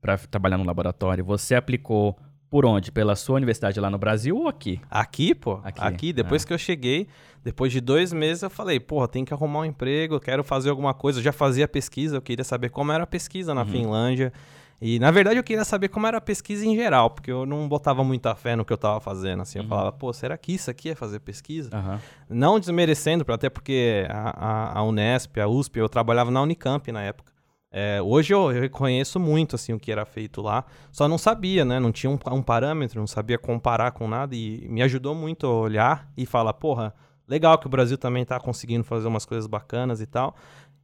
para 0.01 0.17
trabalhar 0.17 0.57
no 0.57 0.65
laboratório, 0.65 1.23
você 1.23 1.55
aplicou 1.55 2.17
por 2.49 2.65
onde? 2.65 2.91
Pela 2.91 3.15
sua 3.15 3.35
universidade 3.35 3.79
lá 3.79 3.89
no 3.89 3.97
Brasil 3.97 4.35
ou 4.35 4.47
aqui? 4.47 4.81
Aqui, 4.89 5.35
pô. 5.35 5.59
Aqui, 5.63 5.81
aqui 5.81 6.13
depois 6.13 6.43
ah. 6.43 6.47
que 6.47 6.53
eu 6.53 6.57
cheguei, 6.57 7.07
depois 7.43 7.71
de 7.71 7.79
dois 7.79 8.11
meses, 8.11 8.41
eu 8.41 8.49
falei, 8.49 8.79
porra, 8.79 9.07
tem 9.07 9.23
que 9.23 9.33
arrumar 9.33 9.59
um 9.59 9.65
emprego, 9.65 10.19
quero 10.19 10.43
fazer 10.43 10.69
alguma 10.69 10.93
coisa. 10.93 11.19
Eu 11.19 11.23
já 11.23 11.31
fazia 11.31 11.67
pesquisa, 11.67 12.17
eu 12.17 12.21
queria 12.21 12.43
saber 12.43 12.69
como 12.69 12.91
era 12.91 13.03
a 13.03 13.07
pesquisa 13.07 13.53
na 13.53 13.61
uhum. 13.61 13.67
Finlândia. 13.67 14.33
E, 14.81 14.97
na 14.97 15.11
verdade, 15.11 15.37
eu 15.37 15.43
queria 15.43 15.65
saber 15.65 15.89
como 15.89 16.07
era 16.07 16.17
a 16.17 16.21
pesquisa 16.21 16.65
em 16.65 16.75
geral, 16.75 17.09
porque 17.09 17.29
eu 17.29 17.45
não 17.45 17.67
botava 17.67 18.03
muita 18.03 18.33
fé 18.33 18.55
no 18.55 18.63
que 18.63 18.71
eu 18.71 18.75
estava 18.75 18.99
fazendo. 19.01 19.41
Assim, 19.41 19.59
eu 19.59 19.63
uhum. 19.63 19.69
falava, 19.69 19.91
pô, 19.91 20.13
será 20.13 20.37
que 20.37 20.53
isso 20.53 20.71
aqui 20.71 20.89
é 20.89 20.95
fazer 20.95 21.19
pesquisa? 21.19 21.69
Uhum. 21.75 21.99
Não 22.29 22.59
desmerecendo, 22.59 23.25
até 23.27 23.49
porque 23.49 24.07
a, 24.09 24.29
a, 24.29 24.79
a, 24.79 24.83
Unesp, 24.83 25.37
a 25.39 25.47
USP, 25.47 25.79
eu 25.79 25.89
trabalhava 25.89 26.31
na 26.31 26.41
Unicamp 26.41 26.89
na 26.91 27.03
época. 27.03 27.33
É, 27.71 28.01
hoje 28.01 28.33
eu, 28.33 28.51
eu 28.51 28.61
reconheço 28.61 29.19
muito 29.19 29.55
assim 29.55 29.73
o 29.73 29.79
que 29.79 29.91
era 29.91 30.03
feito 30.03 30.41
lá, 30.41 30.65
só 30.91 31.07
não 31.07 31.19
sabia, 31.19 31.63
né? 31.63 31.79
Não 31.79 31.91
tinha 31.91 32.09
um, 32.09 32.17
um 32.31 32.41
parâmetro, 32.41 32.99
não 32.99 33.05
sabia 33.05 33.37
comparar 33.37 33.91
com 33.91 34.07
nada 34.07 34.35
e 34.35 34.67
me 34.67 34.81
ajudou 34.81 35.13
muito 35.13 35.45
a 35.45 35.53
olhar 35.53 36.11
e 36.17 36.25
falar, 36.25 36.53
porra, 36.53 36.95
legal 37.27 37.59
que 37.59 37.67
o 37.67 37.69
Brasil 37.69 37.95
também 37.95 38.23
está 38.23 38.39
conseguindo 38.39 38.83
fazer 38.83 39.07
umas 39.07 39.23
coisas 39.23 39.45
bacanas 39.45 40.01
e 40.01 40.07
tal. 40.07 40.35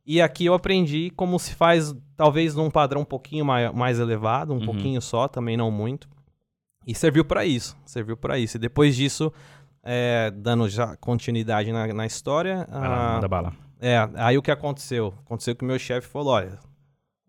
E 0.06 0.22
aqui 0.22 0.46
eu 0.46 0.54
aprendi 0.54 1.10
como 1.16 1.40
se 1.40 1.56
faz, 1.56 1.96
talvez 2.16 2.54
num 2.54 2.70
padrão 2.70 3.02
um 3.02 3.06
pouquinho 3.06 3.44
mais, 3.44 3.74
mais 3.74 4.00
elevado, 4.00 4.54
um 4.54 4.60
uhum. 4.60 4.66
pouquinho 4.66 5.02
só, 5.02 5.28
também 5.28 5.58
não 5.58 5.72
muito. 5.72 6.08
E 6.86 6.94
serviu 6.94 7.26
para 7.26 7.44
isso, 7.46 7.76
serviu 7.86 8.16
para 8.16 8.38
isso. 8.38 8.58
E 8.58 8.60
depois 8.60 8.96
disso, 8.96 9.34
é, 9.84 10.32
dando 10.32 10.70
já 10.70 10.96
continuidade 10.98 11.72
na, 11.72 11.88
na 11.88 12.06
história. 12.06 12.68
Ah, 12.72 13.14
manda 13.16 13.28
bala. 13.28 13.54
É, 13.80 13.98
aí 14.16 14.38
o 14.38 14.42
que 14.42 14.52
aconteceu? 14.52 15.14
Aconteceu 15.26 15.56
que 15.56 15.64
o 15.64 15.68
meu 15.68 15.80
chefe 15.80 16.08
falou: 16.08 16.34
olha, 16.34 16.60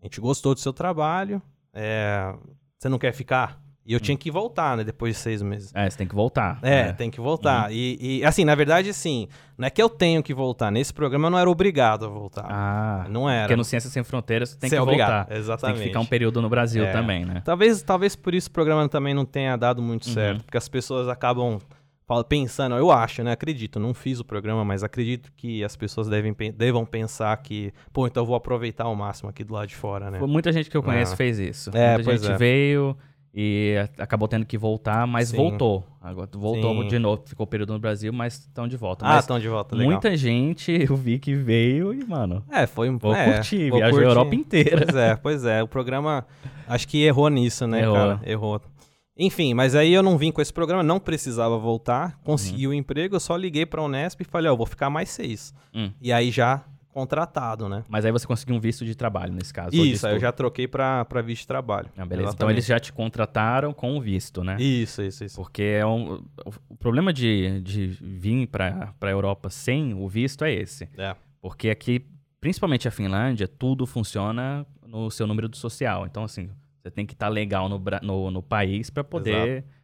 a 0.01 0.05
gente 0.05 0.21
gostou 0.21 0.53
do 0.53 0.59
seu 0.59 0.71
trabalho, 0.71 1.41
é, 1.73 2.33
você 2.77 2.87
não 2.87 2.99
quer 2.99 3.13
ficar? 3.13 3.59
E 3.87 3.93
eu 3.93 3.97
hum. 3.97 4.01
tinha 4.01 4.17
que 4.17 4.29
voltar, 4.29 4.75
né? 4.75 4.83
Depois 4.83 5.15
de 5.15 5.21
seis 5.21 5.41
meses. 5.41 5.71
É, 5.73 5.89
você 5.89 5.97
tem 5.97 6.05
que 6.05 6.13
voltar. 6.13 6.59
É, 6.61 6.89
é. 6.89 6.93
tem 6.93 7.09
que 7.09 7.21
voltar. 7.21 7.69
Uhum. 7.69 7.75
E, 7.75 8.19
e, 8.19 8.25
assim, 8.25 8.43
na 8.43 8.53
verdade, 8.53 8.89
assim, 8.89 9.29
não 9.57 9.65
é 9.65 9.69
que 9.69 9.81
eu 9.81 9.87
tenho 9.87 10.21
que 10.21 10.33
voltar. 10.33 10.69
Nesse 10.69 10.93
programa 10.93 11.27
eu 11.27 11.31
não 11.31 11.39
era 11.39 11.49
obrigado 11.49 12.05
a 12.05 12.09
voltar. 12.09 12.45
Ah. 12.49 13.05
Não 13.09 13.29
era. 13.29 13.43
Porque 13.43 13.55
no 13.55 13.63
Ciências 13.63 13.93
Sem 13.93 14.03
Fronteiras 14.03 14.49
você 14.49 14.57
tem 14.57 14.69
que 14.69 14.75
é 14.75 14.79
voltar. 14.79 15.31
Exatamente. 15.31 15.59
Você 15.59 15.65
tem 15.65 15.75
que 15.75 15.83
ficar 15.83 15.99
um 16.01 16.05
período 16.05 16.41
no 16.41 16.49
Brasil 16.49 16.83
é. 16.83 16.91
também, 16.91 17.23
né? 17.23 17.41
Talvez, 17.45 17.81
talvez 17.81 18.13
por 18.13 18.35
isso 18.35 18.49
o 18.49 18.51
programa 18.51 18.89
também 18.89 19.13
não 19.13 19.23
tenha 19.23 19.55
dado 19.55 19.81
muito 19.81 20.07
uhum. 20.07 20.13
certo. 20.13 20.43
Porque 20.43 20.57
as 20.57 20.67
pessoas 20.67 21.07
acabam 21.07 21.57
pensando, 22.27 22.75
eu 22.75 22.91
acho, 22.91 23.23
né? 23.23 23.31
Acredito, 23.31 23.79
não 23.79 23.93
fiz 23.93 24.19
o 24.19 24.25
programa, 24.25 24.63
mas 24.63 24.83
acredito 24.83 25.31
que 25.35 25.63
as 25.63 25.75
pessoas 25.75 26.07
devem, 26.07 26.33
devam 26.55 26.85
pensar 26.85 27.35
que, 27.37 27.73
pô, 27.91 28.07
então 28.07 28.23
eu 28.23 28.27
vou 28.27 28.35
aproveitar 28.35 28.85
ao 28.85 28.95
máximo 28.95 29.29
aqui 29.29 29.43
do 29.43 29.53
lado 29.53 29.67
de 29.67 29.75
fora, 29.75 30.09
né? 30.09 30.19
Muita 30.19 30.51
gente 30.51 30.69
que 30.69 30.77
eu 30.77 30.83
conheço 30.83 31.13
ah. 31.13 31.17
fez 31.17 31.37
isso. 31.37 31.69
É, 31.73 31.95
Muita 31.95 32.17
gente 32.17 32.31
é. 32.31 32.37
veio 32.37 32.97
e 33.33 33.75
acabou 33.97 34.27
tendo 34.27 34.45
que 34.45 34.57
voltar, 34.57 35.05
mas 35.05 35.29
Sim. 35.29 35.37
voltou. 35.37 35.85
Agora 36.01 36.29
voltou 36.33 36.81
Sim. 36.81 36.87
de 36.87 36.99
novo, 36.99 37.21
ficou 37.25 37.45
um 37.45 37.49
período 37.49 37.73
no 37.73 37.79
Brasil, 37.79 38.11
mas 38.13 38.35
estão 38.35 38.67
de 38.67 38.77
volta. 38.77 39.05
Ah, 39.07 39.19
estão 39.19 39.39
de 39.39 39.47
volta, 39.47 39.75
legal. 39.75 39.91
Muita 39.91 40.15
gente 40.15 40.71
eu 40.71 40.95
vi 40.95 41.19
que 41.19 41.35
veio 41.35 41.93
e, 41.93 42.03
mano. 42.03 42.43
É, 42.49 42.65
foi 42.65 42.89
um 42.89 42.97
Vou 42.97 43.13
é, 43.13 43.33
curtir, 43.33 43.69
vou 43.69 43.79
viajou 43.79 43.99
curtir. 43.99 44.07
a 44.07 44.09
Europa 44.09 44.35
inteira. 44.35 44.85
Pois 44.85 44.95
é, 44.95 45.15
pois 45.15 45.45
é. 45.45 45.63
O 45.63 45.67
programa 45.67 46.25
acho 46.67 46.87
que 46.87 47.03
errou 47.03 47.29
nisso, 47.29 47.67
né, 47.67 47.81
errou. 47.81 47.95
cara? 47.95 48.21
Errou. 48.25 48.61
Enfim, 49.19 49.53
mas 49.53 49.73
aí 49.73 49.93
eu 49.93 50.03
não 50.03 50.17
vim 50.17 50.31
com 50.31 50.41
esse 50.41 50.53
programa, 50.53 50.83
não 50.83 50.99
precisava 50.99 51.57
voltar, 51.57 52.19
consegui 52.23 52.67
uhum. 52.67 52.73
o 52.73 52.75
emprego, 52.75 53.15
eu 53.15 53.19
só 53.19 53.35
liguei 53.35 53.65
pra 53.65 53.81
Unesp 53.81 54.21
e 54.21 54.23
falei, 54.23 54.49
ó, 54.49 54.53
oh, 54.53 54.57
vou 54.57 54.65
ficar 54.65 54.91
mais 54.91 55.09
seis. 55.09 55.53
Hum. 55.73 55.91
E 55.99 56.13
aí 56.13 56.29
já 56.29 56.63
contratado, 56.97 57.69
né? 57.69 57.83
Mas 57.87 58.05
aí 58.05 58.11
você 58.11 58.25
conseguiu 58.25 58.55
um 58.55 58.59
visto 58.59 58.83
de 58.83 58.95
trabalho 58.95 59.31
nesse 59.31 59.53
caso. 59.53 59.75
Isso, 59.75 60.07
aí 60.07 60.15
eu 60.15 60.19
já 60.19 60.31
troquei 60.31 60.67
para 60.67 61.05
visto 61.23 61.41
de 61.41 61.47
trabalho. 61.47 61.89
Ah, 61.95 62.03
beleza. 62.03 62.29
Exatamente. 62.29 62.35
Então 62.35 62.49
eles 62.49 62.65
já 62.65 62.79
te 62.79 62.91
contrataram 62.91 63.71
com 63.71 63.95
o 63.95 64.01
visto, 64.01 64.43
né? 64.43 64.57
Isso, 64.59 65.03
isso, 65.03 65.23
isso. 65.23 65.35
Porque 65.35 65.61
é 65.61 65.85
um, 65.85 66.23
o 66.67 66.75
problema 66.75 67.13
de, 67.13 67.61
de 67.61 67.85
vir 68.01 68.47
para 68.47 68.95
a 68.99 69.09
Europa 69.09 69.51
sem 69.51 69.93
o 69.93 70.09
visto 70.09 70.43
é 70.43 70.51
esse. 70.51 70.89
É. 70.97 71.15
Porque 71.39 71.69
aqui, 71.69 72.03
principalmente 72.41 72.87
a 72.87 72.91
Finlândia, 72.91 73.47
tudo 73.47 73.85
funciona 73.85 74.65
no 74.83 75.11
seu 75.11 75.27
número 75.27 75.47
do 75.47 75.55
social. 75.55 76.07
Então, 76.07 76.23
assim, 76.23 76.49
você 76.81 76.89
tem 76.89 77.05
que 77.05 77.13
estar 77.13 77.27
tá 77.27 77.31
legal 77.31 77.69
no, 77.69 77.79
no, 78.01 78.31
no 78.31 78.41
país 78.41 78.89
para 78.89 79.03
poder. 79.03 79.57
Exato 79.57 79.76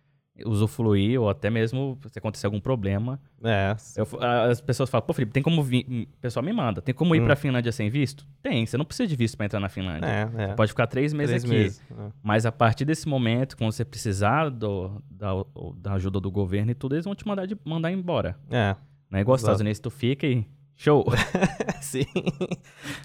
usufruir 0.45 1.21
ou 1.21 1.29
até 1.29 1.49
mesmo 1.49 1.97
se 2.11 2.17
acontecer 2.17 2.47
algum 2.47 2.59
problema. 2.59 3.19
É. 3.43 3.75
Eu, 3.95 4.07
as 4.49 4.59
pessoas 4.59 4.89
falam, 4.89 5.05
pô, 5.05 5.13
Felipe, 5.13 5.31
tem 5.31 5.43
como 5.43 5.61
vir. 5.61 5.85
O 5.89 6.19
pessoal 6.19 6.43
me 6.43 6.51
manda, 6.51 6.81
tem 6.81 6.93
como 6.93 7.15
ir 7.15 7.21
hum. 7.21 7.25
pra 7.25 7.35
Finlândia 7.35 7.71
sem 7.71 7.89
visto? 7.89 8.25
Tem, 8.41 8.65
você 8.65 8.77
não 8.77 8.85
precisa 8.85 9.07
de 9.07 9.15
visto 9.15 9.37
para 9.37 9.45
entrar 9.45 9.59
na 9.59 9.69
Finlândia. 9.69 10.07
É, 10.07 10.21
é. 10.21 10.47
Você 10.47 10.55
pode 10.55 10.71
ficar 10.71 10.87
três 10.87 11.13
meses 11.13 11.43
três 11.43 11.45
aqui. 11.45 11.63
Meses, 11.63 11.81
é. 11.91 12.11
Mas 12.23 12.45
a 12.45 12.51
partir 12.51 12.85
desse 12.85 13.07
momento, 13.07 13.55
quando 13.55 13.71
você 13.71 13.85
precisar 13.85 14.49
do, 14.49 15.01
da, 15.09 15.29
da 15.77 15.93
ajuda 15.93 16.19
do 16.19 16.31
governo 16.31 16.71
e 16.71 16.75
tudo, 16.75 16.95
eles 16.95 17.05
vão 17.05 17.13
te 17.13 17.27
mandar, 17.27 17.45
de, 17.45 17.55
mandar 17.63 17.91
embora. 17.91 18.35
É. 18.49 18.75
Não 19.09 19.19
é 19.19 19.21
igual 19.21 19.35
os 19.35 19.41
Estados 19.41 19.61
Unidos, 19.61 19.79
tu 19.79 19.91
fica 19.91 20.25
e. 20.25 20.45
Show! 20.75 21.05
Sim. 21.81 22.05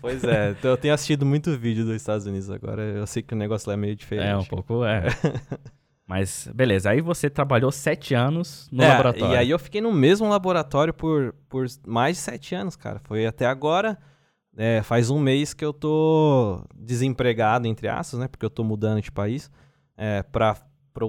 Pois 0.01 0.25
é, 0.25 0.57
eu 0.63 0.77
tenho 0.79 0.95
assistido 0.95 1.27
muito 1.27 1.57
vídeo 1.59 1.85
dos 1.85 1.97
Estados 1.97 2.25
Unidos 2.25 2.49
agora. 2.51 2.83
Eu 2.83 3.07
sei 3.07 3.23
que 3.23 3.35
o 3.35 3.37
negócio 3.37 3.69
lá 3.69 3.75
é 3.75 3.77
meio 3.77 3.95
diferente. 3.95 4.27
É, 4.27 4.37
um 4.37 4.45
pouco, 4.45 4.87
é. 4.87 5.03
Mas 6.09 6.49
beleza, 6.55 6.89
aí 6.89 7.03
você 7.03 7.29
trabalhou 7.29 7.71
sete 7.71 8.15
anos 8.15 8.67
no 8.73 8.83
é, 8.83 8.89
laboratório. 8.89 9.35
E 9.35 9.37
aí 9.37 9.51
eu 9.51 9.59
fiquei 9.59 9.83
no 9.83 9.93
mesmo 9.93 10.27
laboratório 10.27 10.95
por, 10.95 11.35
por 11.51 11.67
mais 11.87 12.17
de 12.17 12.23
sete 12.23 12.55
anos, 12.55 12.75
cara. 12.77 12.99
Foi 13.05 13.27
até 13.27 13.45
agora. 13.45 13.99
É, 14.57 14.83
faz 14.83 15.11
um 15.11 15.21
mês 15.21 15.53
que 15.53 15.63
eu 15.63 15.71
tô 15.71 16.65
desempregado, 16.75 17.69
entre 17.69 17.89
aspas, 17.89 18.21
né? 18.21 18.27
Porque 18.27 18.45
eu 18.45 18.49
tô 18.49 18.65
mudando 18.65 19.03
de 19.03 19.13
país. 19.13 19.51
É, 19.99 20.23
pra 20.23 20.57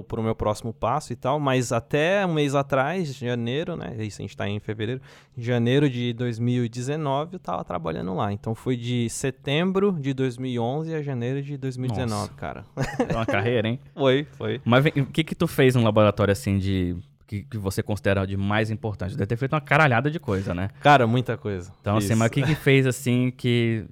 para 0.02 0.20
o 0.20 0.22
meu 0.22 0.34
próximo 0.34 0.72
passo 0.72 1.12
e 1.12 1.16
tal, 1.16 1.40
mas 1.40 1.72
até 1.72 2.24
um 2.24 2.34
mês 2.34 2.54
atrás, 2.54 3.14
janeiro, 3.14 3.76
né? 3.76 3.94
Isso 3.98 4.20
a 4.20 4.22
gente 4.22 4.30
está 4.30 4.48
em 4.48 4.60
fevereiro, 4.60 5.00
janeiro 5.36 5.88
de 5.88 6.12
2019 6.12 7.34
eu 7.34 7.36
estava 7.38 7.64
trabalhando 7.64 8.14
lá. 8.14 8.32
Então 8.32 8.54
foi 8.54 8.76
de 8.76 9.08
setembro 9.10 9.92
de 9.92 10.14
2011 10.14 10.94
a 10.94 11.02
janeiro 11.02 11.42
de 11.42 11.56
2019, 11.56 12.10
Nossa. 12.10 12.32
cara. 12.34 12.64
É 13.08 13.14
uma 13.14 13.26
carreira, 13.26 13.68
hein? 13.68 13.80
foi, 13.94 14.26
foi. 14.32 14.60
Mas 14.64 14.86
o 14.86 15.06
que 15.06 15.24
que 15.24 15.34
tu 15.34 15.46
fez 15.46 15.74
no 15.74 15.82
laboratório 15.82 16.32
assim 16.32 16.58
de 16.58 16.96
que, 17.26 17.44
que, 17.44 17.58
você 17.58 17.82
considera 17.82 18.26
de 18.26 18.36
mais 18.36 18.70
importante? 18.70 19.16
Deve 19.16 19.26
ter 19.26 19.36
feito 19.36 19.52
uma 19.52 19.60
caralhada 19.60 20.10
de 20.10 20.18
coisa, 20.18 20.52
né? 20.52 20.68
Cara, 20.80 21.06
muita 21.06 21.36
coisa. 21.36 21.72
Então, 21.80 21.96
Isso. 21.96 22.08
assim, 22.08 22.18
mas 22.18 22.28
o 22.28 22.32
que 22.32 22.42
que 22.42 22.56
fez 22.56 22.86
assim 22.86 23.30
que 23.30 23.86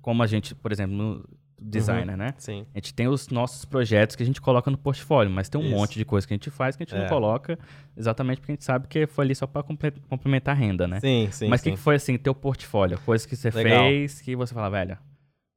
como 0.00 0.22
a 0.22 0.26
gente, 0.26 0.54
por 0.54 0.72
exemplo, 0.72 0.96
no, 0.96 1.24
designer, 1.60 2.12
uhum, 2.12 2.18
né? 2.18 2.34
Sim. 2.38 2.66
A 2.74 2.78
gente 2.78 2.94
tem 2.94 3.08
os 3.08 3.28
nossos 3.28 3.64
projetos 3.64 4.14
que 4.14 4.22
a 4.22 4.26
gente 4.26 4.40
coloca 4.40 4.70
no 4.70 4.78
portfólio, 4.78 5.30
mas 5.30 5.48
tem 5.48 5.60
um 5.60 5.64
Isso. 5.64 5.74
monte 5.74 5.98
de 5.98 6.04
coisa 6.04 6.26
que 6.26 6.32
a 6.32 6.36
gente 6.36 6.50
faz 6.50 6.76
que 6.76 6.82
a 6.82 6.86
gente 6.86 6.94
é. 6.94 7.00
não 7.00 7.08
coloca 7.08 7.58
exatamente 7.96 8.40
porque 8.40 8.52
a 8.52 8.54
gente 8.54 8.64
sabe 8.64 8.86
que 8.86 9.06
foi 9.06 9.24
ali 9.24 9.34
só 9.34 9.46
para 9.46 9.62
complementar 10.08 10.54
a 10.54 10.58
renda, 10.58 10.86
né? 10.86 11.00
Sim, 11.00 11.28
sim. 11.32 11.48
Mas 11.48 11.60
o 11.60 11.64
que, 11.64 11.70
que 11.72 11.76
foi 11.76 11.96
assim, 11.96 12.16
teu 12.16 12.34
portfólio? 12.34 12.98
Coisas 13.00 13.26
que 13.26 13.34
você 13.34 13.50
Legal. 13.50 13.84
fez 13.84 14.20
que 14.20 14.36
você 14.36 14.54
fala, 14.54 14.70
velho, 14.70 14.96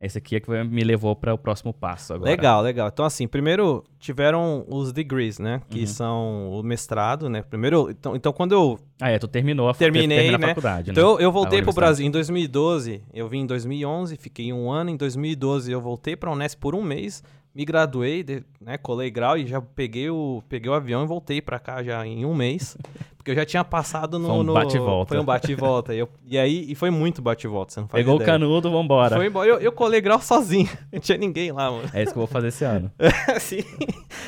esse 0.01 0.17
aqui 0.17 0.35
é 0.35 0.39
que 0.39 0.49
me 0.63 0.83
levou 0.83 1.15
para 1.15 1.31
o 1.33 1.37
próximo 1.37 1.71
passo 1.71 2.13
agora. 2.13 2.31
Legal, 2.31 2.61
legal. 2.63 2.89
Então, 2.91 3.05
assim, 3.05 3.27
primeiro 3.27 3.83
tiveram 3.99 4.65
os 4.67 4.91
degrees, 4.91 5.37
né? 5.37 5.61
Que 5.69 5.81
uhum. 5.81 5.87
são 5.87 6.51
o 6.51 6.63
mestrado, 6.63 7.29
né? 7.29 7.43
Primeiro, 7.43 7.89
então, 7.91 8.15
então 8.15 8.33
quando 8.33 8.53
eu... 8.53 8.79
Ah, 8.99 9.11
é, 9.11 9.19
tu 9.19 9.27
terminou 9.27 9.69
a, 9.69 9.73
terminei, 9.75 10.31
né? 10.31 10.37
a 10.37 10.47
faculdade, 10.49 10.87
né? 10.87 10.91
Então, 10.93 11.19
eu 11.19 11.31
voltei 11.31 11.61
para 11.61 11.69
o 11.69 11.73
Brasil 11.73 12.05
em 12.05 12.09
2012. 12.09 13.03
Eu 13.13 13.29
vim 13.29 13.41
em 13.41 13.45
2011, 13.45 14.17
fiquei 14.17 14.51
um 14.51 14.71
ano. 14.71 14.89
Em 14.89 14.97
2012, 14.97 15.71
eu 15.71 15.79
voltei 15.79 16.15
para 16.15 16.31
a 16.31 16.33
Unesp 16.33 16.59
por 16.59 16.73
um 16.73 16.81
mês. 16.81 17.23
Me 17.53 17.65
graduei, 17.65 18.25
né? 18.61 18.77
Colei 18.77 19.11
grau 19.11 19.37
e 19.37 19.45
já 19.45 19.61
peguei 19.61 20.09
o, 20.09 20.41
peguei 20.47 20.71
o 20.71 20.73
avião 20.73 21.03
e 21.03 21.07
voltei 21.07 21.41
para 21.41 21.59
cá 21.59 21.83
já 21.83 22.05
em 22.05 22.25
um 22.25 22.33
mês. 22.33 22.77
Porque 23.21 23.29
eu 23.29 23.35
já 23.35 23.45
tinha 23.45 23.63
passado 23.63 24.17
no. 24.17 24.27
Foi 24.27 24.37
um 24.39 24.53
bate 24.53 24.75
e 24.77 24.79
volta. 24.79 25.09
Foi 25.09 25.19
um 25.19 25.23
bate 25.23 25.51
e 25.51 25.55
volta. 25.55 25.93
e, 25.93 25.99
eu, 25.99 26.09
e 26.25 26.39
aí 26.39 26.65
e 26.67 26.73
foi 26.73 26.89
muito 26.89 27.21
bate 27.21 27.47
volta, 27.47 27.71
você 27.71 27.79
não 27.79 27.87
faz 27.87 28.03
Pegou 28.03 28.15
ideia. 28.15 28.27
o 28.27 28.31
canudo, 28.31 28.71
vambora. 28.71 29.15
Foi 29.15 29.27
embora. 29.27 29.47
Eu, 29.47 29.59
eu 29.59 29.71
colei 29.71 30.01
grau 30.01 30.19
sozinho. 30.19 30.67
Não 30.91 30.99
tinha 30.99 31.19
ninguém 31.19 31.51
lá, 31.51 31.69
mano. 31.69 31.87
É 31.93 32.01
isso 32.01 32.13
que 32.13 32.17
eu 32.17 32.21
vou 32.21 32.27
fazer 32.27 32.47
esse 32.47 32.65
ano. 32.65 32.91
Sim. 33.39 33.63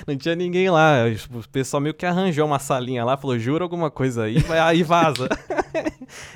Não 0.05 0.15
tinha 0.15 0.35
ninguém 0.35 0.69
lá. 0.69 0.97
O 1.33 1.49
pessoal 1.49 1.81
meio 1.81 1.95
que 1.95 2.05
arranjou 2.05 2.45
uma 2.45 2.59
salinha 2.59 3.03
lá, 3.03 3.17
falou, 3.17 3.39
jura 3.39 3.63
alguma 3.63 3.89
coisa 3.89 4.25
aí, 4.25 4.37
vai 4.39 4.59
aí 4.59 4.83
vaza. 4.83 5.27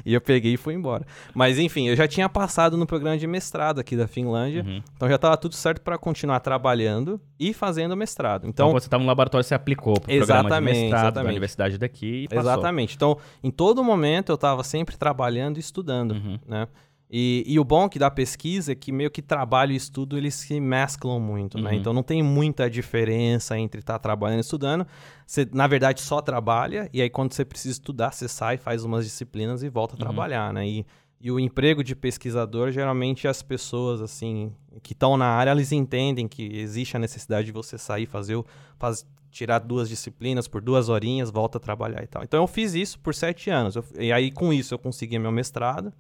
E 0.06 0.14
eu 0.14 0.22
peguei 0.22 0.54
e 0.54 0.58
fui 0.58 0.74
embora. 0.74 1.06
Mas 1.34 1.60
enfim, 1.60 1.88
eu 1.88 1.96
já 1.96 2.08
tinha 2.08 2.28
passado 2.28 2.78
no 2.78 2.86
programa 2.86 3.18
de 3.18 3.28
mestrado 3.28 3.80
aqui 3.80 3.96
da 3.96 4.08
Finlândia. 4.08 4.64
Uhum. 4.64 4.82
Então 4.96 5.10
já 5.10 5.18
tava 5.18 5.38
tudo 5.38 5.56
certo 5.56 5.82
para 5.82 5.98
continuar 5.98 6.40
trabalhando 6.40 7.20
e 7.40 7.54
fazendo 7.54 7.96
mestrado. 7.96 8.48
Então, 8.48 8.68
então 8.68 8.80
você 8.80 8.88
estava 8.88 9.02
no 9.02 9.08
laboratório, 9.08 9.44
você 9.44 9.56
aplicou 9.56 10.00
pro 10.00 10.12
exatamente, 10.12 10.48
programa 10.48 10.74
de 10.74 10.82
mestrado 10.82 11.14
da 11.14 11.22
universidade 11.22 11.78
daqui 11.78 12.24
e 12.24 12.28
passou. 12.28 12.52
Exatamente. 12.52 12.96
Então, 12.96 13.18
em 13.44 13.52
todo 13.52 13.84
momento 13.84 14.32
eu 14.32 14.36
estava 14.36 14.64
sempre 14.64 14.98
trabalhando 14.98 15.58
e 15.58 15.60
estudando, 15.60 16.12
uhum. 16.12 16.40
né? 16.48 16.68
E, 17.10 17.44
e, 17.48 17.58
o 17.58 17.64
bom 17.64 17.88
que 17.88 17.98
da 17.98 18.12
pesquisa 18.12 18.74
é 18.74 18.76
que 18.76 18.92
meio 18.92 19.10
que 19.10 19.22
trabalho 19.22 19.72
e 19.72 19.78
estudo 19.78 20.18
eles 20.18 20.36
se 20.36 20.60
mesclam 20.60 21.22
muito, 21.22 21.58
né? 21.58 21.72
uhum. 21.72 21.78
Então 21.78 21.94
não 21.94 22.04
tem 22.04 22.22
muita 22.22 22.70
diferença 22.70 23.58
entre 23.58 23.80
estar 23.80 23.94
tá 23.94 24.00
trabalhando 24.00 24.40
e 24.40 24.42
estudando. 24.42 24.86
Você, 25.26 25.48
na 25.54 25.68
verdade, 25.68 26.02
só 26.02 26.22
trabalha 26.22 26.90
e 26.92 27.02
aí 27.02 27.10
quando 27.10 27.32
você 27.32 27.46
precisa 27.46 27.72
estudar, 27.72 28.12
você 28.12 28.28
sai, 28.28 28.58
faz 28.58 28.84
umas 28.84 29.06
disciplinas 29.06 29.64
e 29.64 29.70
volta 29.70 29.94
a 29.94 29.96
uhum. 29.96 30.02
trabalhar, 30.02 30.52
né? 30.52 30.68
E, 30.68 30.86
e 31.20 31.32
o 31.32 31.40
emprego 31.40 31.82
de 31.82 31.96
pesquisador, 31.96 32.72
geralmente 32.72 33.26
as 33.26 33.42
pessoas, 33.42 34.02
assim, 34.02 34.52
que 34.84 34.92
estão 34.92 35.16
na 35.16 35.28
área, 35.28 35.52
eles 35.52 35.72
entendem 35.72 36.28
que 36.28 36.44
existe 36.58 36.98
a 36.98 37.00
necessidade 37.00 37.48
de 37.48 37.54
você 37.54 37.78
sair, 37.78 38.06
fazer 38.06 38.36
o, 38.36 38.46
faz, 38.78 39.06
tirar 39.32 39.60
duas 39.60 39.88
disciplinas 39.88 40.48
por 40.48 40.62
duas 40.62 40.90
horinhas, 40.90 41.32
volta 41.32 41.58
a 41.58 41.62
trabalhar 41.62 42.04
e 42.04 42.08
tal. 42.08 42.24
Então 42.24 42.44
eu 42.44 42.48
fiz 42.48 42.74
isso 42.74 43.00
por 43.00 43.16
sete 43.16 43.50
anos. 43.50 43.76
Eu, 43.76 43.86
e 43.98 44.12
aí 44.12 44.30
com 44.30 44.52
isso 44.52 44.74
eu 44.74 44.80
consegui 44.80 45.18
meu 45.18 45.32
mestrado, 45.32 45.94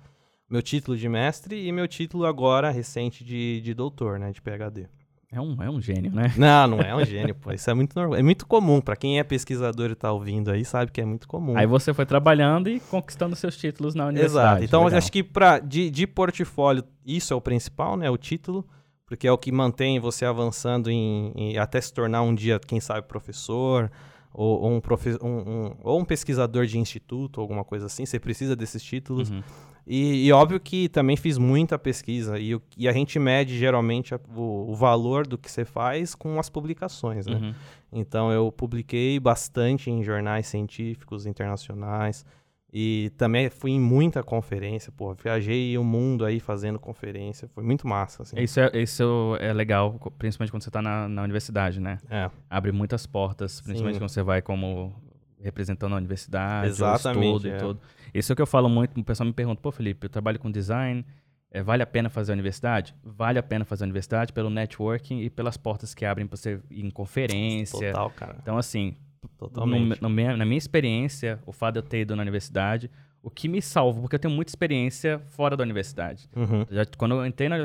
meu 0.49 0.61
título 0.61 0.97
de 0.97 1.07
mestre 1.09 1.67
e 1.67 1.71
meu 1.71 1.87
título 1.87 2.25
agora 2.25 2.71
recente 2.71 3.23
de, 3.23 3.61
de 3.61 3.73
doutor, 3.73 4.19
né, 4.19 4.31
de 4.31 4.41
PhD. 4.41 4.87
É 5.29 5.41
um, 5.41 5.61
é 5.61 5.69
um 5.69 5.81
gênio, 5.81 6.09
né? 6.13 6.33
Não, 6.37 6.67
não 6.67 6.79
é 6.79 6.95
um 6.95 7.03
gênio, 7.03 7.35
pô. 7.35 7.51
Isso 7.51 7.69
é 7.69 7.73
muito 7.73 7.93
normal. 7.93 8.17
É 8.17 8.23
muito 8.23 8.47
comum. 8.47 8.79
para 8.79 8.95
quem 8.95 9.19
é 9.19 9.23
pesquisador 9.25 9.91
e 9.91 9.95
tá 9.95 10.09
ouvindo 10.09 10.49
aí, 10.49 10.63
sabe 10.63 10.89
que 10.89 11.01
é 11.01 11.05
muito 11.05 11.27
comum. 11.27 11.57
Aí 11.57 11.67
você 11.67 11.93
foi 11.93 12.05
trabalhando 12.05 12.69
e 12.69 12.79
conquistando 12.79 13.35
seus 13.35 13.57
títulos 13.57 13.93
na 13.93 14.05
universidade. 14.05 14.63
Exato. 14.63 14.63
Então, 14.63 14.87
acho 14.87 15.11
que 15.11 15.21
pra, 15.21 15.59
de, 15.59 15.89
de 15.89 16.07
portfólio, 16.07 16.81
isso 17.05 17.33
é 17.33 17.35
o 17.35 17.41
principal, 17.41 17.97
né? 17.97 18.09
O 18.09 18.15
título 18.15 18.65
porque 19.07 19.25
é 19.25 19.31
o 19.31 19.37
que 19.37 19.51
mantém 19.53 19.99
você 19.99 20.25
avançando 20.25 20.91
em, 20.91 21.31
em 21.33 21.57
até 21.57 21.79
se 21.79 21.93
tornar 21.93 22.21
um 22.21 22.35
dia, 22.35 22.59
quem 22.59 22.79
sabe, 22.81 23.07
professor, 23.07 23.89
ou, 24.33 24.61
ou 24.61 24.71
um, 24.71 24.79
profe 24.79 25.17
um, 25.21 25.27
um, 25.27 25.75
ou 25.81 25.99
um 25.99 26.05
pesquisador 26.05 26.65
de 26.65 26.77
instituto, 26.77 27.41
alguma 27.41 27.63
coisa 27.63 27.85
assim. 27.87 28.05
Você 28.05 28.19
precisa 28.19 28.55
desses 28.55 28.83
títulos. 28.83 29.29
Uhum. 29.29 29.41
E, 29.89 30.27
e, 30.27 30.31
óbvio 30.33 30.59
que 30.59 30.89
também 30.89 31.15
fiz 31.15 31.37
muita 31.37 31.79
pesquisa 31.79 32.37
e, 32.37 32.59
e 32.77 32.89
a 32.89 32.91
gente 32.91 33.17
mede 33.17 33.57
geralmente 33.57 34.13
a, 34.13 34.19
o, 34.35 34.71
o, 34.71 34.75
valor 34.75 35.25
do 35.25 35.37
que 35.37 35.49
você 35.49 35.63
faz 35.63 36.13
com 36.13 36.37
as 36.39 36.49
publicações, 36.49 37.25
né? 37.25 37.37
Uhum. 37.37 37.53
Então 37.93 38.29
eu 38.29 38.51
publiquei 38.51 39.17
bastante 39.17 39.89
em 39.89 40.03
jornais 40.03 40.47
científicos 40.47 41.25
internacionais. 41.25 42.25
E 42.71 43.11
também 43.17 43.49
fui 43.49 43.71
em 43.71 43.79
muita 43.79 44.21
conferência, 44.21 44.91
pô, 44.91 45.13
viajei 45.13 45.77
o 45.77 45.83
mundo 45.83 46.25
aí 46.25 46.39
fazendo 46.39 46.77
conferência, 46.77 47.47
foi 47.47 47.63
muito 47.63 47.87
massa, 47.87 48.23
assim. 48.23 48.37
Isso 48.39 48.59
é, 48.59 48.71
isso 48.73 49.37
é 49.39 49.53
legal, 49.53 49.97
principalmente 50.17 50.51
quando 50.51 50.63
você 50.63 50.69
está 50.69 50.81
na, 50.81 51.07
na 51.07 51.23
universidade, 51.23 51.79
né? 51.79 51.97
É. 52.09 52.29
Abre 52.49 52.73
muitas 52.73 53.05
portas, 53.05 53.61
principalmente 53.61 53.95
Sim. 53.95 54.01
quando 54.01 54.09
você 54.09 54.21
vai 54.21 54.41
como 54.41 54.93
representando 55.41 55.93
a 55.93 55.97
universidade, 55.97 56.67
Exatamente, 56.67 57.25
o 57.25 57.37
estudo 57.37 57.47
é. 57.47 57.55
e 57.55 57.59
tudo. 57.59 57.79
Isso 58.13 58.31
é 58.31 58.33
o 58.33 58.35
que 58.35 58.41
eu 58.41 58.47
falo 58.47 58.67
muito, 58.67 58.99
o 58.99 59.03
pessoal 59.03 59.27
me 59.27 59.33
pergunta, 59.33 59.61
pô, 59.61 59.71
Felipe, 59.71 60.05
eu 60.05 60.09
trabalho 60.09 60.37
com 60.37 60.51
design, 60.51 61.05
é, 61.49 61.63
vale 61.63 61.81
a 61.81 61.87
pena 61.87 62.09
fazer 62.09 62.31
a 62.31 62.35
universidade? 62.35 62.93
Vale 63.01 63.39
a 63.39 63.43
pena 63.43 63.63
fazer 63.63 63.83
a 63.83 63.85
universidade 63.85 64.33
pelo 64.33 64.49
networking 64.49 65.21
e 65.21 65.29
pelas 65.29 65.55
portas 65.55 65.95
que 65.95 66.03
abrem 66.03 66.27
para 66.27 66.35
você 66.35 66.59
ir 66.69 66.85
em 66.85 66.91
conferência. 66.91 67.93
Total, 67.93 68.09
cara. 68.09 68.35
Então, 68.41 68.57
assim, 68.57 68.97
Totalmente. 69.37 70.01
No, 70.01 70.09
no 70.09 70.15
minha, 70.15 70.35
na 70.35 70.45
minha 70.45 70.57
experiência, 70.57 71.39
o 71.45 71.51
fato 71.51 71.73
de 71.73 71.79
eu 71.79 71.83
ter 71.83 72.01
ido 72.01 72.15
na 72.15 72.21
universidade, 72.21 72.89
o 73.21 73.29
que 73.29 73.47
me 73.47 73.61
salva, 73.61 73.99
porque 73.99 74.15
eu 74.15 74.19
tenho 74.19 74.33
muita 74.33 74.49
experiência 74.49 75.19
fora 75.29 75.57
da 75.57 75.63
universidade. 75.63 76.29
Uhum. 76.35 76.65
Já, 76.69 76.85
quando 76.97 77.15
eu 77.15 77.25
entrei 77.25 77.49
na, 77.49 77.57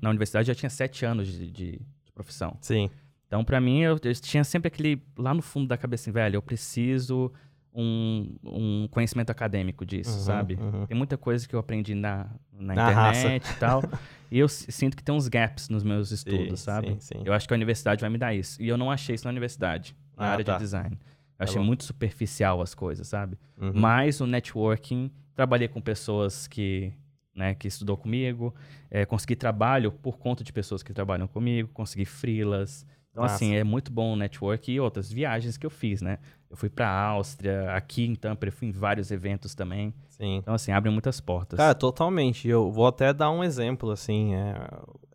na, 0.00 0.10
universidade, 0.10 0.48
já 0.48 0.54
tinha 0.54 0.70
sete 0.70 1.04
anos 1.04 1.28
de, 1.28 1.50
de, 1.50 1.72
de 1.72 2.12
profissão. 2.14 2.56
Sim. 2.60 2.90
Então, 3.26 3.44
para 3.44 3.60
mim, 3.60 3.80
eu, 3.80 3.98
eu, 4.02 4.14
tinha 4.14 4.44
sempre 4.44 4.68
aquele 4.68 5.02
lá 5.16 5.34
no 5.34 5.42
fundo 5.42 5.66
da 5.66 5.76
cabeça, 5.76 6.04
assim, 6.04 6.12
velho, 6.12 6.36
eu 6.36 6.42
preciso 6.42 7.32
um, 7.74 8.36
um 8.44 8.88
conhecimento 8.90 9.30
acadêmico 9.30 9.84
disso, 9.84 10.12
uhum, 10.12 10.20
sabe? 10.20 10.54
Uhum. 10.54 10.86
Tem 10.86 10.96
muita 10.96 11.16
coisa 11.16 11.46
que 11.46 11.54
eu 11.54 11.58
aprendi 11.58 11.94
na, 11.94 12.30
na, 12.52 12.74
na 12.74 12.82
internet 12.90 13.44
raça. 13.44 13.56
e 13.56 13.58
tal. 13.58 13.82
e 14.30 14.38
eu 14.38 14.48
sinto 14.48 14.96
que 14.96 15.02
tem 15.02 15.14
uns 15.14 15.28
gaps 15.28 15.68
nos 15.68 15.82
meus 15.82 16.10
estudos, 16.10 16.60
sim, 16.60 16.64
sabe? 16.64 16.88
Sim, 16.88 17.00
sim. 17.00 17.22
Eu 17.24 17.32
acho 17.32 17.48
que 17.48 17.54
a 17.54 17.56
universidade 17.56 18.00
vai 18.00 18.10
me 18.10 18.18
dar 18.18 18.34
isso. 18.34 18.62
E 18.62 18.68
eu 18.68 18.76
não 18.76 18.90
achei 18.90 19.14
isso 19.14 19.24
na 19.24 19.30
universidade 19.30 19.96
na 20.16 20.26
ah, 20.26 20.30
área 20.30 20.44
tá. 20.44 20.54
de 20.54 20.60
design. 20.60 20.98
Eu 21.38 21.44
achei 21.44 21.60
muito 21.60 21.84
superficial 21.84 22.62
as 22.62 22.74
coisas, 22.74 23.06
sabe? 23.06 23.38
Uhum. 23.60 23.72
Mas 23.74 24.20
o 24.20 24.26
networking, 24.26 25.10
trabalhei 25.34 25.68
com 25.68 25.80
pessoas 25.80 26.46
que 26.46 26.92
né, 27.36 27.54
que 27.54 27.68
estudou 27.68 27.96
comigo, 27.96 28.54
é, 28.90 29.04
consegui 29.04 29.36
trabalho 29.36 29.92
por 29.92 30.16
conta 30.16 30.42
de 30.42 30.52
pessoas 30.52 30.82
que 30.82 30.92
trabalham 30.94 31.28
comigo, 31.28 31.68
consegui 31.74 32.06
freelas. 32.06 32.86
Então, 33.10 33.22
Nossa. 33.22 33.34
assim, 33.34 33.54
é 33.54 33.62
muito 33.62 33.92
bom 33.92 34.14
o 34.14 34.16
network 34.16 34.72
e 34.72 34.80
outras 34.80 35.12
viagens 35.12 35.56
que 35.58 35.66
eu 35.66 35.70
fiz, 35.70 36.00
né? 36.00 36.18
Eu 36.50 36.56
fui 36.56 36.70
pra 36.70 36.88
Áustria, 36.88 37.72
aqui 37.72 38.06
em 38.06 38.14
Tampere, 38.14 38.50
fui 38.50 38.68
em 38.68 38.72
vários 38.72 39.10
eventos 39.10 39.54
também. 39.54 39.92
Sim. 40.08 40.36
Então, 40.36 40.54
assim, 40.54 40.72
abre 40.72 40.90
muitas 40.90 41.20
portas. 41.20 41.58
Cara, 41.58 41.74
totalmente. 41.74 42.48
Eu 42.48 42.70
vou 42.70 42.86
até 42.86 43.12
dar 43.12 43.30
um 43.30 43.44
exemplo, 43.44 43.90
assim, 43.90 44.34
é, 44.34 44.54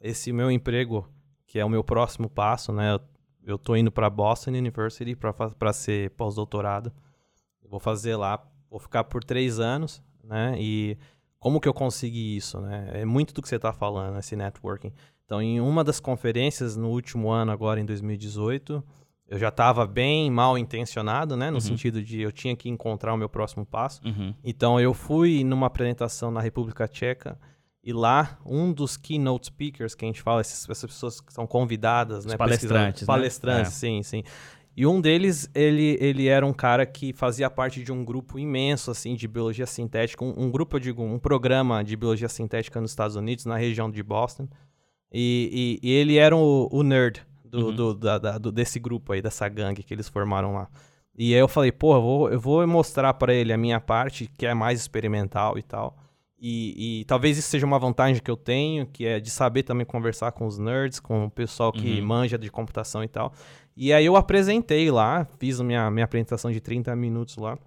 esse 0.01 0.31
meu 0.31 0.51
emprego, 0.51 1.07
que 1.47 1.57
é 1.57 1.65
o 1.65 1.69
meu 1.69 1.83
próximo 1.83 2.29
passo, 2.29 2.71
né? 2.71 2.93
Eu, 2.93 3.01
eu 3.45 3.57
tô 3.57 3.75
indo 3.75 3.91
pra 3.91 4.09
Boston 4.09 4.51
University 4.51 5.15
para 5.15 5.73
ser 5.73 6.11
pós-doutorado. 6.11 6.91
Vou 7.67 7.79
fazer 7.79 8.15
lá, 8.15 8.43
vou 8.69 8.79
ficar 8.79 9.03
por 9.05 9.23
três 9.23 9.59
anos, 9.59 10.03
né? 10.23 10.55
E 10.59 10.97
como 11.39 11.59
que 11.59 11.67
eu 11.67 11.73
consegui 11.73 12.35
isso, 12.35 12.59
né? 12.59 12.89
É 12.93 13.05
muito 13.05 13.33
do 13.33 13.41
que 13.41 13.49
você 13.49 13.55
está 13.55 13.73
falando, 13.73 14.19
esse 14.19 14.35
networking. 14.35 14.93
Então, 15.25 15.41
em 15.41 15.61
uma 15.61 15.83
das 15.83 15.99
conferências 15.99 16.75
no 16.75 16.89
último 16.89 17.29
ano, 17.29 17.51
agora 17.51 17.79
em 17.79 17.85
2018, 17.85 18.83
eu 19.29 19.39
já 19.39 19.47
estava 19.47 19.87
bem 19.87 20.29
mal 20.29 20.57
intencionado, 20.57 21.37
né? 21.37 21.49
No 21.49 21.55
uhum. 21.55 21.61
sentido 21.61 22.03
de 22.03 22.21
eu 22.21 22.31
tinha 22.31 22.55
que 22.55 22.69
encontrar 22.69 23.13
o 23.13 23.17
meu 23.17 23.29
próximo 23.29 23.65
passo. 23.65 24.01
Uhum. 24.05 24.35
Então, 24.43 24.79
eu 24.79 24.93
fui 24.93 25.43
numa 25.43 25.67
apresentação 25.67 26.29
na 26.29 26.41
República 26.41 26.87
Tcheca 26.87 27.39
e 27.83 27.91
lá, 27.91 28.37
um 28.45 28.71
dos 28.71 28.95
keynote 28.95 29.47
speakers, 29.47 29.95
que 29.95 30.05
a 30.05 30.07
gente 30.07 30.21
fala, 30.21 30.41
essas, 30.41 30.69
essas 30.69 30.91
pessoas 30.91 31.19
que 31.19 31.33
são 31.33 31.47
convidadas, 31.47 32.19
Os 32.19 32.31
né? 32.31 32.37
Palestrantes, 32.37 33.01
né? 33.01 33.07
Palestrantes, 33.07 33.71
é. 33.71 33.75
sim, 33.75 34.03
sim. 34.03 34.23
E 34.77 34.85
um 34.85 35.01
deles, 35.01 35.49
ele, 35.53 35.97
ele 35.99 36.27
era 36.27 36.45
um 36.45 36.53
cara 36.53 36.85
que 36.85 37.11
fazia 37.11 37.49
parte 37.49 37.83
de 37.83 37.91
um 37.91 38.05
grupo 38.05 38.39
imenso, 38.39 38.89
assim, 38.91 39.15
de 39.15 39.27
biologia 39.27 39.65
sintética. 39.65 40.23
Um, 40.23 40.45
um 40.45 40.51
grupo, 40.51 40.77
eu 40.77 40.79
digo, 40.79 41.03
um 41.03 41.19
programa 41.19 41.83
de 41.83 41.95
biologia 41.97 42.29
sintética 42.29 42.79
nos 42.79 42.91
Estados 42.91 43.15
Unidos, 43.15 43.45
na 43.45 43.57
região 43.57 43.91
de 43.91 44.01
Boston. 44.01 44.47
E, 45.11 45.79
e, 45.83 45.89
e 45.89 45.91
ele 45.91 46.17
era 46.17 46.35
o, 46.35 46.69
o 46.71 46.83
nerd 46.83 47.21
do, 47.43 47.65
uhum. 47.65 47.75
do, 47.75 47.93
da, 47.93 48.17
da, 48.17 48.37
do, 48.37 48.51
desse 48.51 48.79
grupo 48.79 49.11
aí, 49.11 49.21
dessa 49.21 49.49
gangue 49.49 49.83
que 49.83 49.93
eles 49.93 50.07
formaram 50.07 50.53
lá. 50.53 50.69
E 51.17 51.33
aí 51.33 51.39
eu 51.39 51.47
falei, 51.49 51.71
pô, 51.71 51.95
eu 51.95 52.01
vou, 52.01 52.31
eu 52.31 52.39
vou 52.39 52.65
mostrar 52.65 53.13
para 53.15 53.33
ele 53.33 53.51
a 53.51 53.57
minha 53.57 53.81
parte, 53.81 54.31
que 54.37 54.45
é 54.45 54.53
mais 54.53 54.79
experimental 54.79 55.57
e 55.57 55.63
tal. 55.63 55.97
E, 56.43 57.01
e, 57.01 57.05
talvez 57.05 57.37
isso 57.37 57.49
seja 57.49 57.67
uma 57.67 57.77
vantagem 57.77 58.19
que 58.19 58.31
eu 58.31 58.35
tenho, 58.35 58.87
que 58.87 59.05
é 59.05 59.19
de 59.19 59.29
saber 59.29 59.61
também 59.61 59.85
conversar 59.85 60.31
com 60.31 60.47
os 60.47 60.57
nerds, 60.57 60.99
com 60.99 61.25
o 61.25 61.29
pessoal 61.29 61.71
que 61.71 61.99
uhum. 61.99 62.07
manja 62.07 62.35
de 62.35 62.49
computação 62.49 63.03
e 63.03 63.07
tal. 63.07 63.31
E 63.77 63.93
aí 63.93 64.05
eu 64.05 64.15
apresentei 64.15 64.89
lá, 64.89 65.27
fiz 65.37 65.59
a 65.59 65.63
minha, 65.63 65.91
minha 65.91 66.03
apresentação 66.03 66.51
de 66.51 66.59
30 66.59 66.95
minutos 66.95 67.37
lá. 67.37 67.59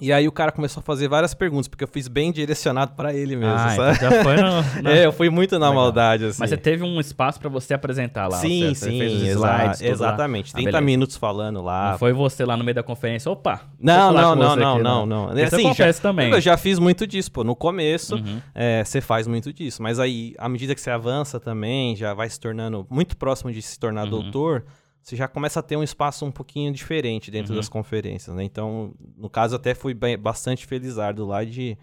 E 0.00 0.12
aí 0.12 0.26
o 0.26 0.32
cara 0.32 0.50
começou 0.50 0.80
a 0.80 0.82
fazer 0.82 1.08
várias 1.08 1.34
perguntas, 1.34 1.68
porque 1.68 1.84
eu 1.84 1.88
fiz 1.88 2.08
bem 2.08 2.32
direcionado 2.32 2.92
para 2.92 3.12
ele 3.12 3.36
mesmo, 3.36 3.54
ah, 3.54 3.70
sabe? 3.70 3.96
Então 3.96 4.10
já 4.10 4.24
foi 4.24 4.36
no, 4.36 4.60
É, 4.90 5.06
eu 5.06 5.12
fui 5.12 5.28
muito 5.28 5.58
na 5.58 5.68
Legal. 5.68 5.82
maldade, 5.82 6.24
assim. 6.26 6.40
Mas 6.40 6.50
você 6.50 6.56
teve 6.56 6.82
um 6.82 6.98
espaço 6.98 7.38
para 7.38 7.48
você 7.48 7.74
apresentar 7.74 8.26
lá, 8.26 8.38
Sim, 8.38 8.74
você, 8.74 8.90
sim, 8.90 8.98
você 8.98 9.32
slides, 9.32 9.80
exa 9.82 9.92
exatamente. 9.92 10.54
Lá. 10.54 10.62
30 10.62 10.78
ah, 10.78 10.80
minutos 10.80 11.16
falando 11.16 11.62
lá. 11.62 11.92
Não 11.92 11.98
foi 11.98 12.12
você 12.12 12.44
lá 12.44 12.56
no 12.56 12.64
meio 12.64 12.74
da 12.74 12.82
conferência, 12.82 13.30
opa. 13.30 13.60
Não, 13.78 14.12
não, 14.12 14.34
não, 14.34 14.36
não, 14.36 14.52
aqui, 14.52 14.82
não, 14.82 15.06
não, 15.06 15.06
não. 15.06 15.42
Assim, 15.44 15.74
já, 15.74 15.92
também. 15.94 16.30
Eu 16.30 16.40
já 16.40 16.56
fiz 16.56 16.78
muito 16.78 17.06
disso, 17.06 17.30
pô. 17.30 17.44
No 17.44 17.54
começo, 17.54 18.16
uhum. 18.16 18.40
é, 18.54 18.82
você 18.84 19.00
faz 19.00 19.26
muito 19.26 19.52
disso. 19.52 19.82
Mas 19.82 19.98
aí, 19.98 20.34
à 20.38 20.48
medida 20.48 20.74
que 20.74 20.80
você 20.80 20.90
avança 20.90 21.38
também, 21.38 21.94
já 21.94 22.14
vai 22.14 22.28
se 22.28 22.40
tornando 22.40 22.86
muito 22.88 23.16
próximo 23.16 23.52
de 23.52 23.60
se 23.60 23.78
tornar 23.78 24.04
uhum. 24.04 24.10
doutor 24.10 24.64
você 25.02 25.16
já 25.16 25.26
começa 25.26 25.60
a 25.60 25.62
ter 25.62 25.76
um 25.76 25.82
espaço 25.82 26.24
um 26.24 26.30
pouquinho 26.30 26.72
diferente 26.72 27.30
dentro 27.30 27.52
uhum. 27.52 27.56
das 27.56 27.68
conferências, 27.68 28.34
né? 28.34 28.44
Então, 28.44 28.94
no 29.16 29.30
caso, 29.30 29.56
até 29.56 29.74
fui 29.74 29.94
bem, 29.94 30.18
bastante 30.18 30.66
felizardo 30.66 31.26
lá 31.26 31.42
de, 31.44 31.76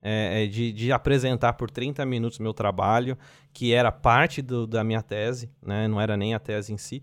é, 0.00 0.44
é, 0.44 0.46
de, 0.46 0.72
de, 0.72 0.90
apresentar 0.90 1.52
por 1.52 1.70
30 1.70 2.04
minutos 2.06 2.38
meu 2.38 2.54
trabalho, 2.54 3.16
que 3.52 3.72
era 3.72 3.92
parte 3.92 4.40
do, 4.40 4.66
da 4.66 4.82
minha 4.82 5.02
tese, 5.02 5.50
né? 5.62 5.86
Não 5.86 6.00
era 6.00 6.16
nem 6.16 6.34
a 6.34 6.38
tese 6.38 6.72
em 6.72 6.78
si. 6.78 7.02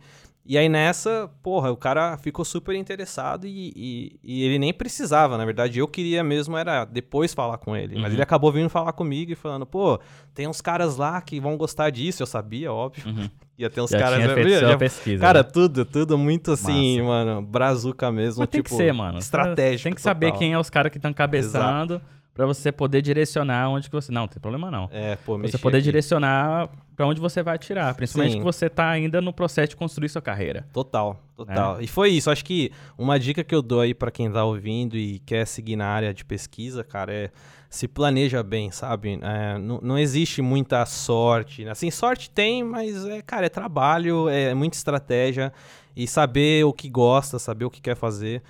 E 0.49 0.57
aí 0.57 0.67
nessa, 0.67 1.29
porra, 1.43 1.71
o 1.71 1.77
cara 1.77 2.17
ficou 2.17 2.43
super 2.43 2.73
interessado 2.73 3.45
e, 3.45 3.71
e, 3.75 4.19
e, 4.23 4.43
ele 4.43 4.57
nem 4.57 4.73
precisava, 4.73 5.37
na 5.37 5.45
verdade. 5.45 5.77
Eu 5.77 5.87
queria 5.87 6.23
mesmo 6.23 6.57
era 6.57 6.85
depois 6.85 7.35
falar 7.35 7.59
com 7.59 7.75
ele. 7.77 7.93
Uhum. 7.93 8.01
Mas 8.01 8.13
ele 8.13 8.21
acabou 8.23 8.51
vindo 8.51 8.67
falar 8.67 8.91
comigo 8.93 9.31
e 9.31 9.35
falando, 9.35 9.63
pô, 9.67 9.99
tem 10.33 10.47
uns 10.47 10.59
caras 10.59 10.97
lá 10.97 11.21
que 11.21 11.39
vão 11.39 11.55
gostar 11.55 11.91
disso. 11.91 12.23
Eu 12.23 12.25
sabia, 12.25 12.73
óbvio. 12.73 13.07
Uhum. 13.07 13.29
Ia 13.59 13.69
ter 13.69 13.79
uns 13.79 13.91
já 13.91 13.99
caras... 13.99 14.23
Tinha 14.23 14.33
feito 14.33 14.49
já, 14.49 14.75
pesquisa, 14.77 15.21
cara, 15.21 15.43
né? 15.43 15.49
tudo, 15.53 15.85
tudo 15.85 16.17
muito 16.17 16.53
assim, 16.53 16.97
Massa. 16.97 17.07
mano, 17.07 17.41
brazuca 17.43 18.11
mesmo. 18.11 18.39
Mas 18.39 18.49
tem 18.49 18.63
tipo, 18.63 18.69
que 18.69 18.75
ser, 18.75 18.91
mano. 18.91 19.19
Estratégico 19.19 19.83
Tem 19.83 19.93
que 19.93 20.01
saber 20.01 20.27
total. 20.27 20.39
quem 20.39 20.53
é 20.53 20.57
os 20.57 20.69
caras 20.71 20.91
que 20.91 20.97
estão 20.97 21.13
cabeçando. 21.13 21.95
Exato 21.95 22.18
para 22.39 22.45
você 22.45 22.71
poder 22.71 23.01
direcionar 23.01 23.69
onde 23.69 23.89
que 23.89 23.93
você. 23.93 24.13
Não, 24.13 24.21
não 24.21 24.27
tem 24.29 24.39
problema 24.39 24.71
não. 24.71 24.87
É, 24.93 25.17
pô, 25.17 25.37
Você 25.39 25.57
poder 25.57 25.79
aqui. 25.79 25.83
direcionar 25.83 26.69
para 26.95 27.05
onde 27.05 27.19
você 27.19 27.43
vai 27.43 27.55
atirar. 27.55 27.93
Principalmente 27.93 28.31
Sim. 28.31 28.37
que 28.37 28.45
você 28.45 28.69
tá 28.69 28.87
ainda 28.87 29.19
no 29.19 29.33
processo 29.33 29.71
de 29.71 29.75
construir 29.75 30.07
sua 30.07 30.21
carreira. 30.21 30.65
Total, 30.71 31.21
total. 31.35 31.81
É. 31.81 31.83
E 31.83 31.87
foi 31.87 32.11
isso. 32.11 32.31
Acho 32.31 32.45
que 32.45 32.71
uma 32.97 33.19
dica 33.19 33.43
que 33.43 33.53
eu 33.53 33.61
dou 33.61 33.81
aí 33.81 33.93
para 33.93 34.09
quem 34.09 34.31
tá 34.31 34.45
ouvindo 34.45 34.95
e 34.95 35.19
quer 35.19 35.45
seguir 35.45 35.75
na 35.75 35.87
área 35.87 36.13
de 36.13 36.23
pesquisa, 36.23 36.81
cara, 36.81 37.13
é 37.13 37.29
se 37.69 37.89
planeja 37.89 38.41
bem, 38.41 38.71
sabe? 38.71 39.19
É, 39.21 39.57
não, 39.57 39.81
não 39.83 39.99
existe 39.99 40.41
muita 40.41 40.85
sorte. 40.85 41.67
Assim, 41.67 41.91
sorte 41.91 42.29
tem, 42.29 42.63
mas, 42.63 43.05
é, 43.05 43.21
cara, 43.21 43.47
é 43.47 43.49
trabalho, 43.49 44.29
é 44.29 44.53
muita 44.53 44.77
estratégia 44.77 45.51
e 45.93 46.07
saber 46.07 46.63
o 46.63 46.71
que 46.71 46.89
gosta, 46.89 47.37
saber 47.37 47.65
o 47.65 47.69
que 47.69 47.81
quer 47.81 47.97
fazer. 47.97 48.41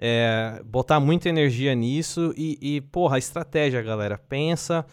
É, 0.00 0.62
botar 0.64 1.00
muita 1.00 1.28
energia 1.28 1.74
nisso 1.74 2.32
e, 2.36 2.58
e, 2.60 2.80
porra, 2.80 3.18
estratégia, 3.18 3.82
galera. 3.82 4.16
Pensa 4.16 4.86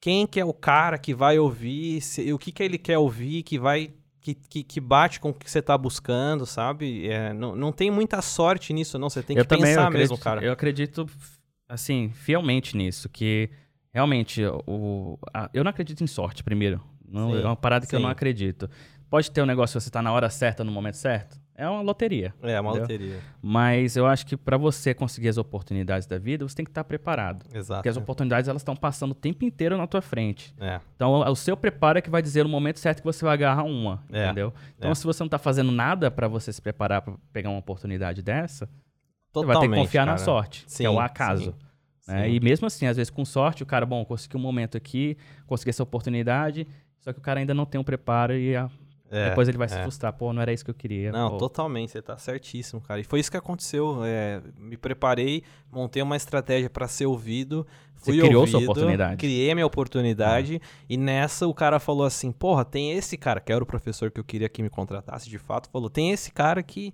quem 0.00 0.26
que 0.26 0.40
é 0.40 0.44
o 0.44 0.52
cara 0.52 0.98
que 0.98 1.14
vai 1.14 1.38
ouvir, 1.38 2.00
se, 2.00 2.32
o 2.32 2.38
que 2.38 2.52
que 2.52 2.62
ele 2.62 2.78
quer 2.78 2.98
ouvir, 2.98 3.42
que 3.42 3.58
vai 3.58 3.92
que, 4.20 4.34
que, 4.34 4.62
que, 4.62 4.80
bate 4.80 5.20
com 5.20 5.30
o 5.30 5.34
que 5.34 5.50
você 5.50 5.60
está 5.60 5.78
buscando, 5.78 6.44
sabe? 6.44 7.08
É, 7.08 7.32
não, 7.32 7.56
não 7.56 7.72
tem 7.72 7.90
muita 7.90 8.20
sorte 8.20 8.72
nisso, 8.72 8.98
não. 8.98 9.08
Você 9.08 9.22
tem 9.22 9.36
que 9.36 9.44
pensar 9.44 9.86
acredito, 9.86 9.92
mesmo, 9.92 10.18
cara. 10.18 10.44
Eu 10.44 10.52
acredito, 10.52 11.06
assim, 11.68 12.10
fielmente 12.10 12.76
nisso, 12.76 13.08
que 13.08 13.48
realmente 13.92 14.42
o, 14.66 15.18
a, 15.32 15.48
eu 15.54 15.64
não 15.64 15.70
acredito 15.70 16.02
em 16.02 16.06
sorte, 16.06 16.44
primeiro. 16.44 16.82
Não, 17.08 17.32
sim, 17.32 17.42
é 17.42 17.46
uma 17.46 17.56
parada 17.56 17.86
que 17.86 17.90
sim. 17.90 17.96
eu 17.96 18.00
não 18.00 18.10
acredito. 18.10 18.68
Pode 19.08 19.30
ter 19.30 19.40
um 19.40 19.46
negócio, 19.46 19.80
você 19.80 19.88
está 19.88 20.02
na 20.02 20.12
hora 20.12 20.28
certa, 20.28 20.62
no 20.62 20.70
momento 20.70 20.96
certo? 20.96 21.40
É 21.58 21.68
uma 21.68 21.80
loteria. 21.80 22.32
É, 22.40 22.60
uma 22.60 22.70
entendeu? 22.70 22.82
loteria. 22.82 23.20
Mas 23.42 23.96
eu 23.96 24.06
acho 24.06 24.24
que 24.24 24.36
para 24.36 24.56
você 24.56 24.94
conseguir 24.94 25.28
as 25.28 25.38
oportunidades 25.38 26.06
da 26.06 26.16
vida, 26.16 26.46
você 26.46 26.54
tem 26.54 26.64
que 26.64 26.70
estar 26.70 26.84
preparado. 26.84 27.44
Exato. 27.52 27.80
Porque 27.80 27.88
as 27.88 27.96
oportunidades 27.96 28.48
elas 28.48 28.62
estão 28.62 28.76
passando 28.76 29.10
o 29.10 29.14
tempo 29.14 29.44
inteiro 29.44 29.76
na 29.76 29.84
tua 29.88 30.00
frente. 30.00 30.54
É. 30.60 30.80
Então 30.94 31.18
o 31.28 31.34
seu 31.34 31.56
preparo 31.56 31.98
é 31.98 32.00
que 32.00 32.08
vai 32.08 32.22
dizer 32.22 32.44
no 32.44 32.48
momento 32.48 32.78
certo 32.78 32.98
que 32.98 33.04
você 33.04 33.24
vai 33.24 33.34
agarrar 33.34 33.64
uma, 33.64 34.04
é. 34.12 34.26
entendeu? 34.26 34.54
Então 34.78 34.92
é. 34.92 34.94
se 34.94 35.02
você 35.02 35.20
não 35.20 35.26
está 35.26 35.36
fazendo 35.36 35.72
nada 35.72 36.12
para 36.12 36.28
você 36.28 36.52
se 36.52 36.62
preparar 36.62 37.02
para 37.02 37.14
pegar 37.32 37.50
uma 37.50 37.58
oportunidade 37.58 38.22
dessa, 38.22 38.68
Totalmente, 39.32 39.54
você 39.54 39.58
vai 39.58 39.68
ter 39.68 39.74
que 39.74 39.80
confiar 39.82 40.06
cara. 40.06 40.12
na 40.12 40.18
sorte, 40.18 40.64
sim, 40.68 40.84
que 40.84 40.86
é 40.86 40.90
o 40.90 41.00
acaso. 41.00 41.56
Sim, 42.02 42.12
né? 42.12 42.30
E 42.30 42.38
mesmo 42.38 42.68
assim, 42.68 42.86
às 42.86 42.96
vezes 42.96 43.10
com 43.10 43.24
sorte, 43.24 43.64
o 43.64 43.66
cara, 43.66 43.84
bom, 43.84 44.04
consegui 44.04 44.36
um 44.36 44.40
momento 44.40 44.76
aqui, 44.76 45.16
consegui 45.44 45.70
essa 45.70 45.82
oportunidade, 45.82 46.68
só 47.00 47.12
que 47.12 47.18
o 47.18 47.22
cara 47.22 47.40
ainda 47.40 47.52
não 47.52 47.66
tem 47.66 47.80
um 47.80 47.84
preparo 47.84 48.36
e 48.36 48.54
a 48.54 48.70
é, 49.10 49.30
Depois 49.30 49.48
ele 49.48 49.56
vai 49.56 49.66
é. 49.66 49.68
se 49.68 49.82
frustrar, 49.82 50.12
pô, 50.12 50.32
não 50.32 50.42
era 50.42 50.52
isso 50.52 50.64
que 50.64 50.70
eu 50.70 50.74
queria. 50.74 51.10
Não, 51.10 51.30
pô. 51.30 51.38
totalmente, 51.38 51.92
você 51.92 52.02
tá 52.02 52.16
certíssimo, 52.18 52.80
cara. 52.80 53.00
E 53.00 53.04
foi 53.04 53.20
isso 53.20 53.30
que 53.30 53.36
aconteceu. 53.36 54.04
É, 54.04 54.42
me 54.58 54.76
preparei, 54.76 55.42
montei 55.72 56.02
uma 56.02 56.16
estratégia 56.16 56.68
para 56.68 56.86
ser 56.86 57.06
ouvido. 57.06 57.66
Fui 57.96 58.14
você 58.16 58.26
criou 58.26 58.40
ouvido, 58.40 58.58
sua 58.58 58.70
oportunidade. 58.70 59.16
Criei 59.16 59.50
a 59.50 59.54
minha 59.54 59.66
oportunidade. 59.66 60.60
E 60.88 60.96
nessa 60.96 61.46
o 61.46 61.54
cara 61.54 61.80
falou 61.80 62.06
assim: 62.06 62.30
porra, 62.30 62.64
tem 62.64 62.92
esse 62.92 63.16
cara, 63.16 63.40
que 63.40 63.52
era 63.52 63.62
o 63.62 63.66
professor 63.66 64.10
que 64.10 64.20
eu 64.20 64.24
queria 64.24 64.48
que 64.48 64.62
me 64.62 64.70
contratasse 64.70 65.28
de 65.28 65.38
fato, 65.38 65.70
falou: 65.70 65.88
tem 65.88 66.10
esse 66.12 66.30
cara 66.30 66.62
que 66.62 66.92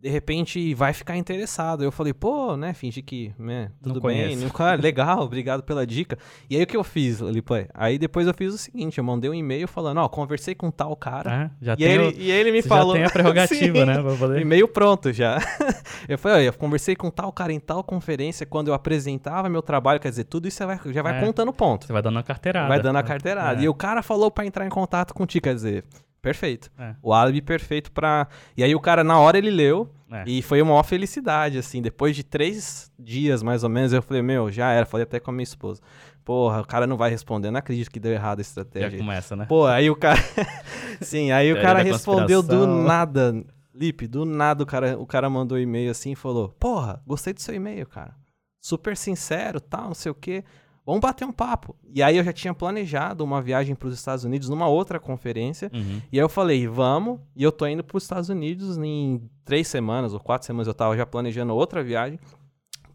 de 0.00 0.08
repente 0.08 0.74
vai 0.74 0.92
ficar 0.92 1.16
interessado. 1.16 1.84
Eu 1.84 1.92
falei, 1.92 2.12
pô, 2.12 2.56
né, 2.56 2.72
fingi 2.72 3.02
que, 3.02 3.34
né, 3.38 3.70
tudo 3.82 4.00
não 4.00 4.08
bem. 4.08 4.36
Não, 4.36 4.48
cara, 4.48 4.80
legal, 4.80 5.22
obrigado 5.22 5.62
pela 5.62 5.86
dica. 5.86 6.18
E 6.48 6.56
aí 6.56 6.62
o 6.62 6.66
que 6.66 6.76
eu 6.76 6.82
fiz, 6.82 7.20
Lipai? 7.20 7.68
Aí 7.74 7.98
depois 7.98 8.26
eu 8.26 8.34
fiz 8.34 8.54
o 8.54 8.58
seguinte, 8.58 8.98
eu 8.98 9.04
mandei 9.04 9.28
um 9.28 9.34
e-mail 9.34 9.68
falando, 9.68 9.98
ó, 9.98 10.08
conversei 10.08 10.54
com 10.54 10.70
tal 10.70 10.96
cara. 10.96 11.50
É, 11.60 11.64
já 11.64 11.74
e, 11.74 11.76
tem 11.76 11.86
ele, 11.86 12.04
o... 12.04 12.10
e 12.12 12.30
ele 12.30 12.52
me 12.52 12.62
falou... 12.62 12.96
Já 12.96 13.02
tem 13.02 13.06
a 13.06 13.10
prerrogativa, 13.12 13.86
né, 13.86 14.00
pra 14.00 14.14
poder... 14.14 14.40
E-mail 14.40 14.66
pronto 14.66 15.12
já. 15.12 15.38
eu 16.08 16.16
falei, 16.16 16.38
ó, 16.38 16.40
eu 16.48 16.52
conversei 16.54 16.96
com 16.96 17.10
tal 17.10 17.30
cara 17.32 17.52
em 17.52 17.60
tal 17.60 17.84
conferência, 17.84 18.46
quando 18.46 18.68
eu 18.68 18.74
apresentava 18.74 19.48
meu 19.48 19.62
trabalho, 19.62 20.00
quer 20.00 20.08
dizer, 20.08 20.24
tudo 20.24 20.48
isso 20.48 20.66
vai, 20.66 20.80
já 20.86 21.02
vai 21.02 21.18
é, 21.18 21.20
contando 21.20 21.52
ponto. 21.52 21.86
Você 21.86 21.92
vai 21.92 22.02
dando 22.02 22.18
a 22.18 22.22
carteirada. 22.22 22.68
Vai 22.68 22.80
dando 22.80 22.96
a 22.96 23.02
carteirada. 23.02 23.60
É. 23.60 23.64
E 23.64 23.68
o 23.68 23.74
cara 23.74 24.02
falou 24.02 24.30
para 24.30 24.46
entrar 24.46 24.66
em 24.66 24.70
contato 24.70 25.12
contigo, 25.12 25.44
quer 25.44 25.54
dizer... 25.54 25.84
Perfeito. 26.20 26.70
É. 26.78 26.94
O 27.02 27.12
álibi 27.12 27.40
perfeito 27.40 27.90
pra. 27.90 28.28
E 28.56 28.62
aí 28.62 28.74
o 28.74 28.80
cara, 28.80 29.02
na 29.02 29.18
hora, 29.18 29.38
ele 29.38 29.50
leu. 29.50 29.90
É. 30.12 30.24
E 30.26 30.42
foi 30.42 30.60
uma 30.60 30.72
maior 30.72 30.82
felicidade, 30.82 31.56
assim. 31.56 31.80
Depois 31.80 32.16
de 32.16 32.24
três 32.24 32.90
dias, 32.98 33.42
mais 33.42 33.62
ou 33.62 33.70
menos, 33.70 33.92
eu 33.92 34.02
falei, 34.02 34.22
meu, 34.22 34.50
já 34.50 34.70
era. 34.70 34.84
Falei 34.84 35.04
até 35.04 35.20
com 35.20 35.30
a 35.30 35.34
minha 35.34 35.44
esposa. 35.44 35.80
Porra, 36.24 36.60
o 36.60 36.66
cara 36.66 36.86
não 36.86 36.96
vai 36.96 37.10
responder. 37.10 37.50
Não 37.50 37.58
acredito 37.58 37.90
que 37.90 38.00
deu 38.00 38.12
errado 38.12 38.38
a 38.38 38.42
estratégia. 38.42 38.90
Já 38.90 38.98
começa, 38.98 39.36
né? 39.36 39.46
Pô, 39.46 39.66
aí 39.66 39.88
o 39.88 39.96
cara. 39.96 40.20
Sim, 41.00 41.30
aí 41.30 41.52
o 41.52 41.60
cara 41.60 41.82
respondeu 41.82 42.42
do 42.42 42.66
nada. 42.66 43.44
Lipe, 43.74 44.06
do 44.06 44.24
nada 44.24 44.62
o 44.62 44.66
cara, 44.66 44.98
o 44.98 45.06
cara 45.06 45.30
mandou 45.30 45.56
um 45.56 45.60
e-mail 45.60 45.90
assim 45.90 46.12
e 46.12 46.16
falou: 46.16 46.50
Porra, 46.58 47.00
gostei 47.06 47.32
do 47.32 47.40
seu 47.40 47.54
e-mail, 47.54 47.86
cara. 47.86 48.14
Super 48.60 48.96
sincero, 48.96 49.58
tal, 49.58 49.86
não 49.86 49.94
sei 49.94 50.12
o 50.12 50.14
quê. 50.14 50.44
Vamos 50.84 51.00
bater 51.00 51.24
um 51.24 51.32
papo. 51.32 51.76
E 51.94 52.02
aí 52.02 52.16
eu 52.16 52.24
já 52.24 52.32
tinha 52.32 52.54
planejado 52.54 53.22
uma 53.22 53.40
viagem 53.40 53.74
para 53.74 53.88
os 53.88 53.94
Estados 53.94 54.24
Unidos 54.24 54.48
numa 54.48 54.66
outra 54.66 54.98
conferência. 54.98 55.70
Uhum. 55.72 56.00
E 56.10 56.18
aí 56.18 56.24
eu 56.24 56.28
falei, 56.28 56.66
vamos. 56.66 57.20
E 57.36 57.42
eu 57.42 57.52
tô 57.52 57.66
indo 57.66 57.84
para 57.84 57.96
os 57.96 58.02
Estados 58.02 58.28
Unidos 58.28 58.76
em 58.78 59.22
três 59.44 59.68
semanas 59.68 60.14
ou 60.14 60.20
quatro 60.20 60.46
semanas. 60.46 60.66
Eu 60.66 60.74
tava 60.74 60.96
já 60.96 61.04
planejando 61.06 61.54
outra 61.54 61.82
viagem 61.82 62.18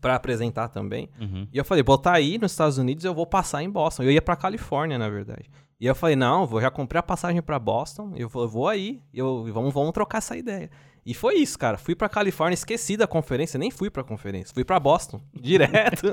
para 0.01 0.15
apresentar 0.15 0.67
também. 0.69 1.09
Uhum. 1.19 1.47
E 1.51 1.57
eu 1.57 1.65
falei, 1.65 1.83
botar 1.83 2.13
aí 2.13 2.37
nos 2.37 2.51
Estados 2.51 2.77
Unidos, 2.77 3.05
eu 3.05 3.13
vou 3.13 3.25
passar 3.25 3.63
em 3.63 3.69
Boston. 3.69 4.03
Eu 4.03 4.11
ia 4.11 4.21
para 4.21 4.35
Califórnia, 4.35 4.97
na 4.97 5.09
verdade. 5.09 5.49
E 5.79 5.85
eu 5.85 5.95
falei, 5.95 6.15
não, 6.15 6.45
vou 6.45 6.61
já 6.61 6.71
comprei 6.71 6.99
a 6.99 7.03
passagem 7.03 7.41
para 7.41 7.59
Boston. 7.59 8.13
Eu 8.15 8.29
vou, 8.29 8.43
eu 8.43 8.49
vou 8.49 8.67
aí. 8.67 9.01
Eu 9.13 9.45
vamos, 9.51 9.73
vamos 9.73 9.91
trocar 9.91 10.19
essa 10.19 10.37
ideia. 10.37 10.69
E 11.05 11.13
foi 11.13 11.35
isso, 11.35 11.59
cara. 11.59 11.77
Fui 11.77 11.93
pra 11.93 12.09
Califórnia, 12.09 12.55
esqueci 12.55 12.97
da 12.97 13.05
conferência, 13.05 13.59
nem 13.59 13.69
fui 13.69 13.89
pra 13.91 14.03
conferência. 14.03 14.53
Fui 14.53 14.65
pra 14.65 14.79
Boston, 14.79 15.21
direto. 15.39 16.07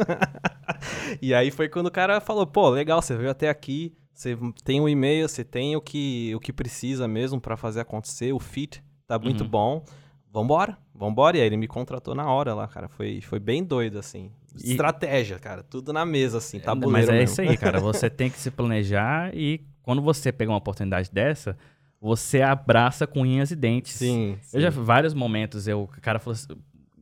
e 1.20 1.33
aí 1.33 1.50
foi 1.50 1.68
quando 1.68 1.87
o 1.87 1.90
cara 1.90 2.20
falou: 2.20 2.46
pô, 2.46 2.68
legal, 2.68 3.00
você 3.00 3.16
veio 3.16 3.31
até 3.31 3.48
aqui, 3.48 3.94
você 4.12 4.37
tem 4.64 4.81
o 4.81 4.85
um 4.85 4.88
e-mail, 4.88 5.28
você 5.28 5.42
tem 5.42 5.74
o 5.76 5.81
que, 5.81 6.35
o 6.35 6.40
que 6.40 6.52
precisa 6.52 7.09
mesmo 7.09 7.40
para 7.40 7.57
fazer 7.57 7.81
acontecer, 7.81 8.33
o 8.33 8.38
fit 8.38 8.85
tá 9.07 9.18
muito 9.18 9.44
uhum. 9.44 9.50
bom. 9.50 9.85
Vambora, 10.31 10.78
vambora. 10.94 11.37
E 11.37 11.40
aí 11.40 11.46
ele 11.46 11.59
me 11.59 11.68
contratou 11.68 12.14
na 12.14 12.31
hora 12.31 12.55
lá, 12.55 12.66
cara. 12.66 12.88
Foi, 12.88 13.20
foi 13.20 13.38
bem 13.38 13.62
doido, 13.62 13.98
assim. 13.98 14.31
E... 14.62 14.70
Estratégia, 14.72 15.38
cara. 15.38 15.62
Tudo 15.62 15.92
na 15.92 16.07
mesa, 16.07 16.38
assim, 16.38 16.59
tabuleiro 16.59 16.92
Mas 16.92 17.09
é 17.09 17.18
mesmo. 17.18 17.33
isso 17.33 17.40
aí, 17.42 17.57
cara. 17.57 17.81
Você 17.81 18.09
tem 18.09 18.31
que 18.31 18.38
se 18.38 18.50
planejar 18.50 19.35
e 19.35 19.61
quando 19.83 20.00
você 20.00 20.33
pegar 20.33 20.52
uma 20.52 20.59
oportunidade 20.59 21.11
dessa, 21.11 21.57
você 22.03 22.43
abraça 22.43 23.07
com 23.07 23.21
unhas 23.21 23.53
e 23.53 23.57
dentes. 23.57 23.95
Sim. 23.95 24.37
Eu 24.53 24.61
já 24.61 24.71
vários 24.71 25.15
momentos, 25.15 25.69
eu, 25.69 25.85
o 25.85 26.01
cara 26.01 26.19
falou 26.19 26.33
assim, 26.33 26.49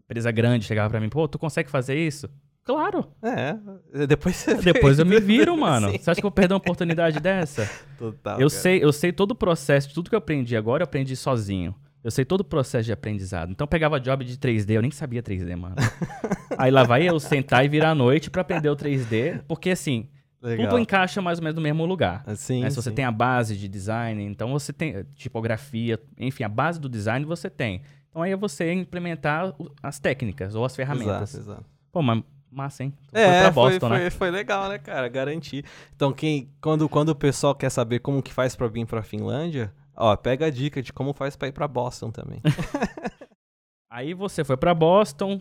empresa 0.04 0.30
grande 0.30 0.66
chegava 0.66 0.90
para 0.90 1.00
mim, 1.00 1.08
pô, 1.08 1.26
tu 1.26 1.38
consegue 1.38 1.70
fazer 1.70 1.96
isso? 1.96 2.28
Claro. 2.62 3.06
É. 3.22 4.06
Depois 4.06 4.36
você 4.36 4.54
Depois 4.56 4.98
eu 4.98 5.06
me 5.06 5.18
viro, 5.18 5.56
mano. 5.56 5.90
Sim. 5.90 5.98
Você 5.98 6.10
acha 6.10 6.20
que 6.20 6.26
eu 6.26 6.30
vou 6.30 6.34
perder 6.34 6.52
uma 6.52 6.58
oportunidade 6.58 7.18
dessa? 7.18 7.68
Total. 7.96 8.34
Eu 8.34 8.50
cara. 8.50 8.60
sei, 8.60 8.84
eu 8.84 8.92
sei 8.92 9.10
todo 9.10 9.30
o 9.30 9.34
processo, 9.34 9.92
tudo 9.94 10.10
que 10.10 10.14
eu 10.14 10.18
aprendi 10.18 10.54
agora, 10.54 10.82
eu 10.82 10.84
aprendi 10.84 11.16
sozinho. 11.16 11.74
Eu 12.04 12.10
sei 12.10 12.24
todo 12.24 12.42
o 12.42 12.44
processo 12.44 12.84
de 12.84 12.92
aprendizado. 12.92 13.50
Então 13.50 13.64
eu 13.64 13.68
pegava 13.68 13.98
job 13.98 14.22
de 14.22 14.36
3D, 14.36 14.72
eu 14.72 14.82
nem 14.82 14.90
sabia 14.90 15.22
3D, 15.22 15.56
mano. 15.56 15.76
Aí 16.58 16.70
lá 16.70 16.82
vai 16.82 17.08
eu 17.08 17.18
sentar 17.18 17.64
e 17.64 17.68
virar 17.68 17.90
a 17.90 17.94
noite 17.94 18.30
para 18.30 18.42
aprender 18.42 18.68
o 18.68 18.76
3D, 18.76 19.42
porque 19.48 19.70
assim, 19.70 20.08
Legal. 20.42 20.68
Tudo 20.68 20.78
encaixa 20.78 21.20
mais 21.20 21.38
ou 21.38 21.44
menos 21.44 21.56
no 21.56 21.62
mesmo 21.62 21.84
lugar. 21.84 22.24
Sim, 22.34 22.62
né? 22.62 22.70
Se 22.70 22.76
você 22.76 22.90
tem 22.90 23.04
a 23.04 23.12
base 23.12 23.56
de 23.56 23.68
design, 23.68 24.24
então 24.24 24.50
você 24.52 24.72
tem 24.72 25.04
tipografia, 25.14 26.00
enfim, 26.18 26.44
a 26.44 26.48
base 26.48 26.80
do 26.80 26.88
design 26.88 27.26
você 27.26 27.50
tem. 27.50 27.82
Então 28.08 28.22
aí 28.22 28.32
é 28.32 28.36
você 28.36 28.72
implementar 28.72 29.54
as 29.82 29.98
técnicas 29.98 30.54
ou 30.54 30.64
as 30.64 30.74
ferramentas. 30.74 31.34
Exato, 31.34 31.50
exato. 31.50 31.64
Pô, 31.92 32.02
mas 32.02 32.22
massa, 32.50 32.84
hein? 32.84 32.92
Então, 33.08 33.22
é, 33.22 33.42
foi, 33.44 33.52
Boston, 33.52 33.88
foi, 33.88 33.98
né? 33.98 34.10
foi, 34.10 34.30
legal, 34.30 34.68
né, 34.68 34.78
cara? 34.78 35.08
Garanti. 35.08 35.64
Então, 35.94 36.12
quem, 36.12 36.50
quando, 36.60 36.88
quando 36.88 37.10
o 37.10 37.14
pessoal 37.14 37.54
quer 37.54 37.70
saber 37.70 38.00
como 38.00 38.22
que 38.22 38.32
faz 38.32 38.56
para 38.56 38.66
vir 38.66 38.86
pra 38.86 39.02
Finlândia, 39.02 39.72
ó, 39.96 40.16
pega 40.16 40.46
a 40.46 40.50
dica 40.50 40.82
de 40.82 40.92
como 40.92 41.12
faz 41.12 41.36
para 41.36 41.48
ir 41.48 41.52
para 41.52 41.68
Boston 41.68 42.10
também. 42.10 42.40
aí 43.88 44.14
você 44.14 44.42
foi 44.42 44.56
para 44.56 44.74
Boston, 44.74 45.40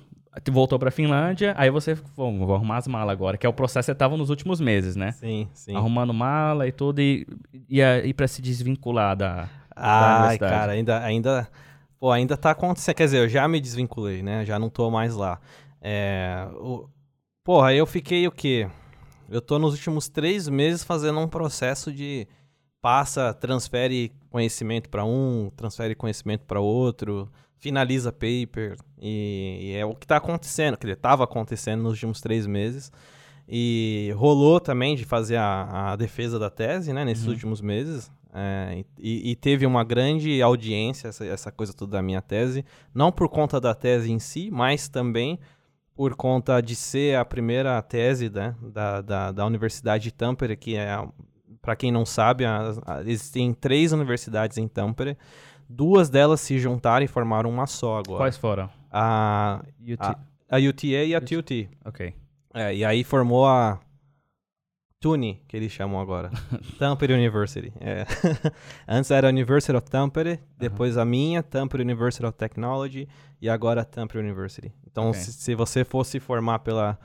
voltou 0.52 0.78
pra 0.78 0.92
Finlândia, 0.92 1.54
aí 1.58 1.70
você, 1.70 1.96
bom, 2.16 2.46
vou 2.46 2.56
arrumar 2.56 2.78
as 2.78 2.88
malas 2.88 3.12
agora, 3.12 3.38
que 3.38 3.46
é 3.46 3.50
o 3.50 3.54
processo 3.54 3.88
que 3.88 3.92
você 3.92 3.96
tava 3.96 4.16
nos 4.16 4.30
últimos 4.30 4.60
meses, 4.60 4.96
né? 4.96 5.12
Sim, 5.14 5.48
sim. 5.54 5.76
Arrumando 5.76 6.14
mala 6.14 6.68
e 6.68 6.72
tudo, 6.72 7.02
e, 7.02 7.28
e, 7.70 7.82
e 7.82 8.14
pra 8.14 8.28
se 8.28 8.42
desvincular 8.42 9.16
da, 9.16 9.50
Ai, 9.76 10.38
da 10.38 10.50
cara, 10.50 10.72
ainda, 10.74 11.00
ainda, 11.04 11.50
pô, 12.00 12.12
ainda 12.12 12.38
tá 12.38 12.52
acontecendo, 12.52 12.96
quer 12.96 13.06
dizer, 13.06 13.18
eu 13.20 13.30
já 13.30 13.48
me 13.48 13.60
desvinculei, 13.60 14.22
né? 14.22 14.46
Já 14.46 14.60
não 14.60 14.70
tô 14.70 14.90
mais 14.92 15.16
lá. 15.16 15.40
É, 15.82 16.48
o, 16.54 16.88
porra, 17.44 17.74
eu 17.74 17.86
fiquei 17.86 18.28
o 18.28 18.32
quê? 18.32 18.68
Eu 19.30 19.42
tô 19.42 19.58
nos 19.60 19.74
últimos 19.74 20.10
três 20.10 20.48
meses 20.48 20.84
fazendo 20.84 21.20
um 21.20 21.28
processo 21.28 21.92
de 21.92 22.28
passa, 22.82 23.34
transfere 23.34 24.12
conhecimento 24.30 24.90
para 24.90 25.06
um, 25.06 25.52
transfere 25.56 25.96
conhecimento 25.96 26.46
para 26.46 26.60
outro, 26.60 27.30
finaliza 27.60 28.12
paper, 28.12 28.78
e, 29.02 29.60
e 29.62 29.76
é 29.76 29.86
o 29.86 29.94
que 29.94 30.06
está 30.06 30.18
acontecendo, 30.18 30.78
que 30.78 30.88
estava 30.88 31.24
acontecendo 31.24 31.84
nos 31.84 31.94
últimos 31.94 32.22
três 32.22 32.48
meses. 32.48 32.92
E 33.48 34.14
rolou 34.16 34.60
também 34.60 34.96
de 34.96 35.06
fazer 35.06 35.38
a, 35.38 35.92
a 35.92 35.96
defesa 35.96 36.38
da 36.38 36.50
tese, 36.50 36.94
né, 36.94 37.04
nesses 37.04 37.26
uhum. 37.26 37.32
últimos 37.32 37.62
meses. 37.62 38.12
É, 38.32 38.86
e, 39.00 39.32
e, 39.32 39.36
teve 39.36 39.66
uma 39.66 39.84
grande 39.84 40.40
audiência, 40.40 41.08
essa, 41.08 41.26
essa, 41.26 41.52
coisa 41.52 41.74
toda 41.74 41.94
da 41.94 42.02
minha 42.02 42.22
tese, 42.22 42.64
não 42.94 43.12
por 43.12 43.28
conta 43.28 43.60
da 43.60 43.74
tese 43.74 44.12
em 44.12 44.20
si, 44.20 44.52
mas 44.52 44.88
também 44.88 45.40
por 45.96 46.16
conta 46.16 46.62
de 46.62 46.76
ser 46.76 47.18
a 47.18 47.26
primeira 47.26 47.82
tese 47.82 48.30
né, 48.30 48.56
da, 48.62 49.02
da, 49.02 49.32
da 49.32 49.46
Universidade 49.48 50.04
de 50.04 50.12
Tampere, 50.12 50.56
que 50.56 50.76
é, 50.76 50.96
para 51.60 51.76
quem 51.76 51.92
não 51.92 52.06
sabe, 52.06 52.46
a, 52.46 52.72
a, 52.86 53.02
existem 53.02 53.52
três 53.52 53.92
universidades 53.92 54.60
em 54.60 54.68
Tampere, 54.68 55.18
duas 55.70 56.10
delas 56.10 56.42
se 56.42 56.58
juntaram 56.58 57.06
e 57.06 57.08
formaram 57.08 57.50
uma 57.50 57.68
só 57.68 58.00
agora. 58.00 58.18
Quais 58.18 58.36
foram? 58.36 58.70
a, 58.92 59.64
UT... 59.80 60.02
a, 60.02 60.18
a 60.50 60.58
UTA 60.58 60.88
e 60.88 61.16
a 61.16 61.22
TUT. 61.22 61.70
Ok. 61.86 62.14
É, 62.54 62.76
e 62.76 62.84
aí 62.84 63.04
formou 63.04 63.48
a 63.48 63.80
TUNY, 65.00 65.44
que 65.48 65.56
eles 65.56 65.72
chamam 65.72 66.00
agora. 66.00 66.32
Tampere 66.80 67.14
University. 67.14 67.72
É. 67.80 68.06
Antes 68.88 69.12
era 69.12 69.30
University 69.30 69.76
of 69.76 69.90
Tampere, 69.90 70.40
depois 70.58 70.98
a 70.98 71.06
minha, 71.06 71.44
Tampere 71.44 71.84
University 71.84 72.26
of 72.26 72.38
Technology, 72.38 73.08
e 73.42 73.48
agora 73.48 73.86
Tampere 73.86 74.20
University. 74.20 74.74
Então, 74.86 75.10
okay. 75.10 75.22
se, 75.22 75.34
se, 75.34 75.56
você 75.56 75.86
fosse 75.86 76.20
formar 76.20 76.60
pela, 76.60 77.00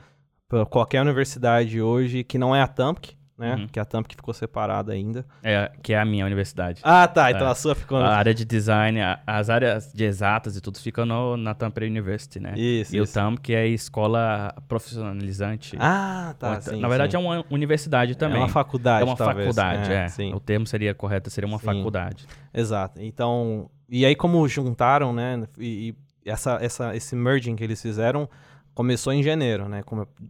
pela 0.49 0.65
qualquer 0.65 1.01
universidade 1.01 1.79
hoje 1.81 2.23
que 2.23 2.37
não 2.37 2.55
é 2.55 2.61
a 2.61 2.67
TAMPC, 2.67 3.15
né? 3.37 3.55
Uhum. 3.55 3.67
Que 3.67 3.79
é 3.79 3.81
a 3.81 3.85
Tampa 3.85 4.07
que 4.07 4.15
ficou 4.15 4.33
separada 4.33 4.93
ainda. 4.93 5.25
É, 5.43 5.71
que 5.83 5.93
é 5.93 5.99
a 5.99 6.05
minha 6.05 6.25
universidade. 6.25 6.81
Ah, 6.83 7.07
tá. 7.07 7.31
Então 7.31 7.47
é. 7.47 7.51
a 7.51 7.55
sua 7.55 7.75
ficou... 7.75 7.97
A 7.97 8.15
área 8.15 8.33
de 8.33 8.45
design, 8.45 8.99
as 9.27 9.49
áreas 9.49 9.91
de 9.93 10.03
exatas 10.05 10.55
e 10.55 10.61
tudo 10.61 10.79
ficam 10.79 11.05
no, 11.05 11.35
na 11.35 11.53
Tampere 11.53 11.87
University, 11.87 12.39
né? 12.39 12.53
Isso, 12.55 12.95
E 12.95 12.99
isso. 12.99 13.11
o 13.11 13.13
TAMP, 13.13 13.39
que 13.39 13.53
é 13.53 13.61
a 13.61 13.67
escola 13.67 14.53
profissionalizante. 14.67 15.75
Ah, 15.79 16.33
tá, 16.39 16.61
sim, 16.61 16.79
Na 16.79 16.87
verdade 16.87 17.11
sim. 17.11 17.17
é 17.17 17.19
uma 17.19 17.45
universidade 17.49 18.15
também. 18.15 18.37
É 18.37 18.39
uma 18.39 18.49
faculdade, 18.49 19.01
É 19.01 19.05
uma 19.05 19.15
talvez. 19.15 19.55
faculdade, 19.55 19.91
é. 19.91 20.29
é. 20.29 20.35
O 20.35 20.39
termo 20.39 20.65
seria 20.65 20.93
correto, 20.93 21.29
seria 21.29 21.47
uma 21.47 21.59
sim. 21.59 21.65
faculdade. 21.65 22.25
Exato. 22.53 23.01
Então, 23.01 23.69
e 23.89 24.05
aí 24.05 24.15
como 24.15 24.47
juntaram, 24.47 25.11
né? 25.11 25.43
E, 25.57 25.93
e 26.25 26.29
essa, 26.29 26.57
essa, 26.61 26.95
esse 26.95 27.15
merging 27.15 27.55
que 27.55 27.63
eles 27.63 27.81
fizeram 27.81 28.29
começou 28.75 29.13
em 29.13 29.23
janeiro, 29.23 29.67
né? 29.69 29.81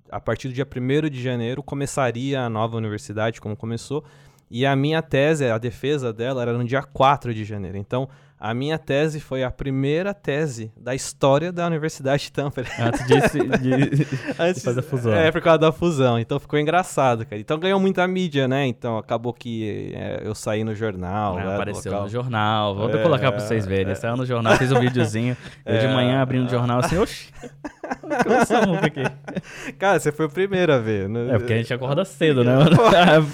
A 0.10 0.22
partir 0.22 0.48
do 0.48 0.54
dia 0.54 0.66
1 0.66 1.10
de 1.10 1.22
janeiro 1.22 1.64
começaria 1.64 2.42
a 2.42 2.50
nova 2.50 2.78
universidade, 2.78 3.42
como 3.42 3.58
começou. 3.58 4.06
E 4.50 4.66
a 4.66 4.76
minha 4.76 5.02
tese, 5.02 5.46
a 5.46 5.58
defesa 5.58 6.14
dela, 6.14 6.44
era 6.44 6.54
no 6.54 6.64
dia 6.64 6.84
4 6.84 7.34
de 7.34 7.44
janeiro. 7.44 7.78
Então, 7.78 8.08
a 8.46 8.54
minha 8.54 8.78
tese 8.78 9.20
foi 9.20 9.44
a 9.44 9.50
primeira 9.50 10.14
tese 10.14 10.72
da 10.78 10.94
história 10.94 11.52
da 11.52 11.66
Universidade 11.66 12.26
de 12.26 12.32
Tampere. 12.32 12.68
Antes 12.80 13.04
de, 13.08 13.16
de, 13.58 14.08
Antes, 14.38 14.62
de 14.62 14.66
fazer 14.66 14.82
a 14.82 14.84
fusão. 14.84 15.14
É, 15.16 15.32
por 15.32 15.42
causa 15.42 15.58
da 15.58 15.72
fusão. 15.72 16.20
Então 16.20 16.40
ficou 16.40 16.60
engraçado, 16.60 17.26
cara. 17.26 17.42
Então 17.42 17.58
ganhou 17.58 17.80
muita 17.80 18.08
mídia, 18.08 18.48
né? 18.48 18.68
Então 18.68 19.00
acabou 19.00 19.34
que 19.34 19.94
é, 19.96 20.22
eu 20.24 20.36
saí 20.36 20.64
no 20.64 20.76
jornal. 20.76 21.40
Não, 21.40 21.44
né, 21.44 21.56
apareceu 21.56 21.92
no 22.00 22.08
jornal. 22.08 22.76
Vou 22.76 22.88
é, 22.88 23.02
colocar 23.02 23.32
pra 23.32 23.42
vocês 23.42 23.66
verem. 23.66 23.94
É. 23.94 23.96
Saiu 23.96 24.16
no 24.16 24.28
jornal, 24.28 24.56
fez 24.58 24.72
um 24.72 24.80
videozinho. 24.80 25.36
Eu 25.66 25.80
de 25.80 25.88
manhã 25.88 26.22
abrindo 26.22 26.46
o 26.46 26.50
jornal 26.50 26.82
assim, 26.82 27.00
oxi. 27.00 27.34
aqui. 28.84 29.74
Cara, 29.80 30.00
você 30.00 30.12
foi 30.12 30.28
o 30.28 30.30
primeiro 30.30 30.72
a 30.72 30.78
ver. 30.78 31.10
Né? 31.10 31.34
É 31.34 31.40
porque 31.40 31.54
a 31.54 31.58
gente 31.58 31.74
acorda 31.74 32.06
cedo, 32.06 32.44
né? 32.44 32.54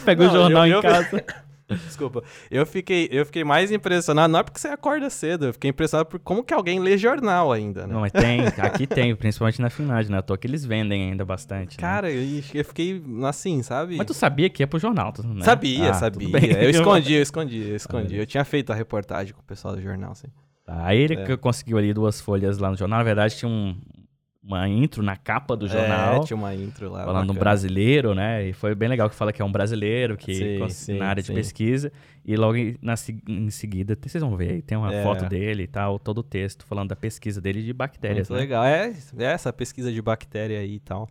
Pegou 0.05 0.27
o 0.27 0.31
jornal 0.31 0.65
eu, 0.65 0.75
eu, 0.75 0.79
em 0.79 0.81
casa. 0.81 1.25
Desculpa. 1.85 2.23
Eu 2.49 2.65
fiquei, 2.65 3.07
eu 3.11 3.25
fiquei 3.25 3.43
mais 3.43 3.71
impressionado, 3.71 4.31
não 4.31 4.39
é 4.39 4.43
porque 4.43 4.59
você 4.59 4.67
acorda 4.67 5.09
cedo, 5.09 5.47
eu 5.47 5.53
fiquei 5.53 5.69
impressionado 5.69 6.09
por 6.09 6.19
como 6.19 6.43
que 6.43 6.53
alguém 6.53 6.79
lê 6.79 6.97
jornal 6.97 7.51
ainda, 7.51 7.87
né? 7.87 7.93
Não, 7.93 8.01
mas 8.01 8.11
tem, 8.11 8.41
aqui 8.57 8.87
tem, 8.87 9.15
principalmente 9.15 9.61
na 9.61 9.69
Finlândia, 9.69 10.11
né? 10.11 10.17
À 10.19 10.21
toa 10.21 10.37
que 10.37 10.47
eles 10.47 10.65
vendem 10.65 11.11
ainda 11.11 11.25
bastante. 11.25 11.77
Né? 11.77 11.81
Cara, 11.81 12.11
eu, 12.11 12.41
eu 12.53 12.65
fiquei 12.65 13.01
assim, 13.27 13.61
sabe? 13.63 13.97
Mas 13.97 14.07
tu 14.07 14.13
sabia 14.13 14.49
que 14.49 14.63
ia 14.63 14.67
pro 14.67 14.79
jornal, 14.79 15.13
né? 15.23 15.43
Sabia, 15.43 15.91
ah, 15.91 15.93
sabia. 15.93 16.31
Eu 16.61 16.69
escondi, 16.69 17.13
eu 17.13 17.21
escondi, 17.21 17.69
eu 17.69 17.75
escondi. 17.75 18.15
Eu 18.17 18.25
tinha 18.25 18.43
feito 18.43 18.71
a 18.71 18.75
reportagem 18.75 19.33
com 19.33 19.41
o 19.41 19.43
pessoal 19.43 19.75
do 19.75 19.81
jornal, 19.81 20.11
assim. 20.11 20.27
Aí 20.67 20.99
ele 20.99 21.15
é. 21.15 21.37
conseguiu 21.37 21.77
ali 21.77 21.93
duas 21.93 22.21
folhas 22.21 22.57
lá 22.57 22.69
no 22.69 22.77
jornal. 22.77 22.99
Na 22.99 23.03
verdade, 23.03 23.35
tinha 23.35 23.49
um, 23.49 23.75
uma 24.43 24.67
intro 24.67 25.03
na 25.03 25.15
capa 25.15 25.55
do 25.55 25.67
jornal. 25.67 26.21
É, 26.21 26.25
tinha 26.25 26.35
uma 26.35 26.53
intro 26.55 26.89
lá. 26.89 27.05
Falando 27.05 27.27
bacana. 27.27 27.31
um 27.31 27.39
brasileiro, 27.39 28.15
né? 28.15 28.47
E 28.47 28.53
foi 28.53 28.73
bem 28.73 28.89
legal 28.89 29.09
que 29.09 29.15
fala 29.15 29.31
que 29.31 29.41
é 29.41 29.45
um 29.45 29.51
brasileiro 29.51 30.17
que 30.17 30.33
sim, 30.33 30.69
sim, 30.69 30.97
na 30.97 31.07
área 31.07 31.21
sim. 31.21 31.31
de 31.31 31.39
pesquisa. 31.39 31.91
E 32.25 32.35
logo 32.35 32.57
na, 32.81 32.95
em 33.27 33.49
seguida, 33.51 33.97
vocês 34.01 34.21
vão 34.21 34.35
ver, 34.35 34.63
tem 34.63 34.77
uma 34.77 34.93
é. 34.93 35.03
foto 35.03 35.25
dele 35.25 35.63
e 35.63 35.67
tal, 35.67 35.99
todo 35.99 36.19
o 36.19 36.23
texto 36.23 36.65
falando 36.65 36.89
da 36.89 36.95
pesquisa 36.95 37.39
dele 37.39 37.61
de 37.61 37.71
bactérias. 37.71 38.29
Muito 38.29 38.39
né? 38.39 38.43
legal. 38.43 38.63
É, 38.63 38.93
é 39.17 39.23
essa 39.23 39.53
pesquisa 39.53 39.91
de 39.91 40.01
bactéria 40.01 40.59
aí 40.59 40.75
e 40.75 40.79
tal. 40.79 41.07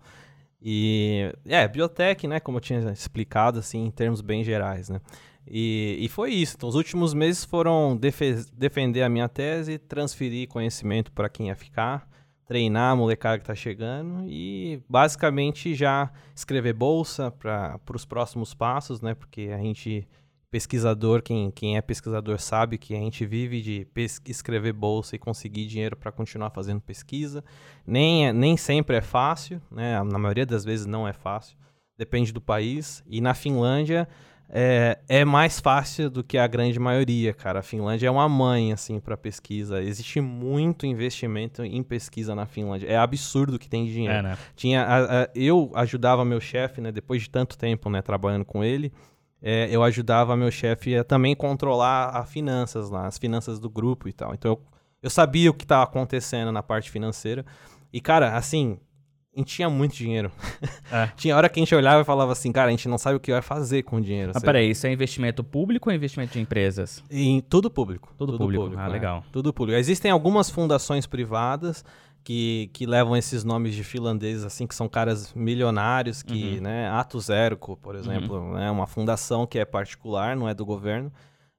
E 0.60 1.32
é, 1.46 1.66
biotech, 1.68 2.26
né? 2.26 2.40
Como 2.40 2.58
eu 2.58 2.60
tinha 2.60 2.90
explicado, 2.90 3.60
assim, 3.60 3.86
em 3.86 3.90
termos 3.90 4.20
bem 4.20 4.42
gerais, 4.42 4.88
né? 4.88 5.00
E, 5.46 5.98
e 6.00 6.08
foi 6.08 6.32
isso. 6.32 6.54
Então, 6.56 6.68
os 6.68 6.74
últimos 6.74 7.14
meses 7.14 7.44
foram 7.44 7.96
defe 7.96 8.44
defender 8.52 9.02
a 9.02 9.08
minha 9.08 9.28
tese, 9.28 9.78
transferir 9.78 10.48
conhecimento 10.48 11.10
para 11.12 11.28
quem 11.28 11.48
ia 11.48 11.56
ficar 11.56 12.09
treinar 12.50 12.90
a 12.90 12.96
molecada 12.96 13.38
que 13.38 13.44
está 13.44 13.54
chegando 13.54 14.24
e 14.28 14.82
basicamente 14.88 15.72
já 15.72 16.10
escrever 16.34 16.72
bolsa 16.72 17.30
para 17.30 17.78
os 17.94 18.04
próximos 18.04 18.52
passos, 18.54 19.00
né? 19.00 19.14
Porque 19.14 19.52
a 19.54 19.58
gente, 19.58 20.04
pesquisador, 20.50 21.22
quem, 21.22 21.52
quem 21.52 21.76
é 21.76 21.80
pesquisador 21.80 22.40
sabe 22.40 22.76
que 22.76 22.92
a 22.92 22.98
gente 22.98 23.24
vive 23.24 23.62
de 23.62 23.86
escrever 24.26 24.72
bolsa 24.72 25.14
e 25.14 25.18
conseguir 25.18 25.68
dinheiro 25.68 25.96
para 25.96 26.10
continuar 26.10 26.50
fazendo 26.50 26.80
pesquisa. 26.80 27.44
Nem, 27.86 28.26
é, 28.26 28.32
nem 28.32 28.56
sempre 28.56 28.96
é 28.96 29.00
fácil, 29.00 29.62
né? 29.70 30.02
Na 30.02 30.18
maioria 30.18 30.44
das 30.44 30.64
vezes 30.64 30.86
não 30.86 31.06
é 31.06 31.12
fácil, 31.12 31.56
depende 31.96 32.32
do 32.32 32.40
país. 32.40 33.00
E 33.06 33.20
na 33.20 33.32
Finlândia 33.32 34.08
é, 34.52 34.98
é 35.08 35.24
mais 35.24 35.60
fácil 35.60 36.10
do 36.10 36.24
que 36.24 36.36
a 36.36 36.46
grande 36.46 36.78
maioria, 36.78 37.32
cara. 37.32 37.60
A 37.60 37.62
Finlândia 37.62 38.08
é 38.08 38.10
uma 38.10 38.28
mãe, 38.28 38.72
assim, 38.72 38.98
para 38.98 39.16
pesquisa. 39.16 39.80
Existe 39.80 40.20
muito 40.20 40.84
investimento 40.84 41.62
em 41.62 41.82
pesquisa 41.84 42.34
na 42.34 42.46
Finlândia. 42.46 42.88
É 42.88 42.96
absurdo 42.96 43.58
que 43.58 43.68
tem 43.68 43.86
dinheiro. 43.86 44.14
É, 44.14 44.22
né? 44.22 44.38
Tinha, 44.56 44.82
a, 44.82 45.22
a, 45.22 45.28
eu 45.36 45.70
ajudava 45.74 46.24
meu 46.24 46.40
chefe, 46.40 46.80
né, 46.80 46.90
depois 46.90 47.22
de 47.22 47.30
tanto 47.30 47.56
tempo, 47.56 47.88
né, 47.88 48.02
trabalhando 48.02 48.44
com 48.44 48.64
ele, 48.64 48.92
é, 49.40 49.68
eu 49.70 49.84
ajudava 49.84 50.36
meu 50.36 50.50
chefe 50.50 50.96
a 50.96 51.04
também 51.04 51.34
controlar 51.36 52.10
as 52.10 52.30
finanças 52.30 52.90
lá, 52.90 53.06
as 53.06 53.18
finanças 53.18 53.60
do 53.60 53.70
grupo 53.70 54.08
e 54.08 54.12
tal. 54.12 54.34
Então 54.34 54.52
eu, 54.52 54.62
eu 55.04 55.10
sabia 55.10 55.50
o 55.50 55.54
que 55.54 55.64
estava 55.64 55.84
acontecendo 55.84 56.50
na 56.50 56.62
parte 56.62 56.90
financeira. 56.90 57.46
E, 57.92 58.00
cara, 58.00 58.36
assim, 58.36 58.78
a 59.34 59.38
gente 59.38 59.54
tinha 59.54 59.70
muito 59.70 59.94
dinheiro. 59.94 60.30
É. 60.92 61.06
tinha 61.16 61.36
hora 61.36 61.48
que 61.48 61.60
a 61.60 61.62
gente 61.62 61.72
olhava 61.72 62.02
e 62.02 62.04
falava 62.04 62.32
assim, 62.32 62.50
cara, 62.50 62.66
a 62.66 62.70
gente 62.72 62.88
não 62.88 62.98
sabe 62.98 63.14
o 63.14 63.20
que 63.20 63.30
vai 63.30 63.40
fazer 63.40 63.84
com 63.84 63.98
o 63.98 64.00
dinheiro. 64.00 64.32
Mas 64.34 64.42
peraí, 64.42 64.70
isso 64.70 64.88
é 64.88 64.92
investimento 64.92 65.44
público 65.44 65.88
ou 65.88 65.92
é 65.92 65.96
investimento 65.96 66.32
de 66.32 66.40
empresas? 66.40 67.04
Em 67.08 67.40
tudo 67.40 67.70
público. 67.70 68.12
Tudo, 68.18 68.32
tudo 68.32 68.38
público. 68.38 68.64
público. 68.64 68.82
Ah, 68.82 68.86
é. 68.86 68.88
legal. 68.88 69.24
Tudo 69.30 69.52
público. 69.52 69.78
Existem 69.78 70.10
algumas 70.10 70.50
fundações 70.50 71.06
privadas 71.06 71.84
que, 72.24 72.70
que 72.72 72.86
levam 72.86 73.16
esses 73.16 73.44
nomes 73.44 73.74
de 73.74 73.84
finlandeses, 73.84 74.44
assim, 74.44 74.66
que 74.66 74.74
são 74.74 74.88
caras 74.88 75.32
milionários, 75.32 76.22
que, 76.22 76.56
uhum. 76.56 76.62
né, 76.62 76.88
Atos 76.90 77.28
Erco, 77.28 77.76
por 77.76 77.94
uhum. 77.94 78.00
exemplo, 78.00 78.36
uhum. 78.36 78.54
né, 78.54 78.70
uma 78.70 78.86
fundação 78.88 79.46
que 79.46 79.60
é 79.60 79.64
particular, 79.64 80.36
não 80.36 80.48
é 80.48 80.54
do 80.54 80.66
governo, 80.66 81.12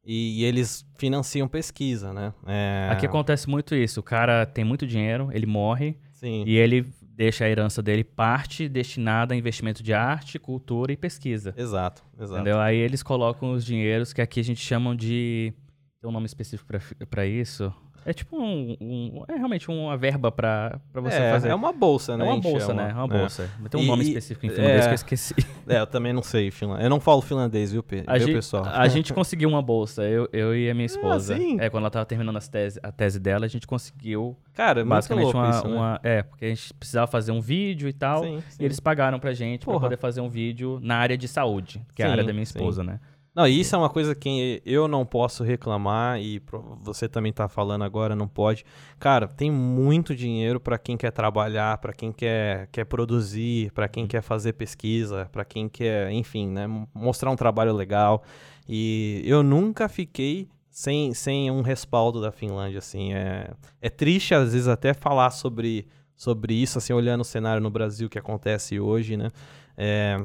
e, 0.03 0.41
e 0.41 0.43
eles 0.43 0.85
financiam 0.97 1.47
pesquisa, 1.47 2.11
né? 2.11 2.33
É... 2.45 2.89
Aqui 2.91 3.05
acontece 3.05 3.49
muito 3.49 3.75
isso, 3.75 3.99
o 3.99 4.03
cara 4.03 4.45
tem 4.45 4.63
muito 4.63 4.85
dinheiro, 4.85 5.29
ele 5.31 5.45
morre, 5.45 5.97
Sim. 6.11 6.43
e 6.45 6.57
ele 6.57 6.85
deixa 7.15 7.45
a 7.45 7.49
herança 7.49 7.81
dele 7.81 8.03
parte 8.03 8.67
destinada 8.67 9.33
a 9.33 9.37
investimento 9.37 9.83
de 9.83 9.93
arte, 9.93 10.39
cultura 10.39 10.91
e 10.91 10.97
pesquisa. 10.97 11.53
Exato, 11.57 12.03
exato. 12.19 12.33
Entendeu? 12.33 12.59
Aí 12.59 12.77
eles 12.77 13.03
colocam 13.03 13.51
os 13.51 13.65
dinheiros 13.65 14.13
que 14.13 14.21
aqui 14.21 14.39
a 14.39 14.43
gente 14.43 14.61
chama 14.61 14.95
de. 14.95 15.53
Tem 16.01 16.09
um 16.09 16.13
nome 16.13 16.25
específico 16.25 16.67
para 17.09 17.25
isso. 17.25 17.73
É 18.05 18.13
tipo 18.13 18.35
um, 18.37 18.75
um, 18.81 19.23
É 19.27 19.35
realmente 19.35 19.69
uma 19.69 19.95
verba 19.95 20.31
pra, 20.31 20.79
pra 20.91 21.01
você 21.01 21.17
é, 21.17 21.31
fazer. 21.31 21.49
É 21.49 21.55
uma 21.55 21.71
bolsa, 21.71 22.17
né? 22.17 22.25
É 22.25 22.29
uma 22.29 22.39
bolsa, 22.39 22.73
né? 22.73 22.89
É 22.89 22.93
uma 22.93 23.07
bolsa. 23.07 23.49
É. 23.63 23.69
Tem 23.69 23.79
um 23.79 23.83
e, 23.83 23.87
nome 23.87 24.03
específico 24.03 24.45
em 24.45 24.49
finlandês 24.49 24.81
é, 24.81 24.83
que 24.85 24.89
eu 24.89 24.95
esqueci. 24.95 25.35
É, 25.67 25.79
eu 25.79 25.87
também 25.87 26.11
não 26.11 26.23
sei 26.23 26.49
finlandês. 26.49 26.83
Eu 26.83 26.89
não 26.89 26.99
falo 26.99 27.21
finlandês, 27.21 27.71
viu, 27.71 27.85
viu 27.87 28.03
a 28.07 28.17
gente, 28.17 28.33
pessoal? 28.33 28.65
A 28.65 28.87
gente 28.87 29.13
conseguiu 29.13 29.49
uma 29.49 29.61
bolsa, 29.61 30.03
eu, 30.03 30.27
eu 30.33 30.55
e 30.55 30.69
a 30.69 30.73
minha 30.73 30.85
ah, 30.85 30.87
esposa. 30.87 31.35
Ah, 31.35 31.37
sim? 31.37 31.59
É, 31.59 31.69
quando 31.69 31.83
ela 31.83 31.91
tava 31.91 32.05
terminando 32.05 32.37
as 32.37 32.47
tese, 32.47 32.79
a 32.81 32.91
tese 32.91 33.19
dela, 33.19 33.45
a 33.45 33.49
gente 33.49 33.67
conseguiu. 33.67 34.35
Cara, 34.53 34.83
basicamente 34.83 35.33
uma, 35.33 35.49
isso, 35.49 35.67
né? 35.67 35.75
uma. 35.75 35.99
É, 36.03 36.23
porque 36.23 36.45
a 36.45 36.49
gente 36.49 36.73
precisava 36.73 37.07
fazer 37.07 37.31
um 37.31 37.41
vídeo 37.41 37.87
e 37.87 37.93
tal. 37.93 38.23
Sim, 38.23 38.43
sim. 38.49 38.63
E 38.63 38.65
eles 38.65 38.79
pagaram 38.79 39.19
pra 39.19 39.33
gente 39.33 39.65
Porra. 39.65 39.79
pra 39.79 39.89
poder 39.89 39.97
fazer 39.97 40.21
um 40.21 40.29
vídeo 40.29 40.79
na 40.81 40.97
área 40.97 41.17
de 41.17 41.27
saúde, 41.27 41.81
que 41.95 42.01
é 42.01 42.07
a 42.07 42.11
área 42.11 42.23
da 42.23 42.33
minha 42.33 42.43
esposa, 42.43 42.83
né? 42.83 42.99
Não, 43.33 43.47
e 43.47 43.61
isso 43.61 43.73
é 43.73 43.77
uma 43.77 43.89
coisa 43.89 44.13
que 44.13 44.61
eu 44.65 44.89
não 44.89 45.05
posso 45.05 45.41
reclamar 45.41 46.19
e 46.19 46.41
você 46.81 47.07
também 47.07 47.31
tá 47.31 47.47
falando 47.47 47.83
agora, 47.85 48.13
não 48.13 48.27
pode. 48.27 48.65
Cara, 48.99 49.25
tem 49.25 49.49
muito 49.49 50.13
dinheiro 50.13 50.59
para 50.59 50.77
quem 50.77 50.97
quer 50.97 51.11
trabalhar, 51.11 51.77
para 51.77 51.93
quem 51.93 52.11
quer, 52.11 52.67
quer 52.73 52.83
produzir, 52.83 53.71
para 53.71 53.87
quem 53.87 54.05
quer 54.05 54.21
fazer 54.21 54.51
pesquisa, 54.53 55.29
para 55.31 55.45
quem 55.45 55.69
quer, 55.69 56.11
enfim, 56.11 56.49
né, 56.49 56.67
mostrar 56.93 57.31
um 57.31 57.35
trabalho 57.37 57.71
legal. 57.73 58.21
E 58.67 59.21
eu 59.25 59.41
nunca 59.41 59.87
fiquei 59.87 60.49
sem, 60.69 61.13
sem 61.13 61.49
um 61.49 61.61
respaldo 61.61 62.19
da 62.21 62.33
Finlândia, 62.33 62.79
assim. 62.79 63.13
É, 63.13 63.51
é 63.81 63.89
triste, 63.89 64.33
às 64.35 64.51
vezes, 64.51 64.67
até 64.67 64.93
falar 64.93 65.31
sobre, 65.31 65.87
sobre 66.17 66.53
isso, 66.53 66.77
assim, 66.77 66.91
olhando 66.91 67.21
o 67.21 67.25
cenário 67.25 67.61
no 67.63 67.69
Brasil 67.69 68.09
que 68.09 68.19
acontece 68.19 68.77
hoje, 68.77 69.15
né? 69.15 69.31
É, 69.77 70.17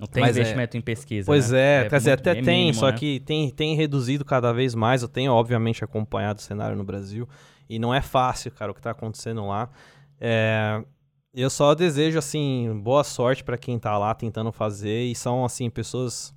não 0.00 0.06
tem 0.06 0.22
Mas 0.22 0.34
é 0.34 0.40
investimento 0.40 0.76
é... 0.76 0.78
em 0.78 0.80
pesquisa. 0.80 1.26
Pois 1.26 1.50
né? 1.50 1.58
é, 1.60 1.84
é, 1.84 1.88
quer 1.90 1.98
dizer, 1.98 2.12
até 2.12 2.30
é 2.30 2.42
tem, 2.42 2.60
mínimo, 2.60 2.74
só 2.74 2.86
né? 2.86 2.96
que 2.96 3.20
tem, 3.20 3.50
tem 3.50 3.76
reduzido 3.76 4.24
cada 4.24 4.50
vez 4.50 4.74
mais. 4.74 5.02
Eu 5.02 5.08
tenho, 5.08 5.30
obviamente, 5.30 5.84
acompanhado 5.84 6.38
o 6.38 6.42
cenário 6.42 6.74
no 6.74 6.82
Brasil. 6.82 7.28
E 7.68 7.78
não 7.78 7.92
é 7.94 8.00
fácil, 8.00 8.50
cara, 8.50 8.70
o 8.70 8.74
que 8.74 8.80
está 8.80 8.92
acontecendo 8.92 9.46
lá. 9.46 9.68
É... 10.18 10.82
Eu 11.34 11.50
só 11.50 11.74
desejo, 11.74 12.18
assim, 12.18 12.80
boa 12.82 13.04
sorte 13.04 13.44
para 13.44 13.58
quem 13.58 13.76
está 13.76 13.96
lá 13.98 14.14
tentando 14.14 14.50
fazer. 14.50 15.04
E 15.04 15.14
são, 15.14 15.44
assim, 15.44 15.68
pessoas 15.68 16.34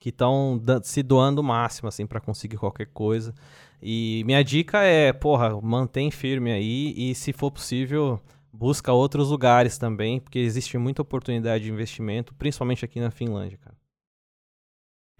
que 0.00 0.08
estão 0.08 0.60
se 0.82 1.00
doando 1.00 1.42
o 1.42 1.44
máximo, 1.44 1.88
assim, 1.88 2.06
para 2.06 2.20
conseguir 2.20 2.56
qualquer 2.56 2.86
coisa. 2.86 3.32
E 3.80 4.24
minha 4.26 4.42
dica 4.42 4.82
é, 4.82 5.12
porra, 5.12 5.60
mantém 5.62 6.10
firme 6.10 6.50
aí. 6.50 6.92
E 6.96 7.14
se 7.14 7.32
for 7.32 7.52
possível 7.52 8.20
busca 8.52 8.92
outros 8.92 9.30
lugares 9.30 9.78
também, 9.78 10.20
porque 10.20 10.38
existe 10.38 10.76
muita 10.78 11.02
oportunidade 11.02 11.64
de 11.64 11.70
investimento, 11.70 12.34
principalmente 12.34 12.84
aqui 12.84 13.00
na 13.00 13.10
Finlândia, 13.10 13.58
cara. 13.58 13.76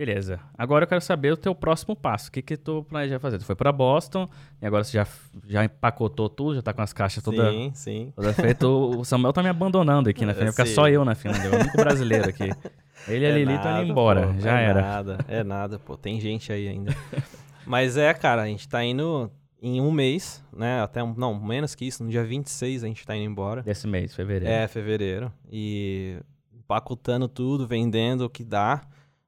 Beleza. 0.01 0.41
Agora 0.57 0.85
eu 0.85 0.89
quero 0.89 1.01
saber 1.03 1.31
o 1.31 1.37
teu 1.37 1.55
próximo 1.55 1.95
passo. 1.95 2.31
O 2.31 2.33
que 2.33 2.41
que 2.41 2.57
tu 2.57 2.83
planeja 2.89 3.21
fazer? 3.21 3.37
Tu 3.37 3.45
foi 3.45 3.55
para 3.55 3.71
Boston 3.71 4.27
e 4.63 4.65
agora 4.67 4.83
você 4.83 4.93
já, 4.97 5.07
já 5.47 5.63
empacotou 5.63 6.31
tudo, 6.31 6.55
já 6.55 6.63
tá 6.63 6.73
com 6.73 6.81
as 6.81 6.91
caixas 6.91 7.23
todas 7.23 7.53
sim, 7.53 7.71
sim. 7.75 8.13
toda 8.17 8.33
feitas. 8.33 8.67
O 8.67 9.05
Samuel 9.05 9.35
tá 9.35 9.43
me 9.43 9.51
abandonando 9.51 10.09
aqui 10.09 10.25
na 10.25 10.33
Finlândia, 10.33 10.53
fica 10.53 10.65
só 10.65 10.89
eu 10.89 11.05
na 11.05 11.15
Finlândia, 11.15 11.51
o 11.51 11.55
único 11.55 11.77
brasileiro 11.77 12.31
aqui. 12.31 12.49
Ele 13.07 13.27
e 13.27 13.29
a 13.29 13.35
Lili 13.35 13.55
estão 13.55 13.83
indo 13.83 13.91
embora, 13.91 14.29
pô, 14.29 14.41
já 14.41 14.59
é 14.59 14.65
era. 14.65 14.81
É 14.81 14.83
nada, 14.83 15.19
é 15.29 15.45
nada, 15.45 15.79
pô, 15.79 15.99
tem 15.99 16.19
gente 16.19 16.51
aí 16.51 16.67
ainda. 16.67 16.97
Mas 17.67 17.99
é, 17.99 18.13
cara, 18.15 18.41
a 18.41 18.47
gente 18.47 18.67
tá 18.67 18.83
indo 18.83 19.31
em 19.63 19.81
um 19.81 19.91
mês, 19.91 20.43
né? 20.53 20.81
Até 20.81 21.03
um, 21.03 21.15
não, 21.15 21.39
menos 21.39 21.75
que 21.75 21.85
isso, 21.85 22.03
no 22.03 22.11
dia 22.11 22.25
26 22.25 22.83
a 22.83 22.87
gente 22.87 23.07
tá 23.07 23.15
indo 23.15 23.31
embora. 23.31 23.63
Desse 23.63 23.87
mês, 23.87 24.15
fevereiro. 24.15 24.53
É, 24.53 24.67
fevereiro. 24.67 25.33
E 25.51 26.19
empacotando 26.53 27.29
tudo, 27.29 27.67
vendendo 27.67 28.25
o 28.25 28.31
que 28.31 28.45
dá. 28.45 28.83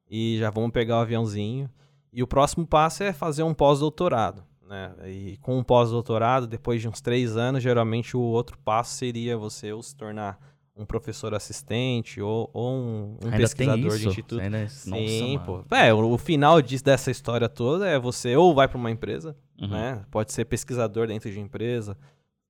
E 0.09 0.39
já 0.39 0.51
vamos 0.51 0.71
pegar 0.73 0.99
o 0.99 1.01
aviãozinho. 1.01 1.69
E 2.13 2.23
o 2.23 2.27
próximo 2.27 2.67
passo 2.67 3.03
é 3.03 3.13
fazer 3.13 3.43
um 3.43 3.55
pós-doutorado. 3.55 4.45
Né? 4.67 4.93
E 5.07 5.37
com 5.39 5.59
um 5.59 5.63
pós-doutorado, 5.63 6.47
depois 6.47 6.81
de 6.81 6.89
uns 6.89 7.01
três 7.01 7.37
anos, 7.37 7.63
geralmente 7.63 8.17
o 8.17 8.21
outro 8.21 8.59
passo 8.59 8.95
seria 8.95 9.37
você 9.37 9.73
ou 9.73 9.83
se 9.83 9.95
tornar 9.95 10.39
um 10.75 10.87
professor 10.87 11.35
assistente 11.35 12.21
ou, 12.21 12.51
ou 12.53 12.73
um, 12.73 13.19
um 13.25 13.31
pesquisador 13.31 13.99
de 13.99 14.09
instituto. 14.09 14.41
Ainda... 14.41 14.69
Sim, 14.69 15.37
Nossa, 15.37 15.65
pô. 15.65 15.75
É, 15.75 15.93
o, 15.93 16.13
o, 16.13 16.19
final 16.19 16.63
disso, 16.63 16.85
dessa 16.85 17.11
história 17.11 17.49
toda 17.49 17.89
é 17.89 17.99
você 17.99 18.37
ou 18.37 18.55
vai 18.55 18.67
para 18.67 18.79
uma 18.79 18.91
empresa, 18.91 19.37
uhum. 19.61 19.69
né? 19.69 20.05
Pode 20.11 20.33
ser 20.33 20.45
pesquisador 20.47 21.07
dentro 21.07 21.31
de 21.31 21.39
empresa, 21.39 21.97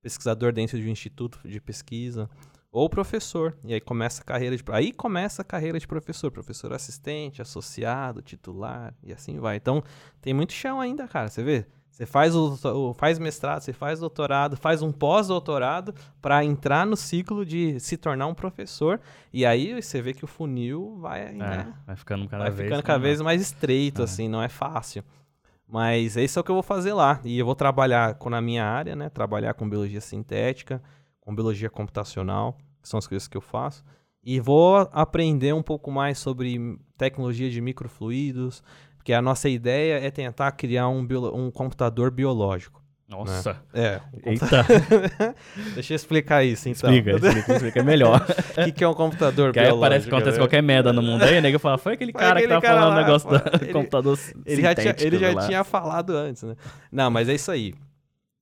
pesquisador 0.01 0.53
dentro 0.53 0.79
de 0.79 0.87
um 0.87 0.91
instituto 0.91 1.39
de 1.43 1.59
pesquisa, 1.59 2.29
ou 2.71 2.89
professor. 2.89 3.57
E 3.63 3.73
aí 3.73 3.81
começa 3.81 4.21
a 4.21 4.25
carreira 4.25 4.55
de 4.55 4.63
aí 4.71 4.91
começa 4.91 5.41
a 5.41 5.45
carreira 5.45 5.77
de 5.77 5.87
professor, 5.87 6.31
professor 6.31 6.73
assistente, 6.73 7.41
associado, 7.41 8.21
titular 8.21 8.95
e 9.03 9.13
assim 9.13 9.37
vai. 9.39 9.57
Então, 9.57 9.83
tem 10.21 10.33
muito 10.33 10.53
chão 10.53 10.81
ainda, 10.81 11.07
cara. 11.07 11.29
Você 11.29 11.43
vê? 11.43 11.65
Você 11.93 12.07
faz 12.07 12.35
o, 12.35 12.91
faz 12.95 13.19
mestrado, 13.19 13.61
você 13.61 13.71
faz 13.71 13.99
doutorado, 13.99 14.57
faz 14.57 14.81
um 14.81 14.91
pós-doutorado 14.91 15.93
para 16.19 16.43
entrar 16.43 16.87
no 16.87 16.97
ciclo 16.97 17.45
de 17.45 17.79
se 17.79 17.97
tornar 17.97 18.25
um 18.25 18.33
professor. 18.33 18.99
E 19.31 19.45
aí 19.45 19.79
você 19.79 20.01
vê 20.01 20.11
que 20.11 20.25
o 20.25 20.27
funil 20.27 20.97
vai, 20.99 21.27
é, 21.27 21.31
né, 21.31 21.73
vai 21.85 21.95
ficando 21.95 22.27
cada 22.27 22.45
vai 22.45 22.51
vez, 22.51 22.67
ficando 22.67 22.81
cada 22.83 22.97
vez 22.97 23.21
mais 23.21 23.39
estreito, 23.39 24.01
é. 24.01 24.05
assim, 24.05 24.27
não 24.27 24.41
é 24.41 24.49
fácil. 24.49 25.03
Mas 25.67 26.17
esse 26.17 26.35
é 26.35 26.41
o 26.41 26.43
que 26.43 26.49
eu 26.49 26.55
vou 26.55 26.63
fazer 26.63 26.93
lá. 26.93 27.21
E 27.23 27.37
eu 27.37 27.45
vou 27.45 27.55
trabalhar 27.55 28.15
com 28.15 28.27
na 28.27 28.41
minha 28.41 28.65
área, 28.65 28.95
né? 28.95 29.07
Trabalhar 29.09 29.53
com 29.53 29.69
biologia 29.69 30.01
sintética, 30.01 30.81
com 31.21 31.35
biologia 31.35 31.69
computacional, 31.69 32.57
que 32.81 32.89
são 32.89 32.97
as 32.97 33.05
coisas 33.05 33.27
que 33.27 33.37
eu 33.37 33.41
faço. 33.41 33.83
E 34.23 34.39
vou 34.39 34.89
aprender 34.91 35.53
um 35.53 35.61
pouco 35.61 35.91
mais 35.91 36.17
sobre 36.17 36.79
tecnologia 36.97 37.51
de 37.51 37.61
microfluidos, 37.61 38.63
porque 39.03 39.11
a 39.11 39.21
nossa 39.21 39.49
ideia 39.49 39.99
é 39.99 40.09
tentar 40.09 40.53
criar 40.53 40.87
um, 40.87 41.05
um 41.33 41.51
computador 41.51 42.09
biológico. 42.09 42.81
Nossa. 43.09 43.61
Né? 43.73 43.99
É. 44.25 44.29
Eita. 44.31 44.65
Deixa 45.75 45.91
eu 45.91 45.95
explicar 45.97 46.45
isso, 46.45 46.69
então. 46.69 46.89
Explica, 46.89 47.17
explica, 47.17 47.53
explica. 47.53 47.79
É 47.81 47.83
melhor. 47.83 48.25
O 48.57 48.63
que, 48.63 48.71
que, 48.71 48.81
é 48.81 48.87
um 48.87 48.93
computador 48.93 49.51
que 49.51 49.59
biológico? 49.59 49.83
Aí 49.83 49.89
parece 49.89 50.07
que 50.07 50.15
acontece 50.15 50.37
qualquer 50.37 50.63
merda 50.63 50.93
no 50.93 51.01
mundo 51.01 51.21
aí, 51.21 51.41
né? 51.41 51.51
Que 51.51 51.59
fala, 51.59 51.77
foi 51.77 51.93
aquele 51.95 52.13
cara 52.13 52.39
aquele 52.39 52.55
que 52.55 52.61
tava 52.61 52.79
falando 52.79 52.93
o 52.93 53.01
negócio 53.01 53.29
do 53.29 53.73
computador 53.73 54.17
ele 54.45 54.61
já 54.61 54.73
tinha, 54.73 54.95
Ele 54.97 55.19
já 55.19 55.35
tinha 55.47 55.63
falado 55.65 56.15
antes, 56.15 56.43
né? 56.43 56.55
Não, 56.89 57.11
mas 57.11 57.27
é 57.27 57.33
isso 57.33 57.51
aí 57.51 57.73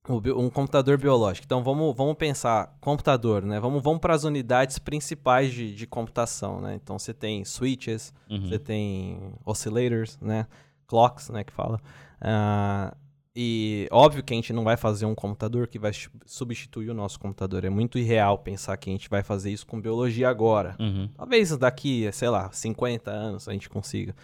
um 0.08 0.50
computador 0.50 0.98
biológico. 0.98 1.44
Então 1.44 1.62
vamos, 1.62 1.94
vamos 1.96 2.16
pensar 2.16 2.76
computador, 2.80 3.42
né? 3.42 3.60
Vamos, 3.60 3.82
vamos 3.82 4.00
para 4.00 4.14
as 4.14 4.24
unidades 4.24 4.78
principais 4.78 5.52
de, 5.52 5.72
de 5.74 5.86
computação, 5.86 6.60
né? 6.60 6.74
Então 6.82 6.98
você 6.98 7.14
tem 7.14 7.44
switches, 7.44 8.12
uhum. 8.28 8.48
você 8.48 8.58
tem 8.58 9.34
oscillators, 9.44 10.18
né? 10.20 10.46
Clocks, 10.88 11.28
né? 11.30 11.44
Que 11.44 11.52
fala. 11.52 11.80
Uh, 12.20 12.96
e 13.34 13.88
óbvio 13.90 14.22
que 14.22 14.34
a 14.34 14.36
gente 14.36 14.52
não 14.52 14.62
vai 14.62 14.76
fazer 14.76 15.06
um 15.06 15.14
computador 15.14 15.66
que 15.66 15.78
vai 15.78 15.92
substituir 16.26 16.90
o 16.90 16.94
nosso 16.94 17.18
computador. 17.18 17.64
É 17.64 17.70
muito 17.70 17.98
irreal 17.98 18.36
pensar 18.38 18.76
que 18.76 18.90
a 18.90 18.92
gente 18.92 19.08
vai 19.08 19.22
fazer 19.22 19.50
isso 19.50 19.66
com 19.66 19.80
biologia 19.80 20.28
agora. 20.28 20.76
Uhum. 20.78 21.08
Talvez 21.16 21.56
daqui, 21.56 22.10
sei 22.12 22.28
lá, 22.28 22.50
50 22.52 23.10
anos 23.10 23.48
a 23.48 23.52
gente 23.52 23.70
consiga. 23.70 24.14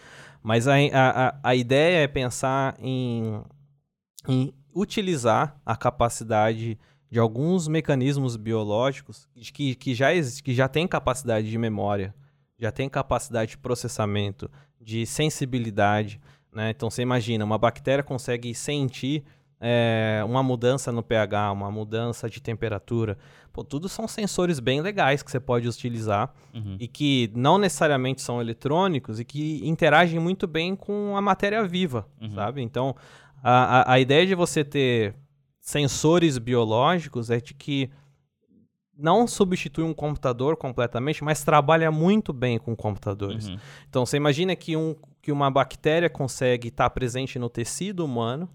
Mas 0.43 0.69
a, 0.69 0.75
a, 0.93 1.39
a 1.43 1.55
ideia 1.55 2.05
é 2.05 2.07
pensar 2.07 2.77
em, 2.81 3.41
em 4.29 4.53
utilizar 4.75 5.61
a 5.65 5.77
capacidade 5.77 6.79
de 7.11 7.19
alguns 7.19 7.69
mecanismos 7.69 8.37
biológicos 8.37 9.29
que, 9.35 9.75
que, 9.75 9.95
já, 9.95 10.09
que 10.43 10.55
já 10.55 10.69
têm 10.69 10.87
capacidade 10.87 11.51
de 11.51 11.59
memória, 11.59 12.15
já 12.59 12.71
têm 12.71 12.89
capacidade 12.89 13.53
de 13.53 13.59
processamento, 13.59 14.51
de 14.81 15.07
sensibilidade 15.07 16.21
né? 16.53 16.71
Então 16.71 16.91
você 16.91 17.03
imagina, 17.03 17.45
uma 17.45 17.59
bactéria 17.59 18.03
consegue 18.03 18.55
sentir 18.55 19.23
é, 19.61 20.23
uma 20.25 20.43
mudança 20.43 20.91
no 20.91 21.03
pH, 21.03 21.53
uma 21.53 21.71
mudança 21.71 22.29
de 22.29 22.41
temperatura. 22.41 23.19
Pô, 23.53 23.65
tudo 23.65 23.89
são 23.89 24.07
sensores 24.07 24.61
bem 24.61 24.81
legais 24.81 25.23
que 25.23 25.31
você 25.31 25.41
pode 25.41 25.69
utilizar 25.69 26.33
uhum. 26.55 26.77
e 26.79 26.87
que 26.87 27.31
não 27.35 27.59
necessariamente 27.59 28.23
são 28.23 28.41
eletrônicos 28.41 29.19
e 29.19 29.25
que 29.25 29.61
interagem 29.67 30.21
muito 30.21 30.47
bem 30.47 30.77
com 30.77 31.17
a 31.17 31.21
matéria 31.21 31.63
viva, 31.65 32.07
uhum. 32.21 32.35
sabe? 32.35 32.63
Então, 32.63 32.95
a, 33.43 33.81
a, 33.81 33.93
a 33.95 34.01
ideia 34.01 34.27
de 34.27 34.35
você 34.35 34.65
ter 34.65 35.15
sensores 35.61 36.39
biológicos 36.39 37.31
é 37.31 37.41
de 37.41 37.55
que 37.55 37.91
não 38.99 39.29
substitui 39.29 39.85
um 39.85 39.95
computador 39.95 40.57
completamente, 40.57 41.23
mas 41.23 41.45
trabalha 41.45 41.91
muito 41.91 42.33
bem 42.33 42.59
com 42.59 42.75
computadores. 42.75 43.49
Uhum. 43.49 43.59
Então, 43.89 44.05
você 44.05 44.17
imagina 44.17 44.57
que 44.57 44.77
um, 44.77 44.97
que 45.23 45.31
uma 45.31 45.51
bactéria 45.51 46.11
consegue 46.11 46.69
estar 46.69 46.85
tá 46.85 46.91
presente 46.91 47.39
no 47.39 47.49
tecido 47.49 48.05
humano 48.05 48.49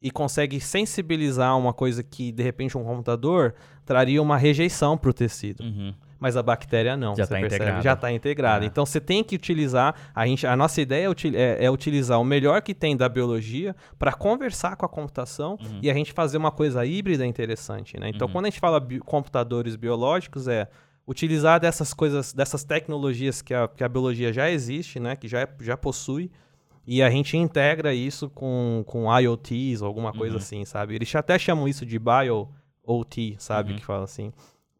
e 0.00 0.10
consegue 0.10 0.60
sensibilizar 0.60 1.58
uma 1.58 1.72
coisa 1.72 2.02
que, 2.02 2.30
de 2.30 2.42
repente, 2.42 2.78
um 2.78 2.84
computador 2.84 3.54
traria 3.84 4.22
uma 4.22 4.36
rejeição 4.36 4.96
para 4.96 5.10
o 5.10 5.12
tecido. 5.12 5.64
Uhum. 5.64 5.94
Mas 6.22 6.36
a 6.36 6.42
bactéria 6.42 6.96
não. 6.96 7.16
Já 7.16 7.24
está 7.24 7.40
integrada. 7.40 7.82
Já 7.82 7.92
está 7.94 8.12
integrada. 8.12 8.64
É. 8.64 8.68
Então 8.68 8.86
você 8.86 9.00
tem 9.00 9.24
que 9.24 9.34
utilizar. 9.34 9.92
A, 10.14 10.24
gente, 10.24 10.46
a 10.46 10.56
nossa 10.56 10.80
ideia 10.80 11.08
é, 11.08 11.10
é, 11.34 11.64
é 11.64 11.68
utilizar 11.68 12.20
o 12.20 12.24
melhor 12.24 12.62
que 12.62 12.72
tem 12.72 12.96
da 12.96 13.08
biologia 13.08 13.74
para 13.98 14.12
conversar 14.12 14.76
com 14.76 14.86
a 14.86 14.88
computação 14.88 15.58
uhum. 15.60 15.80
e 15.82 15.90
a 15.90 15.94
gente 15.94 16.12
fazer 16.12 16.38
uma 16.38 16.52
coisa 16.52 16.86
híbrida 16.86 17.26
interessante. 17.26 17.98
Né? 17.98 18.08
Então, 18.10 18.28
uhum. 18.28 18.34
quando 18.34 18.44
a 18.44 18.50
gente 18.50 18.60
fala 18.60 18.78
bi 18.78 19.00
computadores 19.00 19.74
biológicos, 19.74 20.46
é 20.46 20.68
utilizar 21.04 21.58
dessas 21.58 21.92
coisas, 21.92 22.32
dessas 22.32 22.62
tecnologias 22.62 23.42
que 23.42 23.52
a, 23.52 23.66
que 23.66 23.82
a 23.82 23.88
biologia 23.88 24.32
já 24.32 24.48
existe, 24.48 25.00
né, 25.00 25.16
que 25.16 25.26
já, 25.26 25.40
é, 25.40 25.48
já 25.60 25.76
possui, 25.76 26.30
e 26.86 27.02
a 27.02 27.10
gente 27.10 27.36
integra 27.36 27.92
isso 27.92 28.30
com, 28.30 28.84
com 28.86 29.12
IoTs 29.18 29.82
ou 29.82 29.88
alguma 29.88 30.12
coisa 30.12 30.36
uhum. 30.36 30.40
assim, 30.40 30.64
sabe? 30.64 30.94
Eles 30.94 31.12
até 31.16 31.36
chamam 31.36 31.66
isso 31.66 31.84
de 31.84 31.98
BioOT, 31.98 33.34
sabe? 33.40 33.72
Uhum. 33.72 33.78
Que 33.78 33.84
fala 33.84 34.04
assim. 34.04 34.32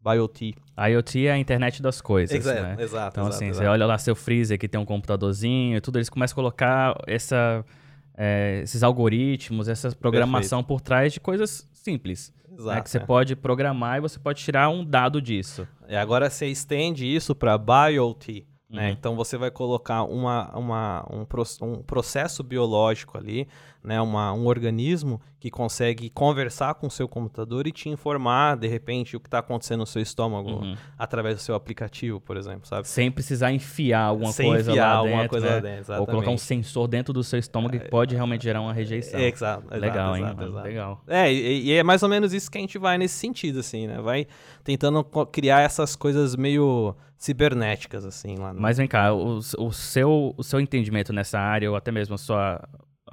BioT. 0.03 0.55
IoT 0.77 1.27
é 1.27 1.31
a 1.31 1.37
internet 1.37 1.81
das 1.81 2.01
coisas, 2.01 2.35
exato, 2.35 2.61
né? 2.61 2.75
Exato, 2.79 3.13
Então, 3.13 3.23
exato, 3.23 3.35
assim, 3.35 3.45
exato. 3.47 3.65
você 3.65 3.69
olha 3.69 3.85
lá 3.85 3.97
seu 3.97 4.15
freezer 4.15 4.59
que 4.59 4.67
tem 4.67 4.79
um 4.79 4.85
computadorzinho 4.85 5.77
e 5.77 5.81
tudo, 5.81 5.97
eles 5.97 6.09
começam 6.09 6.33
a 6.33 6.35
colocar 6.35 6.95
essa, 7.07 7.63
é, 8.17 8.61
esses 8.63 8.83
algoritmos, 8.83 9.69
essa 9.69 9.91
programação 9.95 10.59
Perfeito. 10.59 10.79
por 10.79 10.81
trás 10.81 11.13
de 11.13 11.19
coisas 11.19 11.69
simples. 11.71 12.33
Exato. 12.51 12.75
Né, 12.75 12.81
que 12.81 12.89
você 12.89 12.97
é. 12.97 13.05
pode 13.05 13.35
programar 13.35 13.97
e 13.97 14.01
você 14.01 14.19
pode 14.19 14.43
tirar 14.43 14.69
um 14.69 14.85
dado 14.85 15.21
disso. 15.21 15.67
E 15.87 15.95
agora 15.95 16.29
você 16.29 16.47
estende 16.47 17.03
isso 17.05 17.33
para 17.33 17.57
BioT. 17.57 18.45
Né? 18.69 18.87
Uhum. 18.87 18.91
Então 18.91 19.15
você 19.15 19.37
vai 19.37 19.51
colocar 19.51 20.03
uma, 20.03 20.49
uma, 20.57 21.05
um, 21.09 21.25
um 21.67 21.83
processo 21.83 22.43
biológico 22.43 23.17
ali 23.17 23.47
né, 23.83 24.01
uma, 24.01 24.33
um 24.33 24.47
organismo 24.47 25.21
que 25.39 25.51
consegue 25.51 26.09
conversar 26.09 26.73
com 26.75 26.87
o 26.87 26.89
seu 26.89 27.05
computador 27.05 27.67
e 27.67 27.71
te 27.71 27.89
informar, 27.89 28.55
de 28.55 28.67
repente, 28.67 29.17
o 29.17 29.19
que 29.19 29.27
está 29.27 29.39
acontecendo 29.39 29.81
no 29.81 29.85
seu 29.85 30.01
estômago 30.01 30.51
uhum. 30.51 30.77
através 30.97 31.35
do 31.35 31.41
seu 31.41 31.53
aplicativo, 31.53 32.21
por 32.21 32.37
exemplo, 32.37 32.65
sabe? 32.65 32.87
Sem 32.87 33.11
precisar 33.11 33.51
enfiar 33.51 34.03
alguma 34.03 34.31
Sem 34.31 34.47
coisa 34.47 34.71
enfiar 34.71 34.85
lá 34.85 34.93
alguma 34.93 35.17
dentro, 35.17 35.29
coisa 35.29 35.47
né? 35.47 35.53
lá 35.53 35.59
dentro, 35.59 35.79
exatamente. 35.81 35.99
Ou 35.99 36.07
colocar 36.07 36.31
um 36.31 36.37
sensor 36.37 36.87
dentro 36.87 37.13
do 37.13 37.23
seu 37.25 37.37
estômago 37.37 37.77
que 37.77 37.89
pode 37.89 38.15
realmente 38.15 38.43
gerar 38.43 38.61
uma 38.61 38.71
rejeição. 38.71 39.19
É, 39.19 39.27
exato, 39.27 39.65
exato, 39.65 39.81
Legal, 39.81 40.15
exato, 40.15 40.41
hein? 40.41 40.47
Exato. 40.47 40.65
Legal. 40.65 41.01
É, 41.07 41.33
e, 41.33 41.63
e, 41.65 41.73
é 41.73 41.83
mais 41.83 42.01
ou 42.03 42.07
menos 42.07 42.33
isso 42.33 42.49
que 42.49 42.57
a 42.57 42.61
gente 42.61 42.77
vai 42.77 42.97
nesse 42.97 43.15
sentido, 43.15 43.59
assim, 43.59 43.85
né? 43.85 43.99
Vai 43.99 44.25
tentando 44.63 45.03
criar 45.29 45.59
essas 45.59 45.93
coisas 45.93 46.37
meio 46.37 46.95
cibernéticas, 47.17 48.05
assim, 48.05 48.37
lá. 48.37 48.53
No... 48.53 48.61
Mas 48.61 48.77
vem 48.77 48.87
cá, 48.87 49.13
o, 49.13 49.37
o, 49.37 49.71
seu, 49.71 50.33
o 50.37 50.43
seu 50.43 50.59
entendimento 50.59 51.11
nessa 51.13 51.39
área, 51.39 51.69
ou 51.69 51.75
até 51.75 51.91
mesmo 51.91 52.15
a 52.15 52.17
sua 52.17 52.61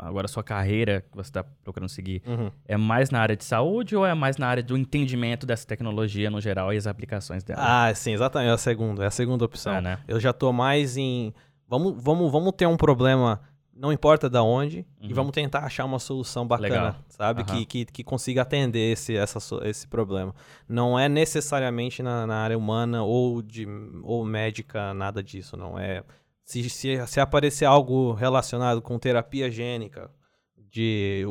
agora 0.03 0.27
a 0.27 0.29
sua 0.29 0.43
carreira 0.43 1.03
que 1.03 1.17
você 1.17 1.29
está 1.29 1.45
procurando 1.63 1.89
seguir, 1.89 2.23
uhum. 2.27 2.51
é 2.67 2.77
mais 2.77 3.11
na 3.11 3.21
área 3.21 3.37
de 3.37 3.45
saúde 3.45 3.95
ou 3.95 4.05
é 4.05 4.15
mais 4.15 4.37
na 4.37 4.47
área 4.47 4.63
do 4.63 4.77
entendimento 4.77 5.47
dessa 5.47 5.67
tecnologia 5.67 6.31
no 6.31 6.41
geral 6.41 6.73
e 6.73 6.77
as 6.77 6.87
aplicações 6.87 7.45
dela? 7.45 7.61
Ah, 7.63 7.95
sim, 7.95 8.13
exatamente. 8.13 8.51
É 8.51 8.53
a 8.53 8.59
segunda, 8.59 9.05
é 9.05 9.07
a 9.07 9.11
segunda 9.11 9.45
opção. 9.45 9.75
É, 9.75 9.81
né? 9.81 9.99
Eu 10.09 10.19
já 10.19 10.31
estou 10.31 10.53
mais 10.53 10.97
em. 10.97 11.33
Vamos, 11.69 12.03
vamos, 12.03 12.33
vamos 12.33 12.53
ter 12.57 12.67
um 12.67 12.77
problema, 12.77 13.41
não 13.73 13.93
importa 13.93 14.29
da 14.29 14.43
onde, 14.43 14.79
uhum. 15.01 15.09
e 15.09 15.13
vamos 15.13 15.33
tentar 15.33 15.61
achar 15.61 15.85
uma 15.85 16.01
solução 16.01 16.47
bacana, 16.47 16.69
Legal. 16.69 16.97
sabe? 17.09 17.43
Uhum. 17.43 17.47
Que, 17.47 17.65
que, 17.65 17.85
que 17.85 18.05
consiga 18.05 18.43
atender 18.43 18.93
esse, 18.93 19.17
essa, 19.17 19.39
esse 19.63 19.87
problema. 19.87 20.35
Não 20.69 20.99
é 20.99 21.09
necessariamente 21.09 22.03
na, 22.03 22.27
na 22.27 22.37
área 22.37 22.59
humana 22.59 23.05
ou, 23.05 23.41
de, 23.41 23.69
ou 24.03 24.25
médica, 24.25 24.93
nada 24.95 25.23
disso, 25.23 25.57
não 25.57 25.79
é 25.79 26.03
se, 26.51 26.69
se, 26.69 27.07
se 27.07 27.21
aparecer 27.21 27.65
algo 27.65 28.13
relacionado 28.13 28.83
com 28.83 28.99
terapia 28.99 29.49
gênica, 29.49 30.11
de 30.57 31.25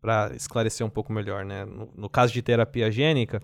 para 0.00 0.34
esclarecer 0.34 0.84
um 0.84 0.90
pouco 0.90 1.12
melhor, 1.12 1.44
né? 1.44 1.64
No, 1.64 1.90
no, 1.94 2.08
caso 2.08 2.32
de 2.32 2.40
terapia 2.40 2.90
gênica, 2.90 3.40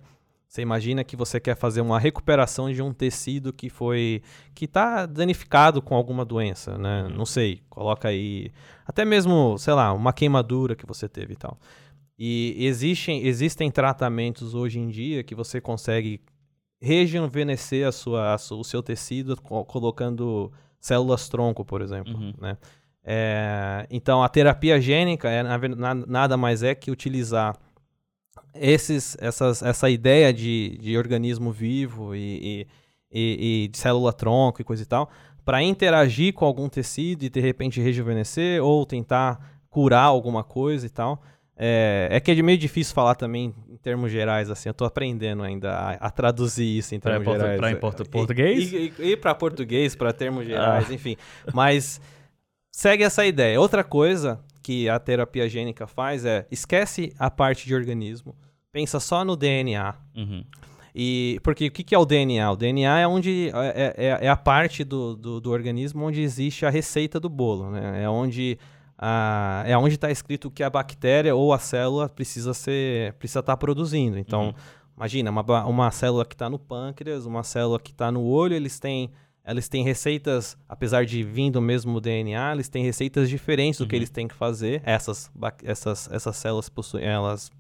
você 0.49 0.62
imagina 0.62 1.05
que 1.05 1.14
você 1.14 1.39
quer 1.39 1.55
fazer 1.55 1.83
uma 1.83 2.01
recuperação 2.01 2.72
de 2.72 2.83
um 2.83 2.93
tecido 2.93 3.53
que 3.53 3.68
foi 3.68 4.22
que 4.55 4.64
está 4.64 5.05
danificado 5.05 5.83
com 5.83 5.95
alguma 5.95 6.24
doença, 6.24 6.79
né? 6.79 7.05
Uhum. 7.05 7.11
Não 7.11 7.26
sei, 7.26 7.61
coloca 7.68 8.09
aí 8.09 8.51
até 8.87 9.05
mesmo, 9.05 9.59
sei 9.59 9.74
lá, 9.74 9.93
uma 9.93 10.14
queimadura 10.14 10.74
que 10.74 10.87
você 10.87 11.09
teve 11.09 11.35
e 11.35 11.37
tal. 11.37 11.59
E 12.18 12.57
existem 12.59 13.26
existem 13.26 13.70
tratamentos 13.70 14.55
hoje 14.55 14.81
em 14.81 14.89
dia 14.89 15.22
que 15.22 15.35
você 15.35 15.61
consegue 15.61 16.22
rejuvenescer 16.81 17.87
a 17.87 17.93
sua, 17.93 18.35
a, 18.35 18.37
o 18.55 18.64
seu 18.64 18.83
tecido 18.83 19.37
colocando 19.37 20.51
células 20.81 21.29
tronco, 21.29 21.64
por 21.64 21.83
exemplo, 21.83 22.14
uhum. 22.14 22.33
né? 22.41 22.57
É, 23.11 23.87
então, 23.91 24.22
a 24.22 24.29
terapia 24.29 24.79
gênica 24.81 25.31
é, 25.31 25.43
nada 26.07 26.37
mais 26.37 26.62
é 26.62 26.74
que 26.74 26.91
utilizar 26.91 27.57
esses, 28.55 29.16
essas, 29.20 29.62
essa 29.62 29.89
ideia 29.89 30.33
de, 30.33 30.79
de 30.79 30.99
organismo 30.99 31.51
vivo 31.51 32.14
e, 32.14 32.66
e, 33.11 33.64
e 33.64 33.68
de 33.68 33.79
célula-tronco 33.79 34.61
e 34.61 34.64
coisa 34.64 34.83
e 34.83 34.87
tal, 34.87 35.11
para 35.45 35.62
interagir 35.62 36.35
com 36.35 36.45
algum 36.45 36.68
tecido 36.68 37.24
e 37.24 37.31
de 37.31 37.41
repente 37.41 37.81
rejuvenescer 37.81 38.62
ou 38.62 38.85
tentar 38.85 39.62
curar 39.70 40.05
alguma 40.05 40.45
coisa 40.45 40.85
e 40.85 40.91
tal. 40.91 41.22
É, 41.61 42.09
é 42.12 42.20
que 42.20 42.30
é 42.30 42.40
meio 42.40 42.56
difícil 42.56 42.94
falar 42.94 43.16
também 43.16 43.52
em 43.68 43.76
termos 43.76 44.12
gerais, 44.12 44.48
assim. 44.48 44.68
Eu 44.68 44.74
tô 44.74 44.84
aprendendo 44.84 45.42
ainda 45.42 45.72
a, 45.72 45.90
a 45.94 46.11
traduzir 46.11 46.78
isso 46.78 46.94
em 46.94 47.00
termos 47.00 47.24
pra 47.24 47.32
gerais. 47.32 47.59
Para 47.59 47.70
em 47.72 47.76
português? 47.76 48.72
E, 48.72 48.94
e, 48.98 49.11
e 49.11 49.16
para 49.16 49.34
português, 49.34 49.96
para 49.96 50.12
termos 50.12 50.46
gerais, 50.46 50.86
ah. 50.88 50.94
enfim. 50.94 51.16
Mas 51.52 52.00
segue 52.70 53.02
essa 53.02 53.26
ideia. 53.26 53.61
Outra 53.61 53.82
coisa 53.82 54.38
que 54.62 54.88
a 54.88 54.98
terapia 55.00 55.48
gênica 55.48 55.86
faz 55.86 56.24
é 56.24 56.46
esquece 56.50 57.12
a 57.18 57.30
parte 57.30 57.66
de 57.66 57.74
organismo, 57.74 58.36
pensa 58.70 59.00
só 59.00 59.24
no 59.24 59.34
DNA. 59.34 59.94
Uhum. 60.14 60.44
E 60.94 61.40
porque 61.42 61.66
o 61.66 61.70
que, 61.70 61.82
que 61.82 61.94
é 61.94 61.98
o 61.98 62.04
DNA? 62.04 62.50
O 62.50 62.56
DNA 62.56 63.00
é 63.00 63.06
onde 63.06 63.50
é, 63.54 63.94
é, 63.96 64.26
é 64.26 64.28
a 64.28 64.36
parte 64.36 64.84
do, 64.84 65.16
do, 65.16 65.40
do, 65.40 65.50
organismo 65.50 66.04
onde 66.04 66.20
existe 66.20 66.66
a 66.66 66.70
receita 66.70 67.18
do 67.20 67.28
bolo, 67.28 67.70
né? 67.70 68.02
É 68.02 68.09
onde 68.09 68.59
ah, 68.99 69.62
é 69.64 69.78
onde 69.78 69.94
está 69.94 70.11
escrito 70.11 70.51
que 70.51 70.62
a 70.62 70.68
bactéria 70.68 71.34
ou 71.34 71.53
a 71.53 71.59
célula 71.59 72.09
precisa 72.09 72.53
ser 72.53 73.12
precisa 73.14 73.38
estar 73.38 73.53
tá 73.53 73.57
produzindo. 73.57 74.18
Então, 74.18 74.46
uhum. 74.46 74.55
imagina 74.96 75.30
uma, 75.30 75.66
uma 75.66 75.90
célula 75.92 76.24
que 76.24 76.34
está 76.34 76.51
no 76.51 76.59
pâncreas, 76.59 77.24
uma 77.24 77.44
célula 77.44 77.78
que 77.78 77.92
está 77.92 78.11
no 78.11 78.24
olho, 78.24 78.55
eles 78.55 78.80
têm 78.80 79.11
eles 79.46 79.66
têm 79.66 79.82
receitas, 79.82 80.59
apesar 80.68 81.07
de 81.07 81.22
vir 81.22 81.51
do 81.51 81.62
mesmo 81.62 82.03
DNA, 82.03 82.53
eles 82.53 82.68
têm 82.68 82.84
receitas 82.84 83.30
diferentes 83.30 83.78
do 83.78 83.86
que 83.86 83.94
uhum. 83.94 84.01
eles 84.01 84.11
têm 84.11 84.28
que 84.28 84.34
fazer. 84.34 84.82
Essas, 84.84 85.30
essas, 85.64 86.11
essas 86.12 86.36
células 86.36 86.68
possuem, 86.68 87.07
elas, 87.07 87.51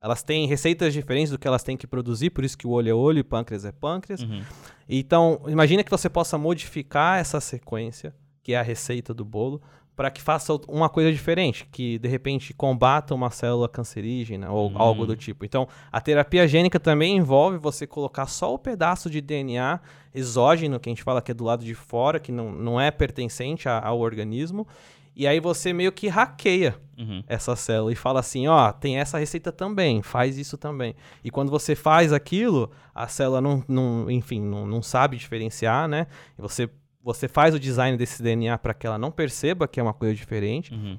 elas 0.00 0.22
têm 0.22 0.46
receitas 0.46 0.92
diferentes 0.92 1.32
do 1.32 1.38
que 1.40 1.48
elas 1.48 1.64
têm 1.64 1.76
que 1.76 1.88
produzir, 1.88 2.30
por 2.30 2.44
isso 2.44 2.56
que 2.56 2.68
o 2.68 2.70
olho 2.70 2.88
é 2.88 2.94
olho 2.94 3.18
e 3.18 3.24
pâncreas 3.24 3.64
é 3.64 3.72
pâncreas. 3.72 4.22
Uhum. 4.22 4.42
Então, 4.88 5.40
imagina 5.48 5.82
que 5.82 5.90
você 5.90 6.08
possa 6.08 6.38
modificar 6.38 7.18
essa 7.18 7.40
sequência, 7.40 8.14
que 8.40 8.52
é 8.52 8.58
a 8.60 8.62
receita 8.62 9.12
do 9.12 9.24
bolo, 9.24 9.60
para 9.94 10.10
que 10.10 10.22
faça 10.22 10.54
uma 10.68 10.88
coisa 10.88 11.12
diferente, 11.12 11.66
que 11.70 11.98
de 11.98 12.08
repente 12.08 12.54
combata 12.54 13.14
uma 13.14 13.30
célula 13.30 13.68
cancerígena 13.68 14.50
ou 14.50 14.70
hum. 14.70 14.74
algo 14.76 15.06
do 15.06 15.14
tipo. 15.14 15.44
Então, 15.44 15.68
a 15.90 16.00
terapia 16.00 16.48
gênica 16.48 16.80
também 16.80 17.16
envolve 17.16 17.58
você 17.58 17.86
colocar 17.86 18.26
só 18.26 18.54
o 18.54 18.58
pedaço 18.58 19.10
de 19.10 19.20
DNA 19.20 19.80
exógeno, 20.14 20.80
que 20.80 20.88
a 20.88 20.92
gente 20.92 21.02
fala 21.02 21.20
que 21.20 21.30
é 21.30 21.34
do 21.34 21.44
lado 21.44 21.64
de 21.64 21.74
fora, 21.74 22.18
que 22.18 22.32
não, 22.32 22.50
não 22.52 22.80
é 22.80 22.90
pertencente 22.90 23.68
a, 23.68 23.80
ao 23.80 24.00
organismo, 24.00 24.66
E 25.14 25.26
aí 25.26 25.40
você 25.40 25.74
meio 25.74 25.92
que 25.92 26.08
hackeia 26.08 26.74
uhum. 26.96 27.22
essa 27.28 27.54
célula 27.54 27.92
e 27.92 27.94
fala 27.94 28.20
assim, 28.20 28.48
ó, 28.48 28.72
tem 28.72 28.98
essa 28.98 29.18
receita 29.18 29.52
também, 29.52 30.00
faz 30.00 30.38
isso 30.38 30.56
também. 30.56 30.94
E 31.22 31.30
quando 31.30 31.50
você 31.50 31.74
faz 31.74 32.14
aquilo, 32.14 32.70
a 32.94 33.06
célula 33.06 33.40
não, 33.40 33.62
não 33.68 34.10
enfim, 34.10 34.40
não, 34.40 34.66
não 34.66 34.82
sabe 34.82 35.18
diferenciar, 35.18 35.86
né? 35.86 36.06
E 36.38 36.40
você, 36.40 36.68
você 37.02 37.28
faz 37.28 37.54
o 37.54 37.60
design 37.60 37.96
desse 37.96 38.22
DNA 38.22 38.56
para 38.58 38.74
que 38.74 38.86
ela 38.86 38.98
não 38.98 39.10
perceba 39.10 39.66
que 39.66 39.80
é 39.80 39.82
uma 39.82 39.94
coisa 39.94 40.14
diferente. 40.14 40.72
Uhum. 40.72 40.98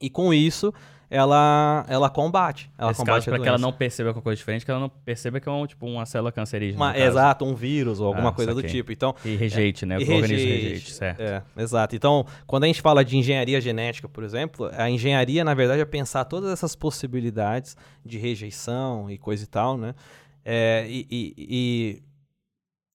E 0.00 0.10
com 0.10 0.34
isso, 0.34 0.72
ela, 1.12 1.84
ela 1.88 2.08
combate. 2.08 2.70
Ela 2.78 2.88
Nesse 2.88 3.00
combate 3.00 3.28
para 3.28 3.38
que 3.38 3.46
ela 3.46 3.58
não 3.58 3.70
perceba 3.70 4.08
alguma 4.08 4.22
coisa 4.22 4.38
diferente, 4.38 4.64
que 4.64 4.70
ela 4.70 4.80
não 4.80 4.88
perceba 4.88 5.38
que 5.38 5.46
é 5.46 5.52
um, 5.52 5.66
tipo, 5.66 5.86
uma 5.86 6.06
célula 6.06 6.32
cancerígena. 6.32 6.82
Uma, 6.82 6.98
exato, 6.98 7.44
um 7.44 7.54
vírus 7.54 8.00
ou 8.00 8.06
alguma 8.06 8.30
ah, 8.30 8.32
coisa 8.32 8.54
do 8.54 8.62
tipo. 8.62 8.90
Então, 8.90 9.14
e 9.22 9.36
rejeite, 9.36 9.84
é, 9.84 9.88
né? 9.88 9.98
O 9.98 10.00
organismo 10.00 10.48
rejeite, 10.48 10.90
certo. 10.90 11.20
É, 11.20 11.42
exato. 11.58 11.94
Então, 11.94 12.24
quando 12.46 12.64
a 12.64 12.66
gente 12.66 12.80
fala 12.80 13.04
de 13.04 13.18
engenharia 13.18 13.60
genética, 13.60 14.08
por 14.08 14.24
exemplo, 14.24 14.70
a 14.72 14.88
engenharia, 14.88 15.44
na 15.44 15.52
verdade, 15.52 15.82
é 15.82 15.84
pensar 15.84 16.24
todas 16.24 16.50
essas 16.50 16.74
possibilidades 16.74 17.76
de 18.04 18.16
rejeição 18.16 19.10
e 19.10 19.18
coisa 19.18 19.44
e 19.44 19.46
tal, 19.46 19.76
né? 19.76 19.94
É, 20.44 20.86
e, 20.88 21.06
e, 21.10 21.34
e 21.36 22.02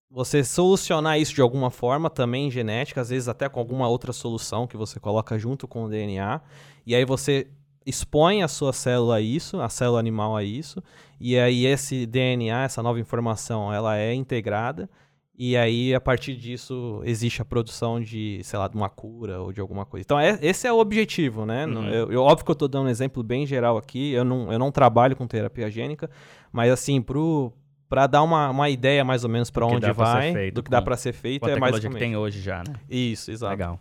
você 0.10 0.44
solucionar 0.44 1.20
isso 1.20 1.36
de 1.36 1.42
alguma 1.42 1.70
forma 1.70 2.10
também 2.10 2.50
genética, 2.50 3.02
às 3.02 3.10
vezes 3.10 3.28
até 3.28 3.50
com 3.50 3.60
alguma 3.60 3.88
outra 3.88 4.14
solução 4.14 4.66
que 4.66 4.78
você 4.78 5.00
coloca 5.00 5.38
junto 5.38 5.68
com 5.68 5.84
o 5.84 5.90
DNA, 5.90 6.42
e 6.86 6.96
aí 6.96 7.04
você 7.04 7.48
expõe 7.86 8.44
a 8.44 8.48
sua 8.48 8.74
célula 8.74 9.16
a 9.16 9.22
isso, 9.22 9.60
a 9.62 9.70
célula 9.70 10.00
animal 10.00 10.36
a 10.36 10.44
isso, 10.44 10.82
e 11.20 11.38
aí 11.38 11.66
esse 11.66 12.06
DNA, 12.06 12.64
essa 12.64 12.82
nova 12.82 13.00
informação, 13.00 13.72
ela 13.74 13.98
é 13.98 14.14
integrada, 14.14 14.90
e 15.38 15.56
aí 15.56 15.94
a 15.94 16.02
partir 16.02 16.36
disso 16.36 17.00
existe 17.06 17.42
a 17.42 17.46
produção 17.46 18.02
de, 18.02 18.42
sei 18.44 18.58
lá, 18.58 18.68
de 18.68 18.76
uma 18.76 18.90
cura 18.90 19.40
ou 19.40 19.54
de 19.54 19.62
alguma 19.62 19.86
coisa. 19.86 20.04
Então 20.04 20.20
é, 20.20 20.40
esse 20.42 20.66
é 20.68 20.74
o 20.74 20.80
objetivo, 20.80 21.46
né? 21.46 21.68
Uhum. 21.68 21.88
Eu, 21.90 22.12
eu, 22.12 22.22
óbvio 22.24 22.44
que 22.44 22.50
eu 22.50 22.54
estou 22.54 22.68
dando 22.68 22.88
um 22.88 22.90
exemplo 22.90 23.22
bem 23.22 23.46
geral 23.46 23.78
aqui, 23.78 24.14
eu 24.14 24.26
não, 24.26 24.52
eu 24.52 24.58
não 24.58 24.72
trabalho 24.72 25.16
com 25.16 25.28
terapia 25.28 25.70
gênica, 25.70 26.10
mas 26.52 26.72
assim, 26.72 27.02
pro 27.02 27.54
para 27.90 28.08
dar 28.08 28.24
uma, 28.24 28.50
uma 28.50 28.70
ideia 28.70 29.04
mais 29.04 29.24
ou 29.24 29.30
menos 29.30 29.50
para 29.50 29.66
onde 29.66 29.92
vai, 29.92 30.34
feito, 30.34 30.56
do 30.56 30.64
que 30.64 30.70
dá 30.70 30.82
para 30.82 30.98
ser 30.98 31.14
feito, 31.14 31.42
com 31.42 31.48
a 31.48 31.52
é 31.52 31.60
mais 31.60 31.80
que 31.80 31.90
tem 31.90 32.16
hoje 32.16 32.42
já, 32.42 32.60
né? 32.68 32.76
Isso, 32.90 33.32
exato. 33.32 33.52
Legal. 33.52 33.80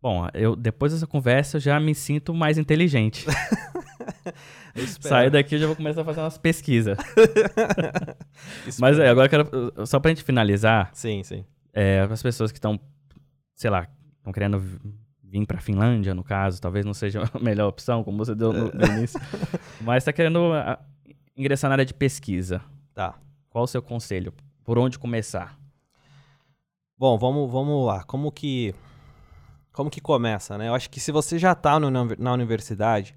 Bom, 0.00 0.28
eu 0.32 0.54
depois 0.54 0.92
dessa 0.92 1.06
conversa 1.06 1.56
eu 1.56 1.60
já 1.60 1.80
me 1.80 1.94
sinto 1.94 2.32
mais 2.32 2.56
inteligente. 2.56 3.26
Sair 5.00 5.30
daqui 5.30 5.54
eu 5.54 5.58
já 5.58 5.66
vou 5.66 5.76
começar 5.76 6.02
a 6.02 6.04
fazer 6.04 6.20
umas 6.20 6.38
pesquisas. 6.38 6.96
Mas 8.78 8.98
é, 8.98 9.08
agora 9.08 9.26
eu 9.26 9.30
quero. 9.30 9.86
Só 9.86 9.98
pra 9.98 10.10
gente 10.10 10.22
finalizar. 10.22 10.90
Sim, 10.92 11.22
sim. 11.22 11.44
É, 11.72 12.00
as 12.00 12.22
pessoas 12.22 12.50
que 12.50 12.58
estão, 12.58 12.78
sei 13.54 13.70
lá, 13.70 13.88
estão 14.18 14.32
querendo 14.32 14.62
vir 15.22 15.46
pra 15.46 15.60
Finlândia, 15.60 16.14
no 16.14 16.24
caso, 16.24 16.60
talvez 16.60 16.84
não 16.84 16.94
seja 16.94 17.22
a 17.32 17.38
melhor 17.38 17.68
opção, 17.68 18.02
como 18.02 18.18
você 18.18 18.34
deu 18.34 18.52
no, 18.52 18.72
no 18.72 18.86
início. 18.86 19.20
Mas 19.80 19.98
está 19.98 20.12
querendo 20.12 20.52
a, 20.52 20.78
ingressar 21.36 21.68
na 21.68 21.74
área 21.74 21.84
de 21.84 21.94
pesquisa. 21.94 22.60
Tá. 22.94 23.14
Qual 23.58 23.64
o 23.64 23.66
seu 23.66 23.82
conselho? 23.82 24.32
Por 24.62 24.78
onde 24.78 25.00
começar? 25.00 25.58
Bom, 26.96 27.18
vamos, 27.18 27.50
vamos 27.50 27.84
lá. 27.84 28.04
Como 28.04 28.30
que 28.30 28.72
como 29.72 29.90
que 29.90 30.00
começa, 30.00 30.56
né? 30.56 30.68
Eu 30.68 30.74
acho 30.74 30.88
que 30.88 31.00
se 31.00 31.10
você 31.10 31.40
já 31.40 31.50
está 31.50 31.76
na 31.80 32.32
universidade. 32.32 33.16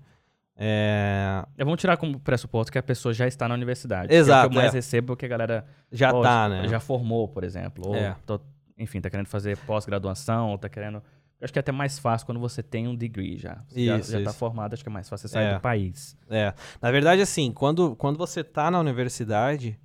É... 0.57 1.45
Vamos 1.59 1.79
tirar 1.79 1.95
como 1.95 2.19
pressuposto 2.19 2.71
que 2.71 2.79
a 2.79 2.81
pessoa 2.81 3.13
já 3.13 3.27
está 3.27 3.47
na 3.47 3.53
universidade. 3.53 4.11
Exato. 4.11 4.41
Que 4.41 4.45
é 4.45 4.49
que 4.49 4.57
eu 4.57 4.61
mais 4.63 4.73
é. 4.73 4.77
recebo 4.77 5.15
que 5.15 5.27
a 5.27 5.29
galera 5.29 5.63
já 5.91 6.09
está, 6.09 6.49
né? 6.49 6.67
Já 6.67 6.79
formou, 6.79 7.27
por 7.27 7.43
exemplo. 7.43 7.89
Ou, 7.89 7.95
é. 7.95 8.15
tô, 8.25 8.41
enfim, 8.79 8.97
está 8.97 9.11
querendo 9.11 9.27
fazer 9.27 9.55
pós-graduação, 9.57 10.49
ou 10.49 10.57
tá 10.57 10.69
querendo. 10.69 11.03
Acho 11.39 11.53
que 11.53 11.59
é 11.59 11.61
até 11.61 11.71
mais 11.71 11.99
fácil 11.99 12.25
quando 12.25 12.39
você 12.39 12.63
tem 12.63 12.87
um 12.87 12.95
degree 12.95 13.37
já. 13.37 13.61
Você 13.67 13.81
isso, 13.81 14.11
já, 14.11 14.17
está 14.17 14.33
formado, 14.33 14.73
acho 14.73 14.81
que 14.81 14.89
é 14.89 14.91
mais 14.91 15.07
fácil 15.07 15.27
você 15.27 15.33
sair 15.35 15.51
é. 15.51 15.53
do 15.53 15.61
país. 15.61 16.17
É. 16.31 16.51
Na 16.81 16.89
verdade, 16.89 17.21
assim, 17.21 17.51
quando, 17.51 17.95
quando 17.95 18.17
você 18.17 18.41
está 18.41 18.71
na 18.71 18.79
universidade, 18.79 19.79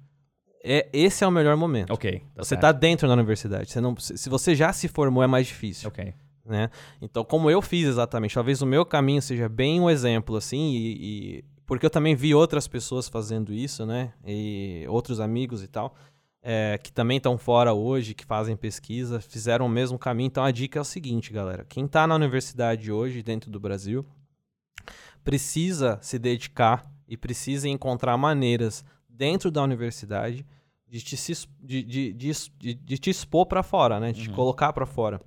é, 0.67 0.89
esse 0.93 1.23
é 1.23 1.27
o 1.27 1.31
melhor 1.31 1.57
momento. 1.57 1.93
Ok. 1.93 2.23
Tá 2.35 2.43
você 2.43 2.57
está 2.57 2.73
dentro 2.73 3.07
da 3.07 3.15
universidade. 3.15 3.71
Você 3.71 3.81
não, 3.81 3.97
se 3.97 4.29
você 4.29 4.55
já 4.55 4.73
se 4.73 4.89
formou, 4.89 5.23
é 5.23 5.27
mais 5.27 5.47
difícil. 5.47 5.89
Ok. 5.89 6.13
Né? 6.45 6.71
Então, 7.01 7.25
como 7.25 7.49
eu 7.51 7.63
fiz 7.63 7.87
exatamente, 7.87 8.35
talvez 8.35 8.63
o 8.63 8.67
meu 8.67 8.85
caminho 8.85 9.23
seja 9.23 9.49
bem 9.49 9.81
um 9.81 9.89
exemplo, 9.89 10.37
assim, 10.37 10.73
e, 10.75 10.93
e, 11.39 11.45
porque 11.67 11.87
eu 11.87 11.91
também 11.91 12.15
vi 12.15 12.35
outras 12.35 12.67
pessoas 12.67 13.09
fazendo 13.09 13.53
isso, 13.53 13.85
né? 13.85 14.13
E 14.25 14.85
outros 14.89 15.19
amigos 15.21 15.63
e 15.63 15.69
tal, 15.69 15.95
é, 16.43 16.79
que 16.79 16.93
também 16.93 17.17
estão 17.17 17.37
fora 17.37 17.73
hoje, 17.73 18.15
que 18.15 18.25
fazem 18.25 18.57
pesquisa, 18.57 19.21
fizeram 19.21 19.67
o 19.67 19.69
mesmo 19.69 19.99
caminho. 19.99 20.29
Então, 20.29 20.45
a 20.45 20.51
dica 20.51 20.79
é 20.79 20.83
o 20.83 20.85
seguinte, 20.85 21.33
galera: 21.33 21.65
quem 21.69 21.85
está 21.85 22.07
na 22.07 22.15
universidade 22.15 22.93
hoje, 22.93 23.23
dentro 23.23 23.51
do 23.51 23.59
Brasil, 23.59 24.07
precisa 25.25 25.99
se 26.01 26.19
dedicar 26.19 26.89
e 27.09 27.17
precisa 27.17 27.69
encontrar 27.69 28.17
maneiras 28.17 28.85
dentro 29.09 29.51
da 29.51 29.63
universidade 29.63 30.47
de 30.89 31.01
te, 31.03 31.17
de, 31.63 31.83
de, 31.83 32.13
de, 32.13 32.75
de 32.75 32.99
te 32.99 33.11
expor 33.11 33.47
para 33.47 33.63
fora, 33.63 33.99
né? 33.99 34.13
De 34.13 34.21
uhum. 34.21 34.27
te 34.29 34.33
colocar 34.33 34.73
para 34.73 34.87
fora. 34.87 35.21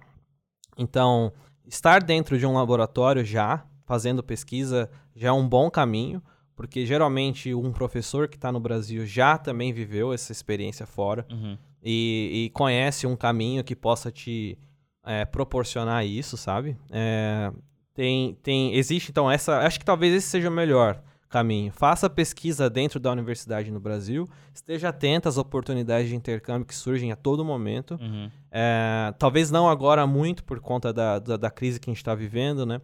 Então, 0.78 1.34
estar 1.66 2.02
dentro 2.02 2.38
de 2.38 2.46
um 2.46 2.54
laboratório 2.54 3.24
já, 3.24 3.66
fazendo 3.86 4.24
pesquisa, 4.24 4.90
já 5.16 5.30
é 5.30 5.32
um 5.32 5.48
bom 5.48 5.70
caminho, 5.70 6.24
porque 6.56 6.86
geralmente 6.86 7.54
um 7.54 7.72
professor 7.72 8.28
que 8.28 8.36
está 8.36 8.52
no 8.52 8.60
Brasil 8.60 9.06
já 9.06 9.38
também 9.38 9.72
viveu 9.72 10.12
essa 10.14 10.32
experiência 10.32 10.86
fora 10.86 11.26
uhum. 11.32 11.58
e, 11.82 12.46
e, 12.46 12.50
conhece 12.50 13.08
um 13.08 13.16
caminho 13.16 13.64
que 13.64 13.76
possa 13.76 14.12
te 14.12 14.58
é, 15.06 15.24
proporcionar 15.26 16.06
isso, 16.06 16.36
sabe? 16.36 16.78
É, 16.92 17.52
tem, 17.94 18.38
tem, 18.44 18.76
existe 18.76 19.10
então 19.10 19.30
essa, 19.32 19.60
acho 19.60 19.80
que 19.80 19.86
talvez 19.86 20.14
esse 20.14 20.28
seja 20.28 20.50
o 20.50 20.52
melhor 20.52 21.02
caminho. 21.30 21.72
Faça 21.72 22.10
pesquisa 22.10 22.70
dentro 22.70 23.00
da 23.00 23.12
universidade 23.12 23.72
no 23.72 23.80
Brasil, 23.80 24.28
esteja 24.54 24.90
atento 24.90 25.30
às 25.30 25.38
oportunidades 25.38 26.10
de 26.10 26.16
intercâmbio 26.16 26.66
que 26.66 26.76
surgem 26.76 27.12
a 27.12 27.16
todo 27.16 27.46
momento. 27.46 27.98
Uhum. 28.02 28.30
É, 28.52 29.14
talvez 29.20 29.52
não 29.52 29.70
agora 29.70 30.06
muito 30.08 30.44
por 30.44 30.60
conta 30.60 30.92
da, 30.92 31.20
da, 31.20 31.38
da 31.38 31.52
crise 31.52 31.80
que 31.80 31.90
a 31.90 31.92
gente 31.92 32.02
está 32.02 32.16
vivendo, 32.16 32.66
né? 32.66 32.82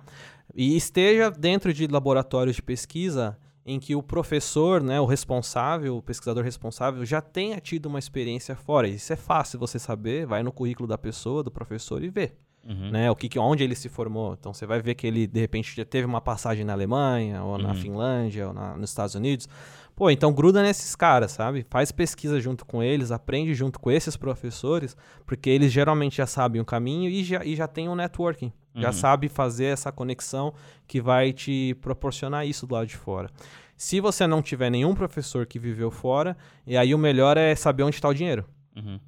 E 0.54 0.78
esteja 0.78 1.32
dentro 1.32 1.74
de 1.74 1.88
laboratórios 1.88 2.56
de 2.56 2.62
pesquisa 2.62 3.38
em 3.66 3.80
que 3.80 3.96
o 3.96 4.04
professor, 4.04 4.82
né, 4.82 5.02
o 5.02 5.06
responsável, 5.06 5.98
o 5.98 6.02
pesquisador 6.02 6.44
responsável, 6.44 7.04
já 7.04 7.20
tenha 7.20 7.60
tido 7.60 7.88
uma 7.88 7.98
experiência 7.98 8.56
fora. 8.56 8.88
Isso 8.88 9.12
é 9.12 9.16
fácil 9.16 9.58
você 9.58 9.80
saber, 9.80 10.28
vai 10.28 10.44
no 10.44 10.52
currículo 10.52 10.88
da 10.88 11.00
pessoa, 11.00 11.42
do 11.42 11.50
professor 11.50 12.04
e 12.04 12.10
vê. 12.10 12.34
Uhum. 12.68 12.90
Né, 12.90 13.12
o 13.12 13.16
que, 13.16 13.38
onde 13.38 13.64
ele 13.64 13.76
se 13.76 13.88
formou. 13.88 14.34
Então 14.34 14.52
você 14.52 14.66
vai 14.66 14.82
ver 14.82 14.96
que 14.96 15.06
ele, 15.06 15.28
de 15.28 15.40
repente, 15.40 15.76
já 15.76 15.86
teve 15.86 16.08
uma 16.08 16.20
passagem 16.20 16.66
na 16.66 16.74
Alemanha, 16.74 17.44
ou 17.44 17.52
uhum. 17.52 17.62
na 17.62 17.76
Finlândia, 17.76 18.48
ou 18.48 18.54
na, 18.54 18.76
nos 18.76 18.90
Estados 18.90 19.14
Unidos. 19.14 19.48
Pô, 19.96 20.10
então 20.10 20.34
gruda 20.34 20.62
nesses 20.62 20.96
caras, 20.96 21.32
sabe? 21.32 21.66
Faz 21.70 21.92
pesquisa 21.92 22.42
junto 22.42 22.66
com 22.66 22.84
eles, 22.84 23.12
aprende 23.12 23.54
junto 23.54 23.80
com 23.80 23.90
esses 23.92 24.18
professores, 24.18 24.98
porque 25.26 25.50
eles 25.50 25.72
geralmente 25.72 26.18
já 26.18 26.26
sabem 26.26 26.60
o 26.60 26.66
caminho 26.66 27.10
e 27.10 27.24
já, 27.24 27.46
e 27.46 27.56
já 27.56 27.68
tem 27.68 27.88
um 27.88 27.96
networking. 27.96 28.52
Uhum. 28.74 28.82
Já 28.82 28.92
sabe 28.92 29.30
fazer 29.30 29.66
essa 29.66 29.92
conexão 29.92 30.54
que 30.88 31.00
vai 31.00 31.32
te 31.32 31.78
proporcionar 31.82 32.46
isso 32.46 32.68
do 32.68 32.74
lado 32.74 32.88
de 32.88 32.98
fora. 32.98 33.30
Se 33.78 34.02
você 34.02 34.26
não 34.26 34.42
tiver 34.42 34.70
nenhum 34.70 34.94
professor 34.94 35.46
que 35.46 35.60
viveu 35.60 35.92
fora, 35.92 36.36
e 36.66 36.76
aí 36.76 36.94
o 36.94 36.98
melhor 36.98 37.38
é 37.38 37.54
saber 37.56 37.84
onde 37.84 37.96
está 37.96 38.10
o 38.10 38.14
dinheiro. 38.14 38.46
Uhum. 38.76 39.00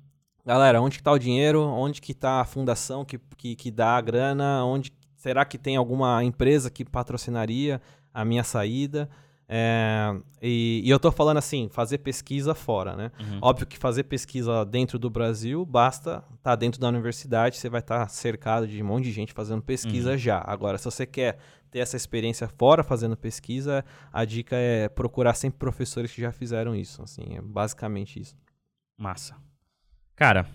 Galera, 0.47 0.81
onde 0.81 0.95
está 0.95 1.11
o 1.11 1.19
dinheiro? 1.19 1.61
Onde 1.61 1.99
que 1.99 2.13
está 2.13 2.39
a 2.39 2.45
fundação 2.45 3.03
que, 3.03 3.19
que, 3.35 3.53
que 3.53 3.69
dá 3.69 3.97
a 3.97 4.01
grana? 4.01 4.63
Onde 4.63 4.93
será 5.17 5.43
que 5.43 5.57
tem 5.57 5.75
alguma 5.75 6.23
empresa 6.23 6.71
que 6.71 6.85
patrocinaria 6.85 7.81
a 8.13 8.23
minha 8.23 8.45
saída? 8.45 9.09
É, 9.49 10.15
e, 10.41 10.81
e, 10.85 10.89
eu 10.89 10.95
estou 10.95 11.11
falando 11.11 11.35
assim, 11.35 11.67
fazer 11.69 11.97
pesquisa 11.97 12.55
fora, 12.55 12.95
né? 12.95 13.11
Uhum. 13.19 13.39
Óbvio 13.41 13.67
que 13.67 13.77
fazer 13.77 14.03
pesquisa 14.03 14.63
dentro 14.63 14.97
do 14.97 15.09
Brasil, 15.09 15.65
basta 15.65 16.23
estar 16.37 16.51
tá 16.51 16.55
dentro 16.55 16.79
da 16.79 16.87
universidade, 16.87 17.57
você 17.57 17.67
vai 17.67 17.81
estar 17.81 17.99
tá 17.99 18.07
cercado 18.07 18.65
de 18.65 18.81
um 18.81 18.85
monte 18.85 19.03
de 19.03 19.11
gente 19.11 19.33
fazendo 19.33 19.61
pesquisa 19.61 20.11
uhum. 20.11 20.17
já. 20.17 20.41
Agora, 20.47 20.77
se 20.77 20.85
você 20.85 21.05
quer 21.05 21.39
ter 21.69 21.79
essa 21.79 21.97
experiência 21.97 22.47
fora 22.47 22.85
fazendo 22.85 23.17
pesquisa, 23.17 23.83
a 24.13 24.23
dica 24.23 24.55
é 24.55 24.87
procurar 24.87 25.33
sempre 25.33 25.59
professores 25.59 26.09
que 26.09 26.21
já 26.21 26.31
fizeram 26.31 26.73
isso. 26.73 27.03
Assim, 27.03 27.35
é 27.35 27.41
basicamente 27.41 28.17
isso. 28.17 28.37
Massa. 28.97 29.35
Cara, 30.17 30.47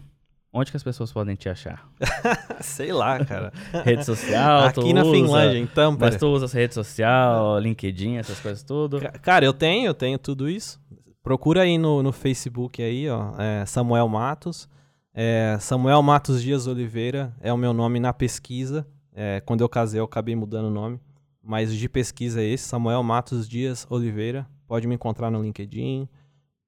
onde 0.53 0.73
que 0.73 0.77
as 0.77 0.83
pessoas 0.83 1.13
podem 1.13 1.37
te 1.37 1.49
achar? 1.49 1.89
Sei 2.61 2.93
lá, 2.93 3.25
cara. 3.25 3.53
rede 3.85 4.05
social, 4.05 4.65
Aqui 4.65 4.93
na 4.93 5.05
usa, 5.05 5.13
Finlândia, 5.13 5.59
então. 5.61 5.97
Mas 5.97 6.17
tu 6.17 6.27
usa 6.27 6.53
rede 6.53 6.75
social, 6.75 7.61
LinkedIn, 7.61 8.17
essas 8.17 8.41
coisas 8.41 8.65
tudo? 8.65 9.01
Cara, 9.23 9.45
eu 9.45 9.53
tenho, 9.53 9.87
eu 9.87 9.95
tenho 9.95 10.19
tudo 10.19 10.51
isso. 10.51 10.81
Procura 11.23 11.63
aí 11.63 11.79
no, 11.79 12.03
no 12.03 12.11
Facebook 12.11 12.83
aí, 12.83 13.09
ó, 13.09 13.35
é 13.39 13.65
Samuel 13.65 14.09
Matos. 14.09 14.69
É, 15.15 15.57
Samuel 15.61 16.03
Matos 16.03 16.43
Dias 16.43 16.67
Oliveira 16.67 17.33
é 17.41 17.53
o 17.53 17.57
meu 17.57 17.73
nome 17.73 18.01
na 18.01 18.13
pesquisa. 18.13 18.85
É, 19.15 19.41
quando 19.47 19.61
eu 19.61 19.69
casei, 19.69 20.01
eu 20.01 20.05
acabei 20.07 20.35
mudando 20.35 20.67
o 20.67 20.71
nome. 20.71 20.99
Mas 21.41 21.73
de 21.73 21.89
pesquisa 21.89 22.43
é 22.43 22.47
esse, 22.47 22.65
Samuel 22.65 23.05
Matos 23.05 23.49
Dias 23.49 23.87
Oliveira. 23.89 24.45
Pode 24.67 24.89
me 24.89 24.97
encontrar 24.97 25.31
no 25.31 25.41
LinkedIn, 25.41 26.09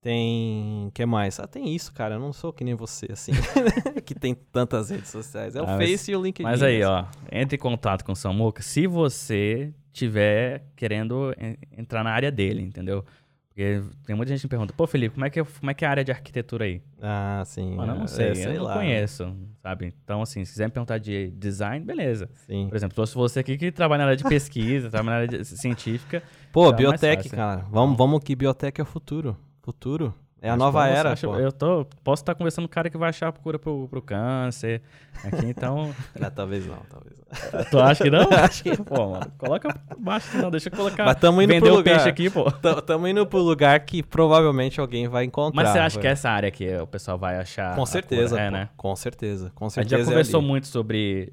Tem. 0.05 0.91
que 0.93 1.07
mais? 1.07 1.41
Ah, 1.41 1.47
tem 1.47 1.75
isso, 1.75 1.93
cara. 1.95 2.17
Eu 2.17 2.21
não 2.21 2.31
sou 2.33 2.53
que 2.53 2.63
nem 2.63 2.75
você, 2.75 3.07
assim. 3.11 3.33
que 4.05 4.15
tem 4.15 4.35
tantas 4.35 4.91
redes 4.91 5.09
sociais. 5.11 5.57
É 5.57 5.63
o 5.63 5.65
Ah, 5.65 5.79
Face 5.79 5.93
mas- 5.93 6.09
e 6.09 6.15
o 6.17 6.23
LinkedIn. 6.23 6.43
Mas 6.49 6.63
aí, 6.63 6.83
assim. 6.83 6.93
ó, 6.93 7.07
entre 7.33 7.57
em 7.57 7.59
contato 7.59 8.05
com 8.05 8.13
o 8.13 8.17
Samuca 8.17 8.63
se 8.63 8.87
você 8.87 9.73
tiver 9.95 10.63
querendo 10.77 11.35
en- 11.41 11.57
entrar 11.79 12.05
na 12.05 12.11
área 12.11 12.31
dele, 12.31 12.61
entendeu? 12.63 13.03
Porque 13.49 13.81
tem 14.05 14.15
muita 14.17 14.31
gente 14.33 14.41
que 14.41 14.47
me 14.47 14.51
pergunta, 14.51 14.75
pô, 14.77 14.85
Felipe, 14.87 15.15
como 15.15 15.25
é 15.25 15.31
que 15.31 15.39
é, 15.41 15.45
como 15.45 15.71
é, 15.71 15.75
que 15.75 15.85
é 15.85 15.89
a 15.89 15.91
área 15.93 16.05
de 16.05 16.11
arquitetura 16.13 16.65
aí? 16.65 16.83
Ah, 17.01 17.43
sim. 17.47 17.77
Mano, 17.77 17.93
eu 17.93 17.97
é, 17.97 17.99
não 18.01 18.07
sei, 18.09 18.27
é, 18.33 18.47
eu 18.49 18.55
não 18.57 18.65
lá, 18.65 18.75
né? 18.75 18.81
conheço, 18.81 19.37
sabe? 19.63 19.95
Então, 20.05 20.21
assim, 20.21 20.45
se 20.45 20.53
quiser 20.53 20.67
me 20.67 20.73
perguntar 20.73 20.99
de 20.99 21.31
design, 21.31 21.83
beleza. 21.87 22.29
Sim. 22.47 22.67
Por 22.69 22.75
exemplo, 22.77 23.07
se 23.07 23.15
você 23.15 23.39
aqui 23.41 23.57
que 23.57 23.71
trabalha 23.73 24.01
na 24.01 24.05
área 24.11 24.17
de 24.17 24.25
pesquisa, 24.25 24.91
trabalha 24.91 25.29
na 25.29 25.35
área 25.37 25.45
científica, 25.45 26.21
Pô, 26.53 26.71
Tá 26.73 26.77
biotech, 26.77 27.31
cara. 27.31 27.65
Vamos, 27.71 27.97
vamos 27.97 28.21
que 28.25 28.35
biotech 28.35 28.81
é 28.81 28.83
o 28.83 28.87
futuro. 28.87 29.37
Futuro. 29.65 30.15
É 30.43 30.51
a 30.51 30.57
nova 30.59 30.87
era, 30.87 31.13
acha-. 31.13 31.27
Eu 31.27 31.51
tô, 31.51 31.87
posso 32.05 32.21
estar 32.23 32.35
conversando 32.35 32.67
com 32.67 32.73
o 32.73 32.75
cara 32.75 32.91
que 32.91 32.99
vai 32.99 33.09
achar 33.09 33.29
a 33.29 33.33
cura 33.33 33.59
pro, 33.59 33.89
pro 33.89 34.03
câncer 34.03 34.83
aqui, 35.25 35.47
então... 35.47 35.91
Ah, 36.21 36.31
talvez 36.31 36.67
não, 36.67 36.77
talvez 36.91 37.19
não. 37.19 37.65
tu 37.71 37.79
acha 37.81 38.05
que 38.05 38.11
não? 38.11 38.29
Acho 38.45 38.63
que 38.63 38.77
Pô, 38.77 39.09
mano, 39.13 39.33
coloca 39.39 39.75
baixo 39.99 40.37
não, 40.37 40.51
deixa 40.51 40.69
eu 40.69 40.77
colocar... 40.77 41.07
Mas 41.07 41.17
tamo 41.17 41.41
indo 41.41 41.49
vender 41.51 41.71
pro 41.71 41.81
o 41.81 41.83
peixe 41.83 41.99
lugar. 42.01 42.09
aqui, 42.11 42.29
pô. 42.29 42.51
T- 42.53 42.83
Tamo 42.83 43.09
indo 43.09 43.27
pro 43.27 43.39
lugar 43.39 43.81
que 43.87 44.03
provavelmente 44.03 44.79
alguém 44.79 45.09
vai 45.09 45.25
encontrar. 45.25 45.63
Mas 45.63 45.73
você 45.73 45.79
acha 45.79 45.99
que 45.99 46.07
é 46.07 46.11
essa 46.11 46.29
área 46.29 46.51
que 46.51 46.77
o 46.77 46.87
pessoal 46.87 47.17
vai 47.17 47.39
achar? 47.39 47.75
Com 47.75 47.87
certeza, 47.87 48.37
cura? 48.37 48.43
É, 48.43 48.51
né? 48.51 48.69
Com 48.77 48.95
certeza, 48.95 49.51
com 49.55 49.65
A 49.65 49.69
gente 49.69 49.75
certeza. 49.77 49.97
já 49.97 50.03
é 50.03 50.05
conversou 50.13 50.41
ali. 50.41 50.47
muito 50.49 50.67
sobre, 50.67 51.33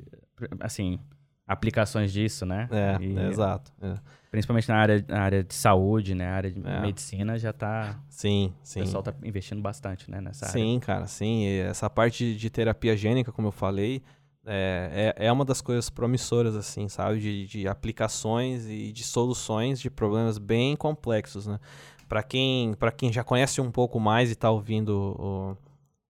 assim, 0.62 0.98
aplicações 1.46 2.14
disso, 2.14 2.46
né? 2.46 2.70
É, 2.72 2.98
E 3.04 3.18
é, 3.20 3.28
exato. 3.28 3.74
é. 3.82 3.96
Principalmente 4.32 4.70
na 4.70 4.78
área, 4.78 5.06
na 5.10 5.22
área 5.22 5.44
de 5.44 5.54
saúde, 5.54 6.16
né? 6.16 6.26
A 6.28 6.34
área 6.36 6.50
de 6.50 6.66
É. 6.66 6.80
medicina 6.82 7.38
já 7.38 7.52
tá... 7.52 8.00
Sim, 8.10 8.54
O 8.64 8.66
sim. 8.66 8.80
pessoal 8.80 9.04
tá 9.04 9.14
investindo 9.24 9.62
bastante, 9.62 10.10
né? 10.10 10.22
Nessa 10.22 10.46
área. 10.46 10.54
Sim, 10.58 10.80
cara, 10.80 11.06
sim. 11.06 11.44
E 11.44 11.60
essa 11.60 11.90
parte 11.90 12.34
de 12.36 12.50
terapia 12.50 12.96
gênica, 12.96 13.30
como 13.32 13.50
eu 13.50 13.52
falei, 13.52 14.02
é, 14.46 15.14
é, 15.18 15.28
é 15.28 15.32
uma 15.32 15.44
das 15.44 15.60
coisas 15.60 15.90
promissoras, 15.90 16.56
assim, 16.56 16.88
sabe? 16.88 17.20
De, 17.20 17.46
de 17.46 17.68
aplicações 17.68 18.68
e 18.70 18.94
de 18.94 19.04
soluções 19.04 19.82
de 19.82 19.90
problemas 19.90 20.38
bem 20.38 20.78
complexos, 20.78 21.46
né? 21.46 21.60
Para 22.08 22.24
quem, 22.24 22.74
pra 22.76 22.92
quem 22.92 23.12
já 23.12 23.26
conhece 23.26 23.60
um 23.60 23.70
pouco 23.70 24.00
mais 24.00 24.30
e 24.30 24.34
está 24.34 24.50
ouvindo 24.50 25.58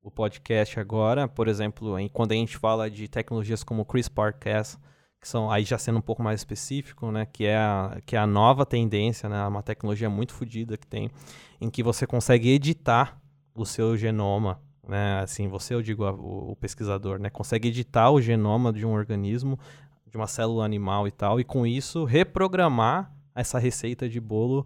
o, 0.01 0.07
o 0.07 0.11
podcast 0.11 0.79
agora, 0.79 1.27
por 1.27 1.47
exemplo, 1.47 1.97
em- 1.97 2.07
quando 2.07 2.33
a 2.33 2.35
gente 2.35 2.55
fala 2.57 2.89
de 2.89 3.07
tecnologias 3.07 3.63
como 3.63 3.83
CRISPR-Cas, 3.83 4.79
que 5.21 5.27
são 5.27 5.51
aí 5.51 5.63
já 5.63 5.77
sendo 5.77 5.99
um 5.99 6.01
pouco 6.01 6.23
mais 6.23 6.39
específico, 6.41 7.11
né, 7.11 7.27
que 7.31 7.45
é 7.45 7.55
a, 7.55 7.97
que 8.05 8.15
é 8.15 8.19
a 8.19 8.25
nova 8.25 8.65
tendência, 8.65 9.29
né, 9.29 9.45
uma 9.45 9.61
tecnologia 9.61 10.09
muito 10.09 10.33
fodida 10.33 10.75
que 10.77 10.87
tem, 10.87 11.11
em 11.61 11.69
que 11.69 11.83
você 11.83 12.07
consegue 12.07 12.49
editar 12.49 13.21
o 13.53 13.63
seu 13.63 13.95
genoma, 13.95 14.59
né, 14.87 15.19
assim, 15.21 15.47
você, 15.47 15.75
eu 15.75 15.81
digo, 15.83 16.05
a- 16.05 16.11
o, 16.11 16.51
o 16.51 16.55
pesquisador, 16.55 17.19
né, 17.19 17.29
consegue 17.29 17.67
editar 17.67 18.09
o 18.09 18.19
genoma 18.19 18.73
de 18.73 18.83
um 18.83 18.91
organismo, 18.93 19.59
de 20.09 20.17
uma 20.17 20.25
célula 20.27 20.65
animal 20.65 21.07
e 21.07 21.11
tal, 21.11 21.39
e 21.39 21.43
com 21.43 21.67
isso 21.67 22.03
reprogramar 22.03 23.13
essa 23.35 23.59
receita 23.59 24.09
de 24.09 24.19
bolo 24.19 24.65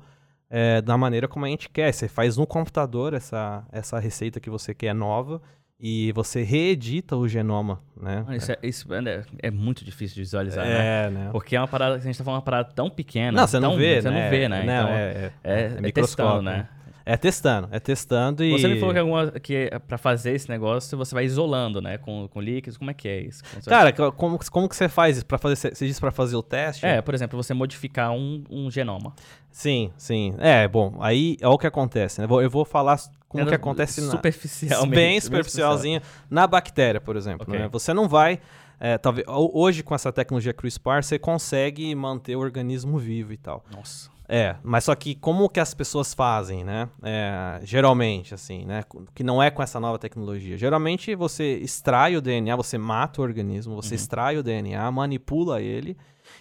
é, 0.49 0.81
da 0.81 0.97
maneira 0.97 1.27
como 1.27 1.45
a 1.45 1.49
gente 1.49 1.69
quer. 1.69 1.91
Você 1.91 2.07
faz 2.07 2.37
no 2.37 2.47
computador 2.47 3.13
essa, 3.13 3.65
essa 3.71 3.99
receita 3.99 4.39
que 4.39 4.49
você 4.49 4.73
quer 4.73 4.93
nova 4.95 5.41
e 5.79 6.11
você 6.13 6.41
reedita 6.43 7.15
o 7.15 7.27
genoma, 7.27 7.81
né? 7.99 8.25
Isso, 8.35 8.51
é, 8.51 8.57
isso 8.63 8.93
é- 8.93 9.23
é 9.43 9.51
muito 9.51 9.83
difícil 9.83 10.15
de 10.15 10.21
visualizar, 10.21 10.65
né? 10.65 11.05
É, 11.05 11.09
né? 11.09 11.29
Porque 11.31 11.55
é 11.55 11.59
uma 11.59 11.67
parada, 11.67 11.95
a 11.95 11.99
gente 11.99 12.17
tá 12.17 12.23
falando 12.23 12.37
uma 12.39 12.45
parada 12.45 12.69
tão 12.73 12.89
pequena. 12.89 13.31
Não, 13.41 13.47
você 13.47 13.59
não 13.59 13.69
tão- 13.71 13.77
vê, 13.79 14.01
Você 14.01 14.09
né? 14.09 14.23
não 14.23 14.29
vê, 14.29 14.49
né? 14.49 14.63
Não, 14.63 14.83
então, 14.83 14.89
é, 14.89 15.01
é, 15.01 15.15
é, 15.15 15.31
é, 15.43 15.53
é 15.53 15.67
testando, 15.67 15.81
microscópio, 15.83 16.41
né? 16.43 16.67
É 17.07 17.15
testando, 17.15 17.67
é 17.71 17.79
testando 17.79 18.43
e... 18.43 18.49
Você 18.49 18.67
me 18.67 18.79
falou 18.79 18.91
que 18.91 18.99
alguma 18.99 19.31
que 19.33 19.69
é 19.71 19.77
pra 19.77 19.95
fazer 19.95 20.31
esse 20.31 20.49
negócio 20.49 20.97
você 20.97 21.13
vai 21.13 21.23
isolando, 21.23 21.79
né? 21.79 21.99
Com, 21.99 22.27
com 22.27 22.41
líquidos, 22.41 22.77
como 22.79 22.89
é 22.89 22.95
que 22.95 23.07
é 23.07 23.21
isso? 23.21 23.43
Como 23.43 23.63
Cara, 23.63 23.93
co- 23.93 24.11
como, 24.11 24.39
como 24.49 24.67
que 24.67 24.75
você 24.75 24.89
faz 24.89 25.17
isso? 25.17 25.25
Pra 25.27 25.37
fazer, 25.37 25.55
você 25.55 25.85
disse 25.85 25.99
pra 25.99 26.09
fazer 26.09 26.35
o 26.35 26.41
teste? 26.41 26.83
É, 26.83 27.03
por 27.03 27.13
exemplo, 27.13 27.37
você 27.41 27.53
modificar 27.53 28.11
um, 28.11 28.43
um 28.49 28.71
genoma. 28.71 29.13
Sim, 29.51 29.91
sim. 29.95 30.33
É, 30.39 30.67
bom, 30.67 30.97
aí 30.99 31.37
é 31.39 31.47
o 31.47 31.59
que 31.59 31.67
acontece, 31.67 32.21
né? 32.21 32.27
Eu 32.27 32.49
vou 32.49 32.65
falar 32.65 32.97
como 33.35 33.41
Era 33.41 33.49
que 33.49 33.55
acontece 33.55 34.01
na... 34.01 34.11
superficialmente. 34.11 34.95
bem 34.95 35.19
superficialzinho 35.19 36.01
na 36.29 36.47
bactéria, 36.47 36.99
por 37.01 37.15
exemplo. 37.15 37.45
Ok. 37.47 37.59
né? 37.59 37.67
Você 37.71 37.93
não 37.93 38.07
vai. 38.07 38.39
é, 38.79 38.97
talvez, 38.97 39.27
ho- 39.27 39.51
hoje, 39.53 39.83
com 39.83 39.93
essa 39.95 40.11
tecnologia 40.11 40.53
CRISPR, 40.53 41.03
você 41.03 41.19
consegue 41.19 41.93
manter 41.95 42.35
o 42.35 42.39
organismo 42.39 42.97
vivo 42.97 43.31
e 43.33 43.37
tal. 43.37 43.63
Nossa. 43.75 44.09
É, 44.27 44.55
mas 44.63 44.85
só 44.85 44.95
que 44.95 45.13
como 45.13 45.47
que 45.47 45.59
as 45.59 45.75
pessoas 45.75 46.11
fazem, 46.13 46.63
né? 46.63 46.89
É, 47.03 47.59
geralmente, 47.63 48.33
assim, 48.33 48.65
né? 48.65 48.83
Que 49.13 49.23
não 49.23 49.41
é 49.41 49.51
com 49.51 49.61
essa 49.61 49.79
nova 49.79 49.99
tecnologia. 49.99 50.57
Geralmente 50.57 51.13
você 51.13 51.57
extrai 51.57 52.15
o 52.17 52.21
DNA, 52.21 52.55
você 52.55 52.75
mata 52.75 53.21
o 53.21 53.23
organismo, 53.23 53.75
você 53.75 53.93
extrai 53.93 54.35
o 54.35 54.41
DNA, 54.41 54.89
manipula 54.91 55.61
ele, 55.61 55.95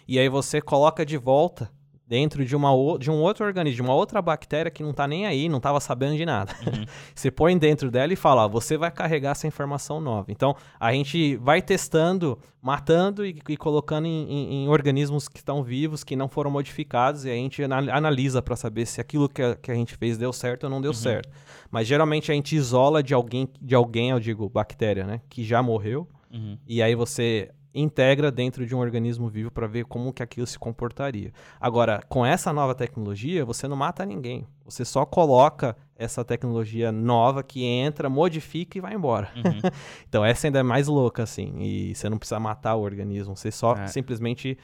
e 0.09 0.19
aí 0.19 0.31
você 0.31 0.63
coloca 0.63 1.05
de 1.05 1.19
volta 1.19 1.71
dentro 2.07 2.45
de, 2.45 2.55
uma, 2.55 2.69
de 2.99 3.11
um 3.11 3.21
outro 3.23 3.47
organismo, 3.47 3.77
de 3.77 3.83
uma 3.83 3.95
outra 3.95 4.21
bactéria 4.21 4.71
que 4.71 4.83
não 4.83 4.93
tá 4.93 5.07
nem 5.09 5.27
aí, 5.27 5.49
não 5.49 5.59
tava 5.61 5.81
sabendo 5.81 6.17
de 6.17 6.27
nada. 6.27 6.53
você 7.15 7.31
põe 7.31 7.57
dentro 7.57 7.91
dela 7.91 8.13
e 8.13 8.17
fala, 8.17 8.45
ó, 8.45 8.49
você 8.49 8.77
vai 8.77 8.91
carregar 8.91 9.31
essa 9.31 9.47
informação 9.47 10.01
nova. 10.01 10.31
Então, 10.31 10.55
a 10.79 10.93
gente 10.93 11.37
vai 11.37 11.63
testando, 11.63 12.39
matando 12.61 13.25
e, 13.25 13.41
e 13.49 13.57
colocando 13.57 14.07
em, 14.07 14.31
em- 14.31 14.65
em 14.65 14.69
organismos 14.69 15.29
que 15.29 15.39
estão 15.39 15.63
vivos, 15.63 16.05
que 16.05 16.15
não 16.15 16.29
foram 16.29 16.51
modificados, 16.51 17.25
e 17.25 17.31
a 17.31 17.35
gente 17.35 17.63
ana- 17.63 17.93
analisa 17.97 18.43
para 18.43 18.55
saber 18.57 18.85
se 18.87 19.01
aquilo 19.01 19.29
que 19.29 19.41
a, 19.43 19.57
que 19.57 19.71
a 19.71 19.75
gente 19.75 19.97
fez 19.97 20.19
deu 20.19 20.33
certo 20.33 20.65
ou 20.65 20.71
não 20.71 20.81
deu 20.83 20.93
certo. 20.93 21.31
Mas 21.71 21.87
geralmente 21.87 22.31
a 22.31 22.35
gente 22.35 22.55
isola 22.55 23.03
de 23.03 23.15
alguém, 23.15 23.49
de 23.63 23.75
alguém, 23.75 24.11
eu 24.11 24.21
digo, 24.21 24.49
bactéria, 24.49 25.05
né, 25.07 25.21
que 25.29 25.43
já 25.43 25.63
morreu, 25.63 26.07
Uhum. 26.33 26.59
e 26.67 26.83
aí 26.83 26.97
você 26.97 27.51
integra 27.75 28.31
dentro 28.31 28.65
de 28.65 28.75
um 28.75 28.79
organismo 28.79 29.29
vivo 29.29 29.51
para 29.51 29.67
ver 29.67 29.85
como 29.85 30.13
que 30.13 30.23
aquilo 30.23 30.47
se 30.47 30.59
comportaria. 30.59 31.33
Agora, 31.61 32.01
com 32.09 32.25
essa 32.25 32.53
nova 32.53 32.75
tecnologia, 32.75 33.45
você 33.45 33.67
não 33.67 33.77
mata 33.77 34.07
ninguém. 34.07 34.47
Você 34.65 34.85
só 34.85 35.05
coloca 35.05 35.77
essa 35.97 36.25
tecnologia 36.25 36.93
nova 36.93 37.43
que 37.43 37.65
entra, 37.65 38.09
modifica 38.09 38.79
e 38.79 38.81
vai 38.81 38.95
embora. 38.95 39.29
Uhum. 39.37 39.61
Então 40.09 40.25
essa 40.25 40.47
ainda 40.47 40.61
é 40.61 40.63
mais 40.63 40.87
louca, 40.87 41.23
assim. 41.25 41.53
E 41.61 41.95
você 41.95 42.09
não 42.09 42.17
precisa 42.19 42.39
matar 42.39 42.77
o 42.77 42.83
organismo, 42.83 43.37
você 43.37 43.51
só 43.51 43.75
É. 43.75 43.87
simplesmente 43.89 44.57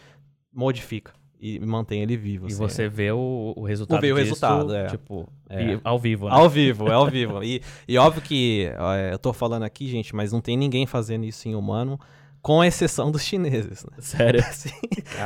modifica 0.53 1.13
e 1.41 1.59
mantém 1.59 2.03
ele 2.03 2.17
vivo. 2.17 2.45
E 2.47 2.53
assim, 2.53 2.57
você 2.59 2.89
vê 2.89 3.11
o, 3.11 3.55
o 3.57 3.65
resultado 3.65 4.01
Vê 4.01 4.13
o 4.13 4.17
disso, 4.17 4.27
resultado, 4.27 4.75
é. 4.75 4.87
tipo, 4.87 5.27
É. 5.49 5.81
ao 5.83 5.99
vivo, 5.99 6.29
né? 6.29 6.35
Ao 6.35 6.49
vivo, 6.49 6.89
é 6.89 6.93
ao 6.93 7.07
vivo. 7.07 7.43
E, 7.43 7.63
e 7.89 7.97
óbvio 7.97 8.23
que 8.23 8.71
ó, 8.79 8.95
eu 8.95 9.19
tô 9.19 9.33
falando 9.33 9.63
aqui, 9.63 9.89
gente, 9.89 10.15
mas 10.15 10.33
não 10.33 10.41
tem 10.41 10.57
ninguém 10.57 10.87
fazendo 10.87 11.25
isso 11.25 11.49
em 11.49 11.55
humano, 11.55 11.99
com 12.43 12.65
exceção 12.65 13.11
dos 13.11 13.23
chineses, 13.23 13.85
né? 13.85 13.97
Sério. 13.99 14.41
Assim, 14.47 14.71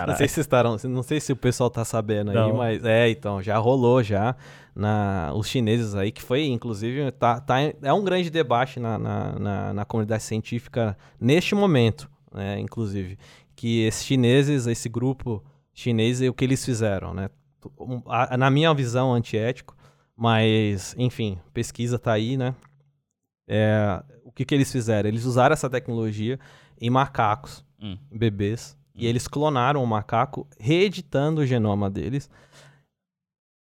não 0.07 0.17
sei 0.17 0.29
se 0.29 0.41
estarão, 0.41 0.77
não 0.85 1.03
sei 1.03 1.21
se 1.21 1.33
o 1.33 1.37
pessoal 1.37 1.71
tá 1.71 1.85
sabendo 1.85 2.31
aí, 2.31 2.37
Não. 2.37 2.57
mas 2.57 2.85
é, 2.85 3.09
então, 3.09 3.41
já 3.43 3.57
rolou 3.59 4.03
já 4.03 4.35
na 4.75 5.33
os 5.35 5.47
chineses 5.49 5.95
aí 5.95 6.11
que 6.11 6.21
foi 6.21 6.47
inclusive 6.47 7.13
tá, 7.13 7.41
tá 7.41 7.61
é 7.61 7.93
um 7.93 8.03
grande 8.03 8.29
debate 8.29 8.81
na, 8.81 8.99
na, 8.99 9.39
na, 9.39 9.73
na 9.73 9.85
comunidade 9.85 10.25
científica 10.25 10.99
neste 11.21 11.55
momento, 11.55 12.11
né, 12.33 12.59
inclusive, 12.59 13.17
que 13.55 13.83
esses 13.85 14.05
chineses, 14.05 14.67
esse 14.67 14.89
grupo 14.89 15.43
chinês, 15.73 16.21
o 16.21 16.33
que 16.33 16.45
eles 16.45 16.65
fizeram, 16.65 17.15
né? 17.15 17.31
Na 18.37 18.51
minha 18.51 18.75
visão 18.75 19.15
antiético, 19.15 19.77
mas 20.17 20.95
enfim, 20.99 21.39
pesquisa 21.53 21.99
tá 21.99 22.13
aí, 22.13 22.37
né? 22.37 22.55
É, 23.47 24.03
o 24.25 24.33
que 24.33 24.45
que 24.45 24.55
eles 24.55 24.71
fizeram? 24.71 25.09
Eles 25.09 25.25
usaram 25.25 25.53
essa 25.53 25.71
tecnologia 25.71 26.39
em 26.87 26.91
macacos 26.91 27.65
Hum. 27.81 27.99
bebês 28.11 28.77
e 28.95 29.07
eles 29.07 29.27
clonaram 29.29 29.83
o 29.83 29.87
macaco, 29.87 30.47
reeditando 30.59 31.41
o 31.41 31.47
genoma 31.47 31.91
deles 31.91 32.31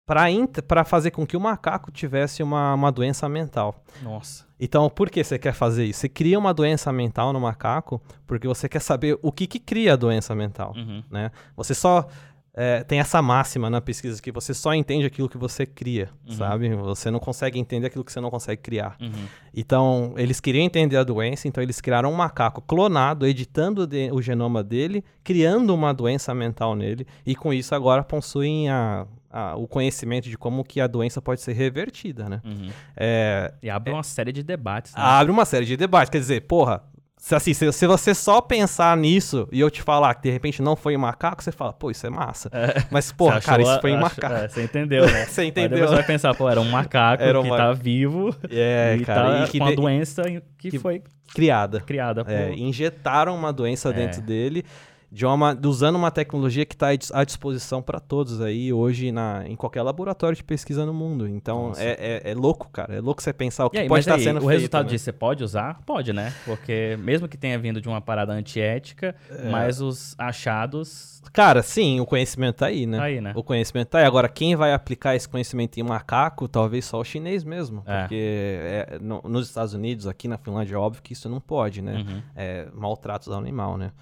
para 0.04 0.84
fazer 0.84 1.10
com 1.10 1.26
que 1.26 1.36
o 1.36 1.40
macaco 1.40 1.90
tivesse 1.90 2.42
uma, 2.42 2.74
uma 2.74 2.92
doença 2.92 3.28
mental. 3.28 3.82
Nossa. 4.02 4.46
Então, 4.60 4.90
por 4.90 5.10
que 5.10 5.24
você 5.24 5.38
quer 5.38 5.54
fazer 5.54 5.86
isso? 5.86 6.00
Você 6.00 6.08
cria 6.08 6.38
uma 6.38 6.52
doença 6.52 6.92
mental 6.92 7.32
no 7.32 7.40
macaco 7.40 8.00
porque 8.26 8.46
você 8.46 8.68
quer 8.68 8.80
saber 8.80 9.18
o 9.22 9.32
que, 9.32 9.46
que 9.46 9.58
cria 9.58 9.94
a 9.94 9.96
doença 9.96 10.34
mental. 10.34 10.74
Uhum. 10.76 11.02
Né? 11.10 11.30
Você 11.56 11.74
só 11.74 12.06
é, 12.54 12.84
tem 12.84 13.00
essa 13.00 13.22
máxima 13.22 13.70
na 13.70 13.80
pesquisa 13.80 14.20
que 14.20 14.30
você 14.30 14.52
só 14.52 14.74
entende 14.74 15.06
aquilo 15.06 15.28
que 15.28 15.38
você 15.38 15.64
cria, 15.64 16.10
Uhum. 16.28 16.34
sabe? 16.36 16.74
Você 16.76 17.10
não 17.10 17.18
consegue 17.18 17.58
entender 17.58 17.86
aquilo 17.86 18.04
que 18.04 18.12
você 18.12 18.20
não 18.20 18.30
consegue 18.30 18.60
criar. 18.60 18.96
Uhum. 19.00 19.10
Então, 19.54 20.12
eles 20.16 20.40
queriam 20.40 20.64
entender 20.64 20.96
a 20.96 21.04
doença, 21.04 21.48
então 21.48 21.62
eles 21.62 21.80
criaram 21.80 22.10
um 22.10 22.14
macaco 22.14 22.60
clonado, 22.60 23.26
editando 23.26 23.86
de- 23.86 24.10
o 24.12 24.20
genoma 24.20 24.62
dele, 24.62 25.04
criando 25.24 25.74
uma 25.74 25.92
doença 25.94 26.34
mental 26.34 26.74
nele, 26.74 27.06
e 27.24 27.34
com 27.34 27.52
isso 27.52 27.74
agora 27.74 28.02
possuem 28.02 28.68
a- 28.68 29.06
a- 29.30 29.56
o 29.56 29.66
conhecimento 29.66 30.28
de 30.28 30.36
como 30.36 30.62
que 30.62 30.78
a 30.78 30.86
doença 30.86 31.22
pode 31.22 31.40
ser 31.40 31.54
revertida, 31.54 32.28
né? 32.28 32.42
Uhum. 32.44 32.68
É, 32.94 33.54
E 33.62 33.70
abre 33.70 33.92
uma 33.92 34.02
série 34.02 34.30
de 34.30 34.42
debates, 34.42 34.92
né? 34.94 35.00
abre 35.02 35.32
uma 35.32 35.46
série 35.46 35.64
de 35.64 35.74
debates, 35.76 36.10
quer 36.10 36.18
dizer, 36.18 36.42
porra, 36.42 36.82
assim, 37.30 37.54
se, 37.54 37.70
se, 37.72 37.86
você 37.86 38.14
só 38.14 38.40
pensar 38.40 38.96
nisso 38.96 39.48
e 39.52 39.60
eu 39.60 39.70
te 39.70 39.80
falar 39.80 40.14
que 40.14 40.22
de 40.22 40.30
repente 40.30 40.60
não 40.60 40.74
foi 40.74 40.94
em 40.94 40.96
macaco, 40.96 41.42
você 41.42 41.52
fala, 41.52 41.72
pô, 41.72 41.90
isso 41.90 42.04
é 42.06 42.10
massa. 42.10 42.50
É. 42.52 42.82
Mas, 42.90 43.12
porra, 43.12 43.40
cara, 43.40 43.62
isso 43.62 43.80
foi 43.80 43.92
em 43.92 44.00
macaco. 44.00 44.34
É, 44.34 44.48
você 44.48 44.64
entendeu, 44.64 45.06
né? 45.06 45.26
você 45.30 45.44
entendeu. 45.44 45.78
Aí 45.78 45.88
você 45.88 45.94
vai 45.94 46.04
pensar, 46.04 46.34
pô, 46.34 46.48
era 46.48 46.60
um 46.60 46.68
macaco 46.68 47.22
era 47.22 47.40
que 47.40 47.48
tá 47.48 47.72
vivo 47.72 48.34
é, 48.50 48.96
e 49.00 49.04
cara, 49.04 49.22
tá 49.22 49.44
e 49.44 49.48
que 49.48 49.58
com 49.58 49.64
a 49.66 49.74
doença 49.74 50.22
que, 50.58 50.70
que, 50.70 50.78
foi 50.78 51.02
criada. 51.32 51.80
Criada. 51.80 52.24
É, 52.26 52.48
por... 52.48 52.58
injetaram 52.58 53.36
uma 53.36 53.52
doença 53.52 53.90
é. 53.90 53.92
dentro 53.92 54.20
dele 54.20 54.64
de 55.12 55.26
uma, 55.26 55.58
usando 55.66 55.96
uma 55.96 56.10
tecnologia 56.10 56.64
que 56.64 56.74
está 56.74 56.88
à 57.12 57.22
disposição 57.22 57.82
para 57.82 58.00
todos 58.00 58.40
aí 58.40 58.72
hoje 58.72 59.12
na, 59.12 59.46
em 59.46 59.54
qualquer 59.54 59.82
laboratório 59.82 60.34
de 60.34 60.42
pesquisa 60.42 60.86
no 60.86 60.94
mundo. 60.94 61.28
Então 61.28 61.72
é, 61.76 62.22
é, 62.24 62.30
é, 62.30 62.34
louco, 62.34 62.70
cara. 62.70 62.94
É 62.94 63.00
louco 63.00 63.22
você 63.22 63.30
pensar 63.30 63.66
o 63.66 63.70
que 63.70 63.76
aí, 63.76 63.88
pode 63.88 64.00
estar 64.00 64.14
tá 64.14 64.18
sendo 64.18 64.38
o 64.38 64.40
feito. 64.40 64.46
O 64.46 64.48
resultado 64.48 64.84
né? 64.84 64.90
disso 64.90 65.04
você 65.04 65.12
pode 65.12 65.44
usar? 65.44 65.82
Pode, 65.84 66.14
né? 66.14 66.32
Porque 66.46 66.96
mesmo 66.98 67.28
que 67.28 67.36
tenha 67.36 67.58
vindo 67.58 67.78
de 67.78 67.88
uma 67.90 68.00
parada 68.00 68.32
antiética, 68.32 69.14
é. 69.28 69.50
mas 69.50 69.82
os 69.82 70.14
achados. 70.16 71.20
Cara, 71.30 71.62
sim, 71.62 72.00
o 72.00 72.06
conhecimento 72.06 72.56
tá 72.56 72.66
aí, 72.66 72.86
né? 72.86 72.96
Tá 72.96 73.04
aí, 73.04 73.20
né? 73.20 73.32
O 73.36 73.42
conhecimento 73.42 73.88
tá 73.88 73.98
aí. 73.98 74.06
Agora, 74.06 74.30
quem 74.30 74.56
vai 74.56 74.72
aplicar 74.72 75.14
esse 75.14 75.28
conhecimento 75.28 75.76
em 75.78 75.82
macaco, 75.82 76.48
talvez 76.48 76.86
só 76.86 76.98
o 76.98 77.04
chinês 77.04 77.44
mesmo. 77.44 77.82
É. 77.84 78.00
Porque 78.00 78.14
é, 78.18 78.98
no, 78.98 79.20
nos 79.28 79.46
Estados 79.46 79.74
Unidos, 79.74 80.06
aqui 80.06 80.26
na 80.26 80.38
Finlândia, 80.38 80.74
é 80.74 80.78
óbvio 80.78 81.02
que 81.02 81.12
isso 81.12 81.28
não 81.28 81.38
pode, 81.38 81.82
né? 81.82 81.96
Uhum. 81.96 82.22
É, 82.34 82.68
maltratos 82.72 83.28
ao 83.28 83.38
animal, 83.38 83.76
né? 83.76 83.92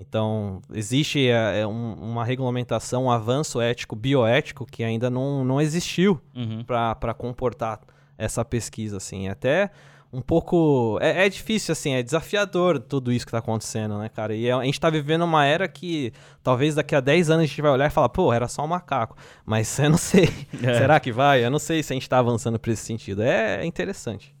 Então, 0.00 0.62
existe 0.72 1.28
é, 1.28 1.60
é, 1.60 1.66
um, 1.66 1.92
uma 1.94 2.24
regulamentação, 2.24 3.04
um 3.04 3.10
avanço 3.10 3.60
ético, 3.60 3.94
bioético, 3.94 4.64
que 4.64 4.82
ainda 4.82 5.10
não, 5.10 5.44
não 5.44 5.60
existiu 5.60 6.18
uhum. 6.34 6.64
para 6.64 7.12
comportar 7.12 7.80
essa 8.16 8.42
pesquisa, 8.42 8.96
assim. 8.96 9.28
Até 9.28 9.70
um 10.10 10.22
pouco... 10.22 10.98
É, 11.02 11.26
é, 11.26 11.28
difícil, 11.28 11.72
assim, 11.72 11.92
é 11.92 12.02
desafiador 12.02 12.78
tudo 12.80 13.12
isso 13.12 13.26
que 13.26 13.28
está 13.28 13.38
acontecendo, 13.38 13.98
né, 13.98 14.08
cara? 14.08 14.34
E 14.34 14.50
a 14.50 14.64
gente 14.64 14.74
está 14.74 14.88
vivendo 14.88 15.22
uma 15.22 15.44
era 15.44 15.68
que 15.68 16.12
talvez 16.42 16.74
daqui 16.74 16.94
a 16.94 17.00
10 17.00 17.28
anos 17.28 17.44
a 17.44 17.46
gente 17.46 17.60
vai 17.60 17.70
olhar 17.70 17.86
e 17.86 17.90
falar, 17.90 18.08
pô, 18.08 18.32
era 18.32 18.48
só 18.48 18.64
um 18.64 18.68
macaco. 18.68 19.16
Mas 19.44 19.76
eu 19.78 19.90
não 19.90 19.98
sei. 19.98 20.30
É. 20.62 20.74
Será 20.78 20.98
que 20.98 21.12
vai? 21.12 21.44
Eu 21.44 21.50
não 21.50 21.58
sei 21.58 21.82
se 21.82 21.92
a 21.92 21.94
gente 21.94 22.02
está 22.02 22.18
avançando 22.18 22.58
para 22.58 22.72
esse 22.72 22.84
sentido. 22.84 23.22
É, 23.22 23.62
é 23.62 23.66
interessante. 23.66 24.34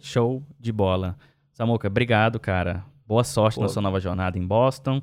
Show 0.00 0.42
de 0.60 0.72
bola. 0.72 1.16
Samuca, 1.52 1.88
obrigado, 1.88 2.38
cara 2.38 2.84
Boa 3.06 3.24
sorte 3.24 3.56
Pô. 3.56 3.62
na 3.62 3.68
sua 3.68 3.82
nova 3.82 4.00
jornada 4.00 4.38
em 4.38 4.46
Boston. 4.46 5.00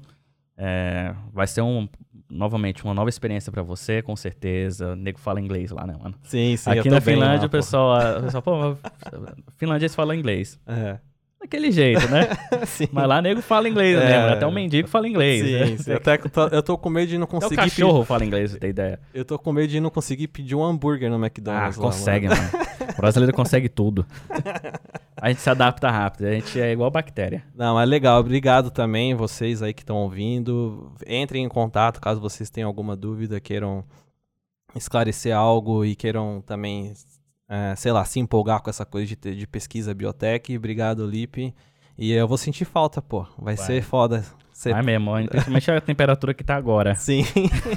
É, 0.57 1.15
vai 1.31 1.47
ser 1.47 1.61
um, 1.61 1.87
novamente 2.29 2.83
uma 2.83 2.93
nova 2.93 3.09
experiência 3.09 3.51
para 3.51 3.63
você, 3.63 4.01
com 4.01 4.15
certeza. 4.15 4.91
O 4.91 4.95
nego 4.95 5.19
fala 5.19 5.39
inglês 5.39 5.71
lá, 5.71 5.85
né, 5.87 5.95
mano? 5.99 6.15
Sim, 6.23 6.55
sim. 6.57 6.69
Aqui 6.69 6.89
na 6.89 7.01
Finlândia, 7.01 7.41
lá, 7.41 7.45
o 7.45 7.49
pessoal, 7.49 8.19
o 8.19 8.23
pessoal, 8.23 8.41
pô, 8.41 8.77
Finlândia 9.57 9.85
eles 9.85 9.95
falam 9.95 10.15
inglês. 10.15 10.59
É. 10.67 10.97
Daquele 11.39 11.71
jeito, 11.71 12.07
né? 12.07 12.29
Mas 12.91 13.07
lá 13.07 13.21
nego 13.21 13.41
fala 13.41 13.67
inglês, 13.67 13.97
né? 13.97 14.11
é. 14.11 14.31
Até 14.31 14.47
o 14.47 14.51
mendigo 14.51 14.87
fala 14.87 15.09
inglês. 15.09 15.43
Sim, 15.43 15.51
né? 15.51 15.77
sim. 15.83 15.91
Até 15.91 16.19
eu 16.51 16.63
tô 16.63 16.77
com 16.77 16.89
medo 16.89 17.09
de 17.09 17.17
não 17.17 17.27
conseguir. 17.27 17.55
Até 17.55 17.63
o 17.63 17.69
cachorro 17.69 17.93
pedir... 17.95 18.07
fala 18.07 18.25
inglês, 18.25 18.51
você 18.51 18.59
tem 18.59 18.69
ideia. 18.69 18.99
Eu 19.13 19.25
tô 19.25 19.37
com 19.37 19.51
medo 19.51 19.67
de 19.67 19.79
não 19.81 19.89
conseguir 19.89 20.29
pedir 20.29 20.55
um 20.55 20.63
hambúrguer 20.63 21.09
no 21.09 21.17
McDonald's. 21.17 21.77
Ah, 21.77 21.81
lá, 21.81 21.87
consegue, 21.87 22.29
mano. 22.29 22.49
O 22.97 23.01
brasileiro 23.01 23.35
consegue 23.35 23.67
tudo. 23.67 24.05
A 25.23 25.29
gente 25.29 25.39
se 25.39 25.49
adapta 25.49 25.89
rápido, 25.89 26.25
a 26.25 26.33
gente 26.33 26.59
é 26.59 26.73
igual 26.73 26.91
bactéria. 26.91 27.45
Não, 27.55 27.79
é 27.79 27.85
legal. 27.85 28.19
Obrigado 28.19 28.69
também, 28.69 29.15
vocês 29.15 29.63
aí 29.63 29.73
que 29.73 29.81
estão 29.81 29.95
ouvindo. 29.95 30.91
Entrem 31.07 31.45
em 31.45 31.47
contato 31.47 32.01
caso 32.01 32.19
vocês 32.19 32.49
tenham 32.49 32.67
alguma 32.67 32.93
dúvida, 32.93 33.39
queiram 33.39 33.85
esclarecer 34.75 35.33
algo 35.33 35.85
e 35.85 35.95
queiram 35.95 36.43
também 36.45 36.91
é, 37.47 37.73
sei 37.77 37.93
lá, 37.93 38.03
se 38.03 38.19
empolgar 38.19 38.61
com 38.61 38.69
essa 38.69 38.85
coisa 38.85 39.15
de, 39.15 39.35
de 39.35 39.47
pesquisa 39.47 39.93
biotech. 39.93 40.57
Obrigado, 40.57 41.07
Lipe. 41.07 41.55
E 41.97 42.11
eu 42.11 42.27
vou 42.27 42.37
sentir 42.37 42.65
falta, 42.65 43.01
pô. 43.01 43.23
Vai, 43.37 43.55
Vai. 43.55 43.65
ser 43.65 43.81
foda. 43.81 44.25
Ser... 44.63 44.71
Vai 44.71 44.81
mesmo, 44.81 45.11
principalmente 45.27 45.71
a 45.71 45.81
temperatura 45.81 46.33
que 46.33 46.41
tá 46.41 46.55
agora. 46.55 46.95
Sim. 46.95 47.25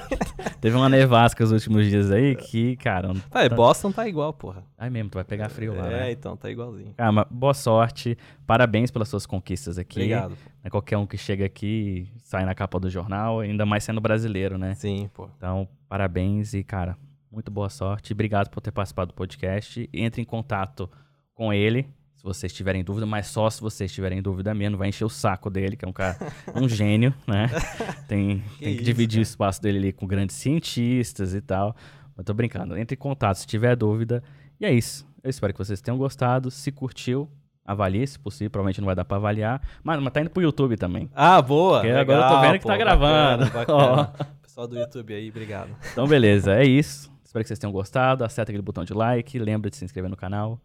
Teve 0.62 0.76
uma 0.76 0.89
nevasca 0.89 1.43
os 1.43 1.51
últimos 1.51 1.84
dias 1.87 2.12
aí 2.12 2.37
que, 2.37 2.76
cara. 2.76 3.12
Ah, 3.32 3.43
é, 3.43 3.49
tá... 3.49 3.57
Boston 3.57 3.91
tá 3.91 4.07
igual, 4.07 4.32
porra. 4.32 4.62
Ai 4.78 4.89
mesmo, 4.89 5.11
tu 5.11 5.14
vai 5.14 5.24
pegar 5.24 5.49
frio 5.49 5.74
lá. 5.74 5.89
É, 5.89 5.91
né? 5.91 6.12
então, 6.12 6.37
tá 6.37 6.49
igualzinho. 6.49 6.95
Cara, 6.97 7.11
mas 7.11 7.26
boa 7.28 7.55
sorte. 7.55 8.16
Parabéns 8.47 8.93
pelas 8.93 9.09
suas 9.09 9.26
conquistas 9.26 9.78
aqui. 9.78 9.99
Obrigado. 9.99 10.37
É 10.62 10.70
qualquer 10.70 10.97
um 10.97 11.05
que 11.05 11.18
chega 11.18 11.45
aqui 11.45 12.09
sai 12.22 12.45
na 12.45 12.55
capa 12.55 12.78
do 12.78 12.89
jornal, 12.89 13.41
ainda 13.41 13.66
mais 13.66 13.82
sendo 13.82 14.01
brasileiro, 14.01 14.57
né? 14.57 14.74
Sim, 14.76 15.11
pô. 15.12 15.28
Então, 15.37 15.66
parabéns 15.89 16.55
e, 16.55 16.62
cara, 16.62 16.97
muito 17.32 17.51
boa 17.51 17.68
sorte. 17.68 18.12
Obrigado 18.12 18.49
por 18.49 18.61
ter 18.61 18.70
participado 18.70 19.09
do 19.09 19.14
podcast. 19.14 19.91
Entre 19.93 20.22
em 20.22 20.24
contato 20.24 20.89
com 21.34 21.53
ele 21.53 21.84
vocês 22.27 22.53
tiverem 22.53 22.83
dúvida, 22.83 23.07
mas 23.07 23.29
só 23.29 23.49
se 23.49 23.61
vocês 23.61 23.93
tiverem 23.93 24.20
dúvida 24.20 24.53
mesmo. 24.53 24.77
Vai 24.77 24.89
encher 24.89 25.05
o 25.05 25.09
saco 25.09 25.49
dele, 25.49 25.77
que 25.77 25.85
é 25.85 25.89
um 25.89 25.93
cara, 25.93 26.18
um 26.55 26.68
gênio, 26.68 27.14
né? 27.27 27.49
Tem 28.09 28.39
que, 28.39 28.59
tem 28.59 28.59
que 28.59 28.68
isso, 28.68 28.85
dividir 28.85 29.16
cara. 29.16 29.20
o 29.20 29.22
espaço 29.22 29.62
dele 29.62 29.79
ali 29.79 29.93
com 29.93 30.07
grandes 30.07 30.37
cientistas 30.37 31.35
e 31.35 31.41
tal. 31.41 31.74
Eu 32.16 32.24
tô 32.24 32.35
brincando. 32.35 32.77
Entre 32.77 32.95
em 32.95 32.99
contato 32.99 33.37
se 33.37 33.47
tiver 33.47 33.77
dúvida. 33.77 34.22
E 34.61 34.66
é 34.66 34.72
isso. 34.72 35.07
Eu 35.22 35.31
espero 35.31 35.53
que 35.53 35.59
vocês 35.59 35.81
tenham 35.81 35.99
gostado. 35.99 36.51
Se 36.51 36.72
curtiu, 36.72 37.29
avalie, 37.64 38.07
se 38.07 38.18
possível. 38.18 38.51
Provavelmente 38.51 38.81
não 38.81 38.87
vai 38.87 38.95
dar 38.95 39.05
pra 39.05 39.16
avaliar. 39.16 39.61
Mas, 39.83 40.01
mas 40.01 40.12
tá 40.12 40.20
indo 40.20 40.31
pro 40.31 40.43
YouTube 40.43 40.77
também. 40.77 41.11
Ah, 41.14 41.41
boa! 41.43 41.83
Legal, 41.83 42.01
agora 42.01 42.20
eu 42.20 42.29
tô 42.29 42.41
vendo 42.41 42.53
que 42.53 42.59
tá 42.59 42.62
pô, 42.62 42.68
tá 42.68 42.77
gravando. 42.77 43.45
Bacana, 43.47 43.87
bacana. 43.87 44.27
Pessoal 44.43 44.66
do 44.66 44.79
YouTube 44.79 45.14
aí, 45.14 45.29
obrigado. 45.29 45.70
Então, 45.93 46.07
beleza. 46.07 46.55
É 46.55 46.64
isso. 46.64 47.11
Espero 47.24 47.45
que 47.45 47.49
vocês 47.49 47.59
tenham 47.59 47.72
gostado. 47.72 48.24
Acerta 48.24 48.51
aquele 48.51 48.62
botão 48.62 48.85
de 48.85 48.95
like. 48.95 49.39
Lembra 49.39 49.68
de 49.70 49.77
se 49.77 49.85
inscrever 49.85 50.11
no 50.11 50.16
canal. 50.16 50.61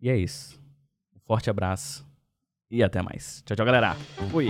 E 0.00 0.08
é 0.08 0.16
isso. 0.16 0.59
Forte 1.30 1.48
abraço. 1.48 2.04
E 2.68 2.82
até 2.82 3.00
mais. 3.00 3.40
Tchau, 3.46 3.54
tchau, 3.56 3.64
galera. 3.64 3.94
Fui. 4.32 4.48